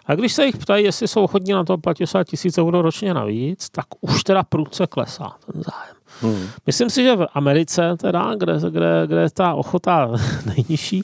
A 0.07 0.15
když 0.15 0.33
se 0.33 0.47
jich 0.47 0.57
ptají, 0.57 0.85
jestli 0.85 1.09
jsou 1.09 1.25
ochotní 1.25 1.53
na 1.53 1.65
to 1.65 1.79
platit 1.79 2.03
10 2.03 2.29
tisíc 2.29 2.59
euro 2.59 2.83
ročně 2.83 3.15
navíc, 3.15 3.71
tak 3.71 3.85
už 4.01 4.25
teda 4.25 4.43
prudce 4.43 4.87
klesá 4.87 5.33
ten 5.53 5.63
zájem. 5.63 5.97
Hmm. 6.21 6.49
Myslím 6.67 6.91
si, 6.91 7.03
že 7.03 7.17
v 7.17 7.27
Americe, 7.35 7.97
teda, 7.97 8.35
kde, 8.35 8.59
kde, 8.71 9.03
kde 9.07 9.31
ta 9.31 9.55
ochota 9.55 10.11
nejnižší, 10.47 11.03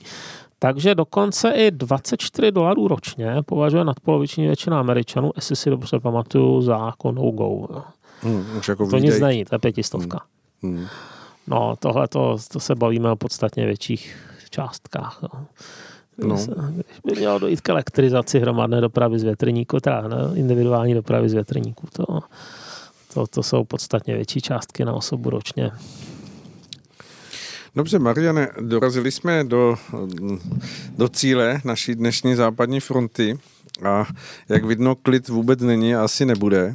takže 0.62 0.94
dokonce 0.94 1.50
i 1.50 1.70
24 1.70 2.52
dolarů 2.52 2.88
ročně 2.88 3.36
považuje 3.46 3.84
nadpoloviční 3.84 4.46
většina 4.46 4.80
Američanů, 4.80 5.30
jestli 5.36 5.56
si 5.56 5.70
dobře 5.70 6.00
pamatuju, 6.00 6.62
za 6.62 6.86
jako 6.86 7.12
no-go. 7.12 7.82
Hmm, 8.20 8.46
už 8.58 8.68
jako 8.68 8.86
to 8.86 8.98
nic 8.98 9.20
není, 9.20 9.44
to 9.44 9.54
je 9.54 9.58
pětistovka. 9.58 10.20
Hmm. 10.62 10.76
Hmm. 10.76 10.86
No, 11.46 11.76
tohle 11.78 12.08
to, 12.08 12.36
to 12.52 12.60
se 12.60 12.74
bavíme 12.74 13.10
o 13.10 13.16
podstatně 13.16 13.66
větších 13.66 14.16
částkách. 14.50 15.22
No. 15.22 15.46
No. 16.26 16.36
Když 16.70 17.00
by 17.04 17.12
mělo 17.16 17.38
dojít 17.38 17.60
k 17.60 17.68
elektrizaci 17.68 18.40
hromadné 18.40 18.80
dopravy 18.80 19.18
z 19.18 19.22
větrníku, 19.22 19.80
teda 19.80 20.08
ne, 20.08 20.16
individuální 20.34 20.94
dopravy 20.94 21.28
z 21.28 21.32
větrníku, 21.32 21.86
to, 21.92 22.20
to, 23.14 23.26
to 23.26 23.42
jsou 23.42 23.64
podstatně 23.64 24.14
větší 24.14 24.40
částky 24.40 24.84
na 24.84 24.92
osobu 24.92 25.30
ročně. 25.30 25.70
Dobře, 27.74 27.98
Mariane, 27.98 28.48
dorazili 28.60 29.10
jsme 29.10 29.44
do, 29.44 29.76
do 30.98 31.08
cíle 31.08 31.60
naší 31.64 31.94
dnešní 31.94 32.34
západní 32.34 32.80
fronty 32.80 33.38
a 33.84 34.04
jak 34.48 34.64
vidno, 34.64 34.94
klid 34.94 35.28
vůbec 35.28 35.60
není 35.60 35.94
a 35.94 36.04
asi 36.04 36.26
nebude. 36.26 36.74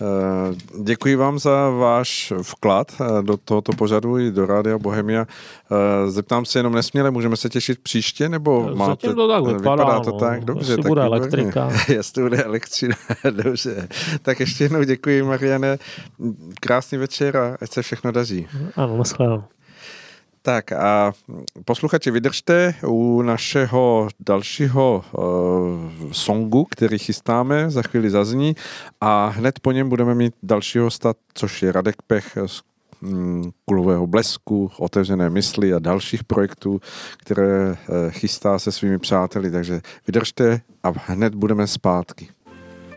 Eh, 0.00 0.54
děkuji 0.82 1.16
vám 1.16 1.38
za 1.38 1.70
váš 1.70 2.32
vklad 2.42 2.92
eh, 3.00 3.22
do 3.22 3.36
tohoto 3.36 3.72
pořadu 3.72 4.18
i 4.18 4.30
do 4.30 4.46
Rádia 4.46 4.78
Bohemia. 4.78 5.26
Eh, 5.26 6.10
zeptám 6.10 6.44
se 6.44 6.58
jenom 6.58 6.72
nesměle, 6.72 7.10
můžeme 7.10 7.36
se 7.36 7.48
těšit 7.48 7.78
příště, 7.78 8.28
nebo 8.28 8.62
Zatím 8.62 8.78
máte... 8.78 9.14
to 9.14 9.28
tak 9.28 9.44
vypadá, 9.44 9.84
vypadá 9.84 10.00
to 10.00 10.10
no. 10.10 10.18
tak? 10.18 10.44
Dobře, 10.44 10.72
Jestli 10.72 10.82
tak 10.82 10.88
bude 10.88 11.02
výborně. 11.02 11.18
elektrika. 11.18 11.68
Jestli 11.92 12.22
bude 12.22 12.42
elektřina, 12.42 12.96
dobře. 13.30 13.88
Tak 14.22 14.40
ještě 14.40 14.64
jednou 14.64 14.82
děkuji, 14.82 15.22
Mariane. 15.22 15.78
Krásný 16.60 16.98
večer 16.98 17.36
a 17.36 17.56
ať 17.60 17.70
se 17.72 17.82
všechno 17.82 18.12
daří. 18.12 18.46
Ano, 18.76 18.96
nashledanou. 18.96 19.44
Tak 20.46 20.72
a 20.72 21.12
posluchači, 21.64 22.10
vydržte 22.10 22.74
u 22.86 23.22
našeho 23.22 24.08
dalšího 24.20 25.04
uh, 25.12 26.12
songu, 26.12 26.64
který 26.70 26.98
chystáme, 26.98 27.70
za 27.70 27.82
chvíli 27.82 28.10
zazní 28.10 28.56
a 29.00 29.26
hned 29.26 29.60
po 29.60 29.72
něm 29.72 29.88
budeme 29.88 30.14
mít 30.14 30.34
dalšího 30.42 30.84
hosta, 30.84 31.14
což 31.34 31.62
je 31.62 31.72
Radek 31.72 32.02
Pech 32.06 32.38
z 32.46 32.62
mm, 33.00 33.50
Kulového 33.64 34.06
blesku, 34.06 34.70
Otevřené 34.78 35.30
mysli 35.30 35.74
a 35.74 35.78
dalších 35.78 36.24
projektů, 36.24 36.80
které 37.18 37.70
uh, 37.70 37.76
chystá 38.10 38.58
se 38.58 38.72
svými 38.72 38.98
přáteli, 38.98 39.50
takže 39.50 39.80
vydržte 40.06 40.60
a 40.82 40.92
hned 41.06 41.34
budeme 41.34 41.66
zpátky. 41.66 42.28